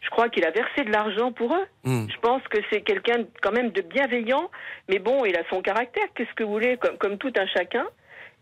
[0.02, 1.66] Je crois qu'il a versé de l'argent pour eux.
[1.84, 2.08] Mm.
[2.10, 4.50] Je pense que c'est quelqu'un quand même de bienveillant,
[4.90, 6.04] mais bon, il a son caractère.
[6.16, 7.86] Qu'est-ce que vous voulez, comme, comme tout un chacun.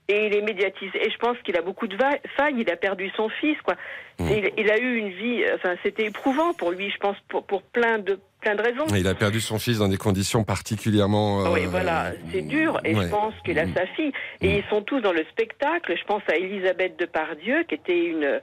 [0.07, 1.05] Et il est médiatisé.
[1.05, 1.95] Et je pense qu'il a beaucoup de
[2.35, 2.55] failles.
[2.57, 3.75] Il a perdu son fils, quoi.
[4.19, 4.27] Mm.
[4.27, 5.43] Et Il, il a eu une vie.
[5.55, 8.87] Enfin, c'était éprouvant pour lui, je pense, pour, pour plein de plein de raisons.
[8.95, 11.45] Il a perdu son fils dans des conditions particulièrement.
[11.45, 12.79] euh, Oui, voilà, c'est dur.
[12.83, 13.05] Et ouais.
[13.05, 14.11] je pense qu'il a sa fille.
[14.41, 15.93] Et ils sont tous dans le spectacle.
[15.95, 18.41] Je pense à Elisabeth Depardieu, qui était une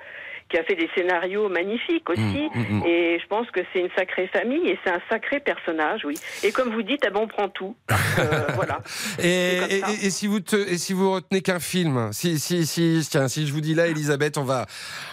[0.49, 2.21] qui a fait des scénarios magnifiques aussi.
[2.55, 2.83] mm, mm.
[2.87, 6.15] Et je pense que c'est une sacrée famille et c'est un sacré personnage, oui.
[6.43, 7.77] Et comme vous dites, ah ben, on prend tout.
[7.87, 8.81] Que, voilà.
[9.23, 13.47] Et, si vous te- et si vous retenez qu'un film, si si si tiens, si
[13.47, 14.67] je vous dis là, Elisabeth, on va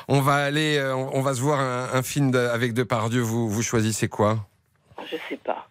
[0.08, 3.22] on va aller, euh, on, on va se voir un, un film de- avec Depardieu.
[3.22, 4.38] Vous vous choisissez quoi?
[5.12, 5.68] Je sais pas.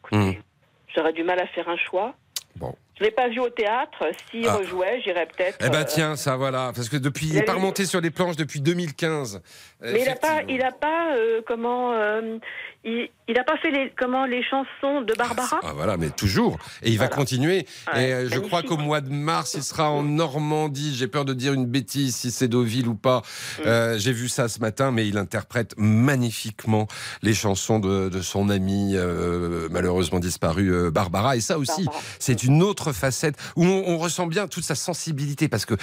[0.94, 2.14] J'aurais du mal à faire un choix.
[2.56, 2.74] Bon.
[2.98, 4.04] Je l'ai pas vu au théâtre.
[4.30, 4.54] S'il Ah.
[4.56, 5.58] rejouait, j'irais peut-être.
[5.64, 7.86] Eh ben euh, tiens, ça voilà, parce que depuis, il il est a pas remonté
[7.86, 9.40] sur les planches depuis 2015.
[9.82, 12.38] Mais il n'a pas, il a pas euh, comment, euh,
[12.84, 15.60] il, il a pas fait les comment les chansons de Barbara.
[15.62, 16.56] Ah voilà, mais toujours.
[16.82, 17.66] Et il va continuer.
[17.96, 20.94] Et euh, je crois qu'au mois de mars, il sera en Normandie.
[20.94, 23.18] J'ai peur de dire une bêtise si c'est Deauville ou pas.
[23.58, 23.62] Mm.
[23.66, 26.86] Euh, J'ai vu ça ce matin, mais il interprète magnifiquement
[27.22, 31.36] les chansons de, de son amie euh, malheureusement disparue euh, Barbara.
[31.36, 31.86] Et ça aussi,
[32.18, 35.74] c'est une autre facette où on, on ressent bien toute sa sensibilité parce que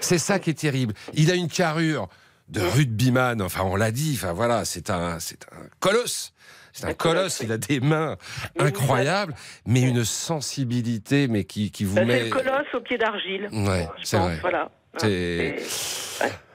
[0.00, 0.94] c'est ça qui est terrible.
[1.14, 2.08] Il a une carrure
[2.48, 3.40] de rugbyman.
[3.42, 4.18] Enfin, on l'a dit.
[4.20, 6.32] Enfin voilà, c'est un, c'est un colosse.
[6.72, 8.16] C'est un colosse, il a des mains
[8.60, 9.34] incroyables,
[9.66, 12.24] mais une sensibilité, mais qui, qui vous Bah, c'est met.
[12.24, 13.48] le colosse au pied d'argile.
[13.52, 14.38] Ouais, c'est vrai.
[14.40, 14.70] Voilà.
[14.98, 15.56] C'est-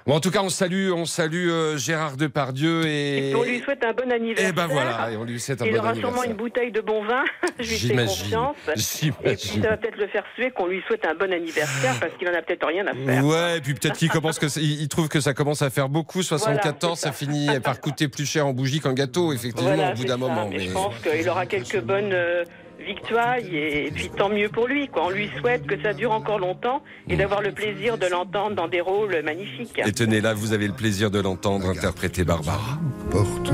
[0.08, 3.32] Bon, en tout cas, on salue, on salue euh, Gérard Depardieu et.
[3.32, 4.49] Et on lui souhaite un bon anniversaire.
[4.51, 6.30] Eh ben voilà, et on lui souhaite un Il bon aura sûrement anniversaire.
[6.32, 7.24] une bouteille de bon vin.
[7.60, 8.24] je lui fais J'imagine.
[8.26, 8.56] confiance.
[9.24, 12.14] Et puis ça va peut-être le faire suer qu'on lui souhaite un bon anniversaire parce
[12.20, 13.26] qu'il en a peut-être rien à faire.
[13.26, 15.89] Ouais, et puis peut-être qu'il commence que il il trouve que ça commence à faire
[15.89, 16.22] beaucoup.
[16.22, 17.12] 74, Voilà, ça.
[17.12, 20.47] finit par coûter plus cher en bougie qu'en gâteau, effectivement, Voilà, au bout d'un moment.
[20.47, 22.43] Mais mais- je pense qu'il aura quelques bonnes euh,
[22.86, 24.88] victoires et, et puis tant mieux pour lui.
[24.88, 25.08] Quoi.
[25.08, 28.68] On lui souhaite que ça dure encore longtemps et d'avoir le plaisir de l'entendre dans
[28.68, 29.82] des rôles magnifiques.
[29.86, 32.80] Et tenez là, vous avez le plaisir de l'entendre interpréter Barbara.
[33.12, 33.52] porte,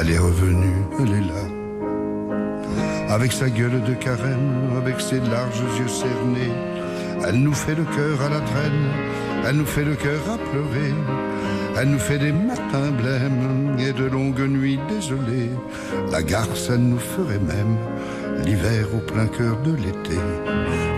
[0.00, 3.14] elle est revenue, elle est là.
[3.14, 6.52] Avec sa gueule de carême, avec ses larges yeux cernés,
[7.26, 8.88] elle nous fait le cœur à la traîne,
[9.46, 10.94] elle nous fait le cœur à pleurer.
[11.80, 15.48] Elle nous fait des matins blêmes et de longues nuits désolées.
[16.12, 17.78] La garce, elle nous ferait même
[18.44, 20.18] l'hiver au plein cœur de l'été.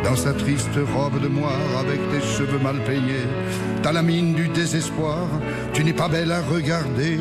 [0.03, 3.29] Dans sa triste robe de moire avec tes cheveux mal peignés,
[3.85, 5.29] t'as la mine du désespoir,
[5.73, 7.21] tu n'es pas belle à regarder.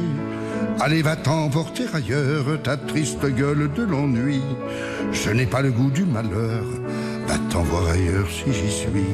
[0.80, 4.42] Allez, va t'emporter ailleurs, ta triste gueule de l'ennui.
[5.12, 6.64] Je n'ai pas le goût du malheur,
[7.28, 9.06] va t'en voir ailleurs si j'y suis.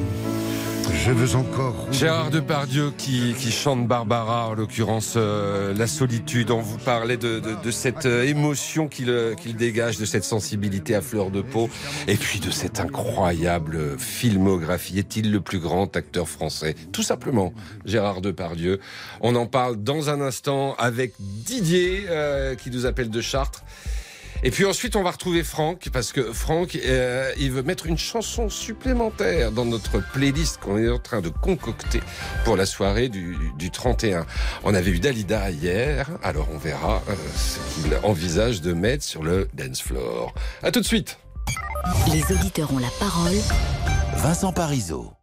[0.92, 1.86] Je veux encore.
[1.90, 6.50] Gérard Depardieu qui, qui chante Barbara, en l'occurrence euh, la solitude.
[6.50, 11.00] On vous parlait de, de, cette euh, émotion qu'il qu'il dégage, de cette sensibilité à
[11.00, 11.68] fleur de peau,
[12.06, 14.98] et puis de cette incroyable filmographie.
[14.98, 16.74] Est-il le plus grand acteur français?
[16.92, 17.52] Tout simplement,
[17.84, 18.80] Gérard Depardieu.
[19.20, 23.64] On en parle dans un instant avec Didier euh, qui nous appelle de Chartres.
[24.44, 27.98] Et puis ensuite, on va retrouver Franck, parce que Franck, euh, il veut mettre une
[27.98, 32.00] chanson supplémentaire dans notre playlist qu'on est en train de concocter
[32.44, 34.26] pour la soirée du, du 31.
[34.62, 39.22] On avait eu Dalida hier, alors on verra euh, ce qu'il envisage de mettre sur
[39.22, 40.32] le dance floor.
[40.62, 41.18] À tout de suite
[42.12, 43.36] Les auditeurs ont la parole.
[44.16, 45.17] Vincent Parisot.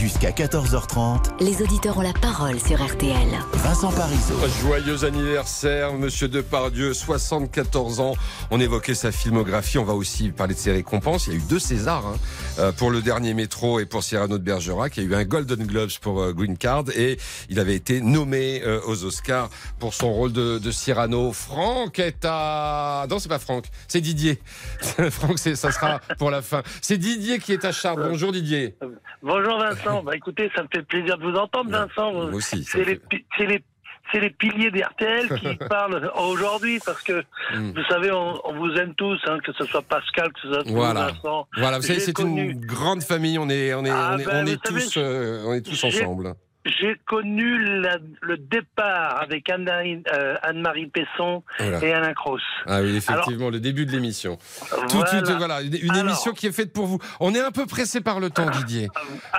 [0.00, 3.28] Jusqu'à 14h30, Les auditeurs ont la parole sur RTL.
[3.52, 4.34] Vincent Parisot.
[4.62, 8.14] Joyeux anniversaire, monsieur Depardieu, 74 ans.
[8.50, 11.26] On évoquait sa filmographie, on va aussi parler de ses récompenses.
[11.26, 12.16] Il y a eu deux Césars hein,
[12.58, 14.96] euh, pour le dernier métro et pour Cyrano de Bergerac.
[14.96, 17.18] Il y a eu un Golden Globes pour euh, Green Card et
[17.50, 21.34] il avait été nommé euh, aux Oscars pour son rôle de, de Cyrano.
[21.34, 23.06] Franck est à...
[23.10, 24.40] Non, c'est pas Franck, c'est Didier.
[25.10, 26.62] Franck, ça sera pour la fin.
[26.80, 28.00] C'est Didier qui est à Chartres.
[28.00, 28.76] Bonjour Didier.
[29.22, 29.89] Bonjour Vincent.
[30.04, 32.12] Bah écoutez, ça me fait plaisir de vous entendre, Vincent.
[32.12, 32.64] Moi aussi.
[32.64, 33.00] C'est les,
[33.38, 33.62] les,
[34.12, 37.22] c'est les piliers d'RTL qui parlent aujourd'hui parce que
[37.54, 37.72] Mm.
[37.72, 40.62] vous savez, on, on vous aime tous, hein, que ce soit Pascal, que ce soit
[40.66, 41.08] Voilà.
[41.08, 41.46] Vincent.
[41.56, 43.38] Voilà, vous savez, c'est une grande famille.
[43.38, 45.52] On est, on est, Ah on est, ben, on est vous savez, tous, euh, on
[45.54, 46.34] est tous ensemble.
[46.66, 51.82] J'ai connu la- le départ avec euh, Anne-Marie Pesson Voilà.
[51.82, 52.42] et Alain Cross.
[52.66, 54.36] Ah oui, effectivement, le début de l'émission.
[54.90, 55.36] Tout, Voilà.
[55.38, 56.98] voilà, une, une Alors- émission qui est faite pour vous.
[57.18, 58.88] On est un peu pressé par le temps, Didier.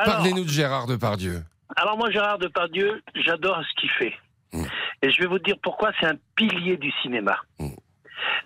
[0.06, 1.44] Parlez-nous de Gérard Depardieu.
[1.76, 4.14] Alors moi, Gérard Depardieu, j'adore ce qu'il fait.
[4.54, 4.64] Mm.
[5.04, 7.38] Et je vais vous dire pourquoi c'est un pilier du cinéma.
[7.60, 7.68] Mm.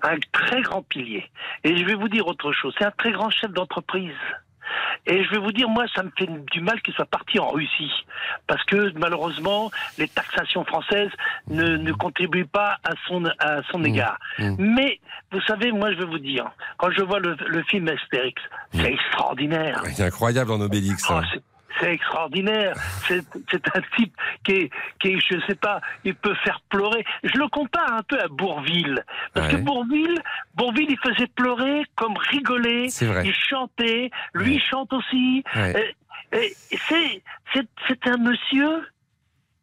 [0.04, 1.24] Un très grand pilier.
[1.64, 2.74] Et je vais vous dire autre chose.
[2.78, 4.12] C'est un très grand chef d'entreprise.
[5.06, 7.50] Et je vais vous dire, moi, ça me fait du mal qu'il soit parti en
[7.50, 7.92] Russie.
[8.48, 11.12] Parce que malheureusement, les taxations françaises
[11.48, 14.18] ne, ne contribuent pas à son, à son égard.
[14.58, 15.00] Mais,
[15.32, 18.42] vous savez, moi, je vais vous dire, quand je vois le, le film Astérix,
[18.74, 19.82] c'est extraordinaire.
[19.94, 21.06] C'est incroyable en Obélix.
[21.10, 21.24] Oh, hein.
[21.80, 22.74] C'est- extraordinaire.
[23.08, 24.14] C'est un type
[24.44, 24.70] qui est,
[25.00, 27.04] qui est, je sais pas, il peut faire pleurer.
[27.24, 29.04] Je le compare un peu à Bourville.
[29.34, 29.58] Parce que.
[29.58, 30.22] Bourville,
[30.56, 32.90] Bourville, il faisait pleurer comme rigoler.
[32.90, 33.24] C'est vrai.
[33.26, 34.10] Il chantait.
[34.34, 35.44] Lui, il chante aussi.
[35.56, 35.96] Ouais.
[36.34, 37.22] C'est,
[37.88, 38.88] c'est un monsieur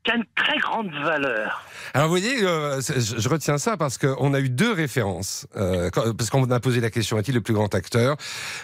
[0.04, 1.64] qui a une très grande valeur.
[1.94, 5.46] Alors vous voyez, euh, je, retiens ça parce qu'on a eu deux références.
[5.56, 8.16] Euh, parce qu'on a posé la question, est-il le plus grand acteur?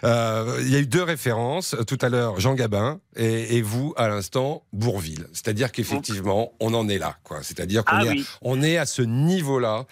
[0.04, 1.76] Euh, Il y a eu deux références.
[1.86, 5.26] Tout à l'heure, Jean Gabin et, et vous, à l'instant, Bourville.
[5.32, 7.16] C'est-à-dire qu'effectivement, on en est là.
[7.22, 7.42] quoi.
[7.42, 8.26] C'est-à-dire qu'on Ah est, à- oui.
[8.42, 9.84] on est à ce niveau-là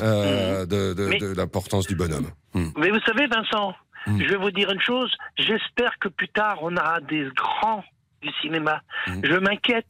[0.00, 2.30] euh, de, de- Mais- de l'importance du bonhomme.
[2.54, 2.68] Hmm.
[2.78, 3.74] Mais vous savez, Vincent,
[4.06, 5.12] je vais vous dire une chose.
[5.36, 7.84] J'espère que plus tard, on aura des grands
[8.22, 8.80] du cinéma.
[9.06, 9.84] Je m'inquiète.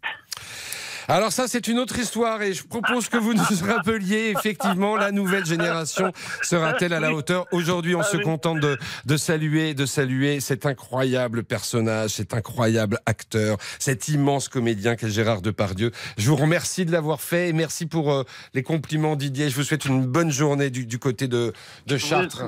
[1.08, 5.12] Alors ça, c'est une autre histoire et je propose que vous nous rappeliez effectivement la
[5.12, 6.12] nouvelle génération
[6.42, 11.44] sera-t-elle à la hauteur Aujourd'hui, on se contente de, de saluer, de saluer cet incroyable
[11.44, 15.90] personnage, cet incroyable acteur, cet immense comédien qu'est Gérard Depardieu.
[16.16, 18.24] Je vous remercie de l'avoir fait et merci pour euh,
[18.54, 19.50] les compliments, Didier.
[19.50, 21.52] Je vous souhaite une bonne journée du, du côté de,
[21.86, 22.44] de Chartres.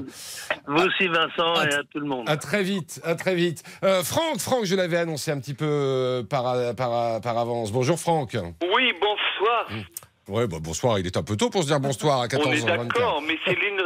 [0.67, 2.29] Vous aussi, Vincent, et à tout le monde.
[2.29, 3.63] À très vite, à très vite.
[3.85, 7.71] Euh, Franck, Franck, je l'avais annoncé un petit peu euh, par, par, par avance.
[7.71, 8.37] Bonjour Franck.
[8.75, 9.67] Oui, bonsoir.
[10.29, 12.53] Ouais, bah, bonsoir, il est un peu tôt pour se dire bonsoir à 14 On
[12.53, 13.81] est d'accord, mais Céline,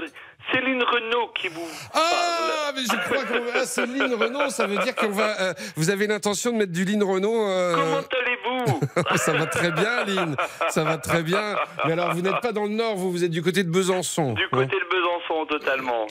[0.53, 1.69] Céline Renaud qui vous.
[1.93, 3.51] Ah, mais je crois qu'on va.
[3.57, 5.39] Ah, Céline Renaud, ça veut dire qu'on va.
[5.41, 9.71] euh, vous avez l'intention de mettre du Lynn Renaud euh, Comment allez-vous Ça va très
[9.71, 10.37] bien, Lynn.
[10.71, 11.57] Ça va très bien.
[11.85, 14.33] Mais alors, vous n'êtes pas dans le Nord, vous, vous êtes du côté de Besançon.
[14.33, 15.00] Du côté de Besançon,
[15.49, 16.07] totalement.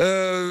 [0.00, 0.50] Euh,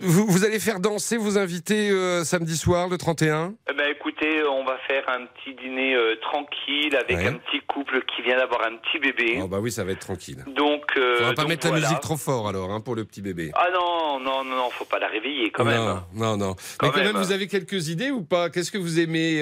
[0.00, 4.42] vous, vous allez faire danser vos invités euh, samedi soir, le 31 Eh ben, écoutez,
[4.48, 7.26] on va faire un petit dîner euh, tranquille avec Ouais.
[7.28, 9.38] un petit couple qui vient d'avoir un petit bébé.
[9.42, 10.44] Oh, bah oui, ça va être tranquille.
[10.48, 10.82] Donc.
[10.96, 13.50] On va pas donc mettre la musique trop fort alors, hein, pour le petit bébé.
[13.54, 15.76] Ah non, non, non, non, faut pas la réveiller quand même.
[15.80, 16.54] Non, non, non.
[16.78, 17.22] Quand Mais quand même, même.
[17.22, 18.50] vous avez quelques idées ou pas?
[18.50, 19.36] Qu'est-ce que vous aimez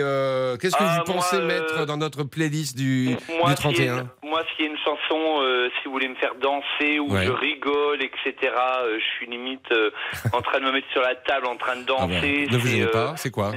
[0.61, 3.89] Qu'est-ce que Ah, vous pensez moi, mettre dans notre playlist du, Moi, du s'il y
[3.89, 6.99] a 31 une- moi, s'il y a une chanson, si vous voulez me faire danser
[6.99, 7.25] ou Ouais.
[7.27, 7.64] je rigole,
[8.01, 8.35] etc.,
[8.83, 9.91] euh, je suis limite euh,
[10.33, 12.47] en train de me mettre sur la table, en train de Ah bon, danser.
[12.51, 13.53] Ne vous gênez euh, pas, c'est quoi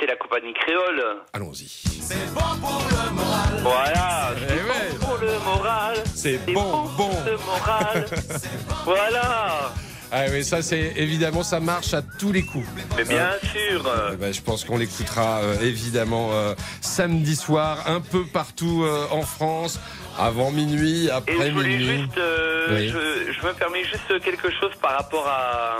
[0.00, 1.02] C'est la compagnie créole.
[1.32, 1.66] Allons-y.
[1.68, 3.60] C'est bon pour le moral.
[3.62, 5.96] Voilà, c'est bon pour le moral.
[6.14, 7.08] C'est bon, bon.
[7.08, 8.06] pour le moral.
[8.84, 9.72] voilà.
[10.12, 12.66] Ah oui, ça c'est évidemment ça marche à tous les coups.
[12.96, 13.82] Mais bien Euh, sûr.
[14.12, 19.04] eh ben, je pense qu'on l'écoutera euh, évidemment euh, samedi soir un peu partout euh,
[19.10, 19.80] en France,
[20.18, 22.00] avant minuit, Et après je voulais minuit.
[22.02, 22.88] juste, euh, Oui.
[22.88, 25.76] je, je me permets juste quelque chose par rapport à,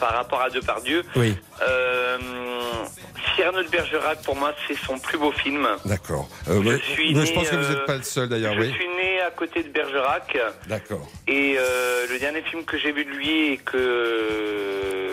[0.00, 1.02] par rapport à Depardieu.
[1.16, 1.34] Oui,
[1.66, 2.18] Euh,
[3.34, 5.66] Cyrano de Bergerac, pour moi, c'est son plus beau film.
[5.84, 6.28] d'accord.
[6.48, 8.60] Euh, Je suis né, je pense que vous euh, n'êtes pas le seul d'ailleurs, Je
[8.60, 8.72] oui.
[8.72, 10.36] suis né à côté de Bergerac.
[10.68, 11.08] D'accord.
[11.26, 15.08] Et euh, le dernier film que j'ai vu de lui et que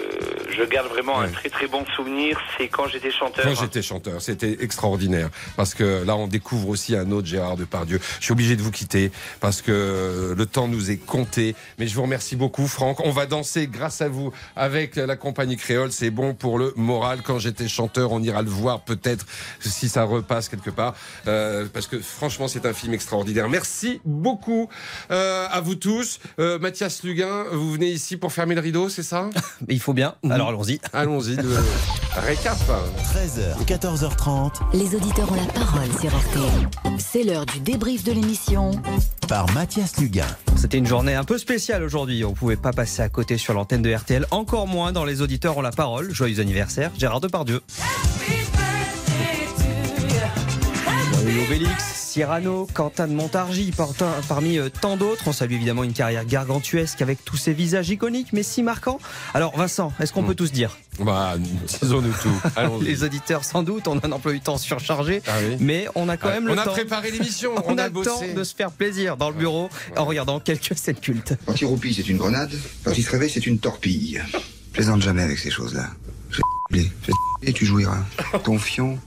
[0.58, 3.44] je garde vraiment un très très bon souvenir, c'est quand j'étais chanteur.
[3.44, 5.30] Quand j'étais chanteur, c'était extraordinaire.
[5.58, 8.00] Parce que là, on découvre aussi un autre Gérard Depardieu.
[8.20, 11.56] Je suis obligé de vous quitter parce que le temps nous est compté.
[11.80, 13.00] Mais je vous remercie beaucoup, Franck.
[13.04, 15.92] On va danser grâce à vous avec la compagnie créole.
[15.92, 17.22] C'est bon pour le moral.
[17.24, 19.26] Quand j'étais chanteur, on ira le voir peut-être
[19.60, 20.94] si ça repasse quelque part.
[21.28, 23.50] Euh, parce que franchement, c'est un film extraordinaire.
[23.50, 24.70] Merci beaucoup
[25.12, 26.20] euh, à vous tous.
[26.40, 29.30] Euh, Mathias Luguin, vous venez ici pour fermer le rideau, c'est ça?
[29.70, 30.16] Il faut bien.
[30.30, 30.80] Alors allons-y.
[30.94, 31.36] Allons-y.
[31.36, 31.58] Le
[32.18, 32.58] récap.
[33.14, 34.52] 13h, 14h30.
[34.74, 36.98] Les auditeurs ont la parole sur RTL.
[37.00, 38.35] C'est l'heure du débrief de l'émission
[39.28, 40.26] par Mathias Luguin.
[40.56, 42.26] C'était une journée un peu spéciale aujourd'hui.
[42.26, 44.26] On pouvait pas passer à côté sur l'antenne de RTL.
[44.32, 46.14] Encore moins dans les auditeurs ont la parole.
[46.14, 47.62] Joyeux anniversaire, Gérard Depardieu.
[51.28, 53.72] Obélix, Cyrano, Quentin de Montargis,
[54.28, 55.24] parmi euh, tant d'autres.
[55.28, 59.00] On salue évidemment une carrière gargantuesque avec tous ces visages iconiques mais si marquants.
[59.34, 60.78] Alors Vincent, est-ce qu'on peut tous dire?
[61.00, 61.34] Bah,
[61.82, 62.42] disons-nous tout.
[62.82, 65.24] Les auditeurs sans doute, on a un emploi du temps surchargé,
[65.60, 66.74] mais on a quand Ah, même on le a temps.
[66.74, 69.70] préparé l'émission, on, on a, a le temps de se faire plaisir dans le bureau
[69.98, 71.34] en regardant quelques scènes cultes.
[71.48, 72.52] Quand il roupille, c'est une grenade.
[72.84, 74.22] Quand il se réveille, c'est une torpille.
[74.74, 75.90] Plaisante jamais avec ces choses-là.
[76.30, 76.42] Je
[77.44, 77.98] et tu jouiras.
[78.44, 78.98] Ton fion,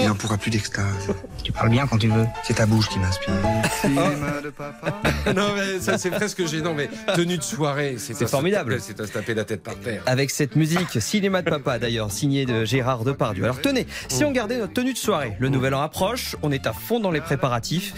[0.00, 1.14] il n'en pourra plus d'extase.
[1.42, 2.26] Tu parles bien quand tu veux.
[2.44, 3.34] C'est ta bouche qui m'inspire.
[3.80, 5.00] Cinéma de papa.
[5.34, 6.74] non, mais ça, c'est presque gênant.
[6.74, 8.78] Mais tenue de soirée, c'est formidable.
[8.80, 10.02] C'est à se taper la tête par terre.
[10.06, 13.44] Avec cette musique, cinéma de papa d'ailleurs, signée de Gérard Depardieu.
[13.44, 16.66] Alors tenez, si on gardait notre tenue de soirée, le nouvel an approche, on est
[16.66, 17.94] à fond dans les préparatifs.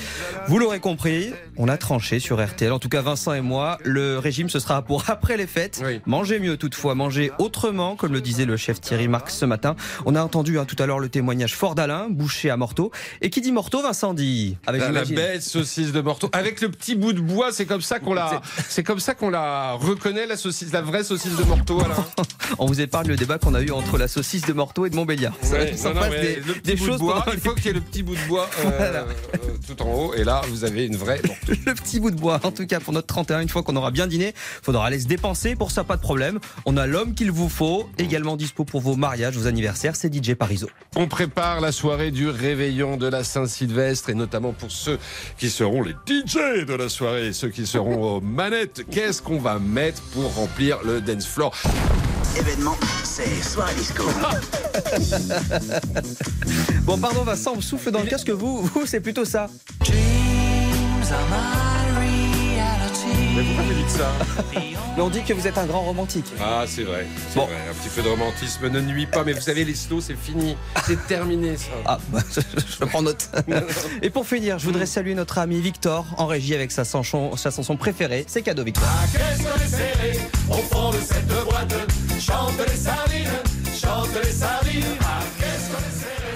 [0.46, 2.72] Vous l'aurez compris, on a tranché sur RTL.
[2.72, 5.82] En tout cas, Vincent et moi, le régime ce sera pour après les fêtes.
[6.06, 9.76] Mangez mieux toutefois, mangez autrement, comme le disait le chef Thierry Marx ce matin.
[10.06, 12.90] On a entendu hein, tout à l'heure le témoignage fort d'Alain, bouché à Morteau.
[13.20, 16.94] Et qui dit Morteau, Vincent dit avec La, belle saucisse de Morteau avec le petit
[16.94, 20.36] bout de bois, c'est comme ça qu'on la, c'est comme ça qu'on la reconnaît la
[20.36, 21.80] saucisse, la vraie saucisse de Morteau.
[21.80, 22.06] Alain.
[22.58, 24.96] On vous épargne le débat qu'on a eu entre la saucisse de Morteau et de
[24.96, 25.34] Montbéliard.
[25.52, 27.66] Ouais, ça non, non, des, le petit des bout de choses bois, il faut qu'il
[27.66, 28.98] y ait le petit bout de bois euh, Voilà.
[29.00, 29.36] euh,
[29.66, 31.52] tout en haut, et là vous avez une vraie Morteau.
[31.66, 32.40] le petit bout de bois.
[32.42, 35.06] En tout cas, pour notre 31, une fois qu'on aura bien dîné, faudra aller se
[35.06, 35.56] dépenser.
[35.56, 36.38] Pour ça, pas de problème.
[36.66, 37.88] On a l'homme qu'il vous faut.
[37.98, 39.69] Également dispo pour vos mariages, vos anniversaires.
[39.74, 40.68] C'est DJ Parizeau.
[40.96, 44.98] On prépare la soirée du réveillon de la Saint-Sylvestre et notamment pour ceux
[45.38, 48.82] qui seront les DJ de la soirée, ceux qui seront aux manettes.
[48.90, 51.54] Qu'est-ce qu'on va mettre pour remplir le dance floor?
[52.36, 54.04] Événement, c'est soirée disco.
[56.82, 58.30] Bon, pardon, Vincent, on souffle dans le casque.
[58.30, 59.48] Vous, vous, c'est plutôt ça.
[63.40, 64.12] Mais pourquoi vous dites ça
[64.96, 66.26] Mais on dit que vous êtes un grand romantique.
[66.42, 67.06] Ah, c'est vrai.
[67.30, 67.48] c'est vrai.
[67.70, 70.56] Un petit peu de romantisme ne nuit pas, mais vous savez, les slows, c'est fini.
[70.86, 71.70] C'est terminé, ça.
[71.86, 73.30] Ah, bah, je prends note.
[74.02, 77.50] Et pour finir, je voudrais saluer notre ami Victor en régie avec sa chanson, sa
[77.50, 78.24] chanson préférée.
[78.28, 78.84] C'est cadeau, Victor.
[79.12, 80.18] Qu'est-ce qu'on est serré
[80.50, 81.74] au fond de cette boîte?
[82.20, 83.28] Chante les sardines,
[83.80, 85.29] chante les sardines.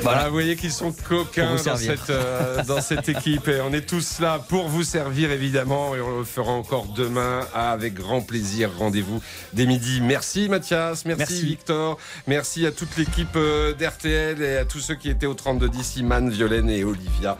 [0.07, 3.49] Ah, Voilà, vous voyez qu'ils sont coquins dans cette, euh, dans cette équipe.
[3.49, 5.95] Et on est tous là pour vous servir, évidemment.
[5.95, 8.71] Et on le fera encore demain avec grand plaisir.
[8.79, 9.21] Rendez-vous
[9.55, 10.01] dès midi.
[10.03, 11.47] Merci Mathias, merci, Merci.
[11.47, 11.99] Victor.
[12.27, 16.29] Merci à toute l'équipe euh, d'RTL et à tous ceux qui étaient au 3210, Iman,
[16.29, 17.39] Violaine et Olivia.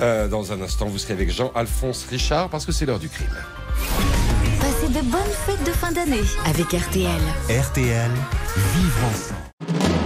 [0.00, 3.26] Euh, dans un instant, vous serez avec Jean-Alphonse Richard parce que c'est l'heure du crime.
[4.60, 7.20] Passez de bonnes fêtes de fin d'année avec RTL.
[7.50, 8.10] RTL,
[8.74, 9.75] vivre ensemble.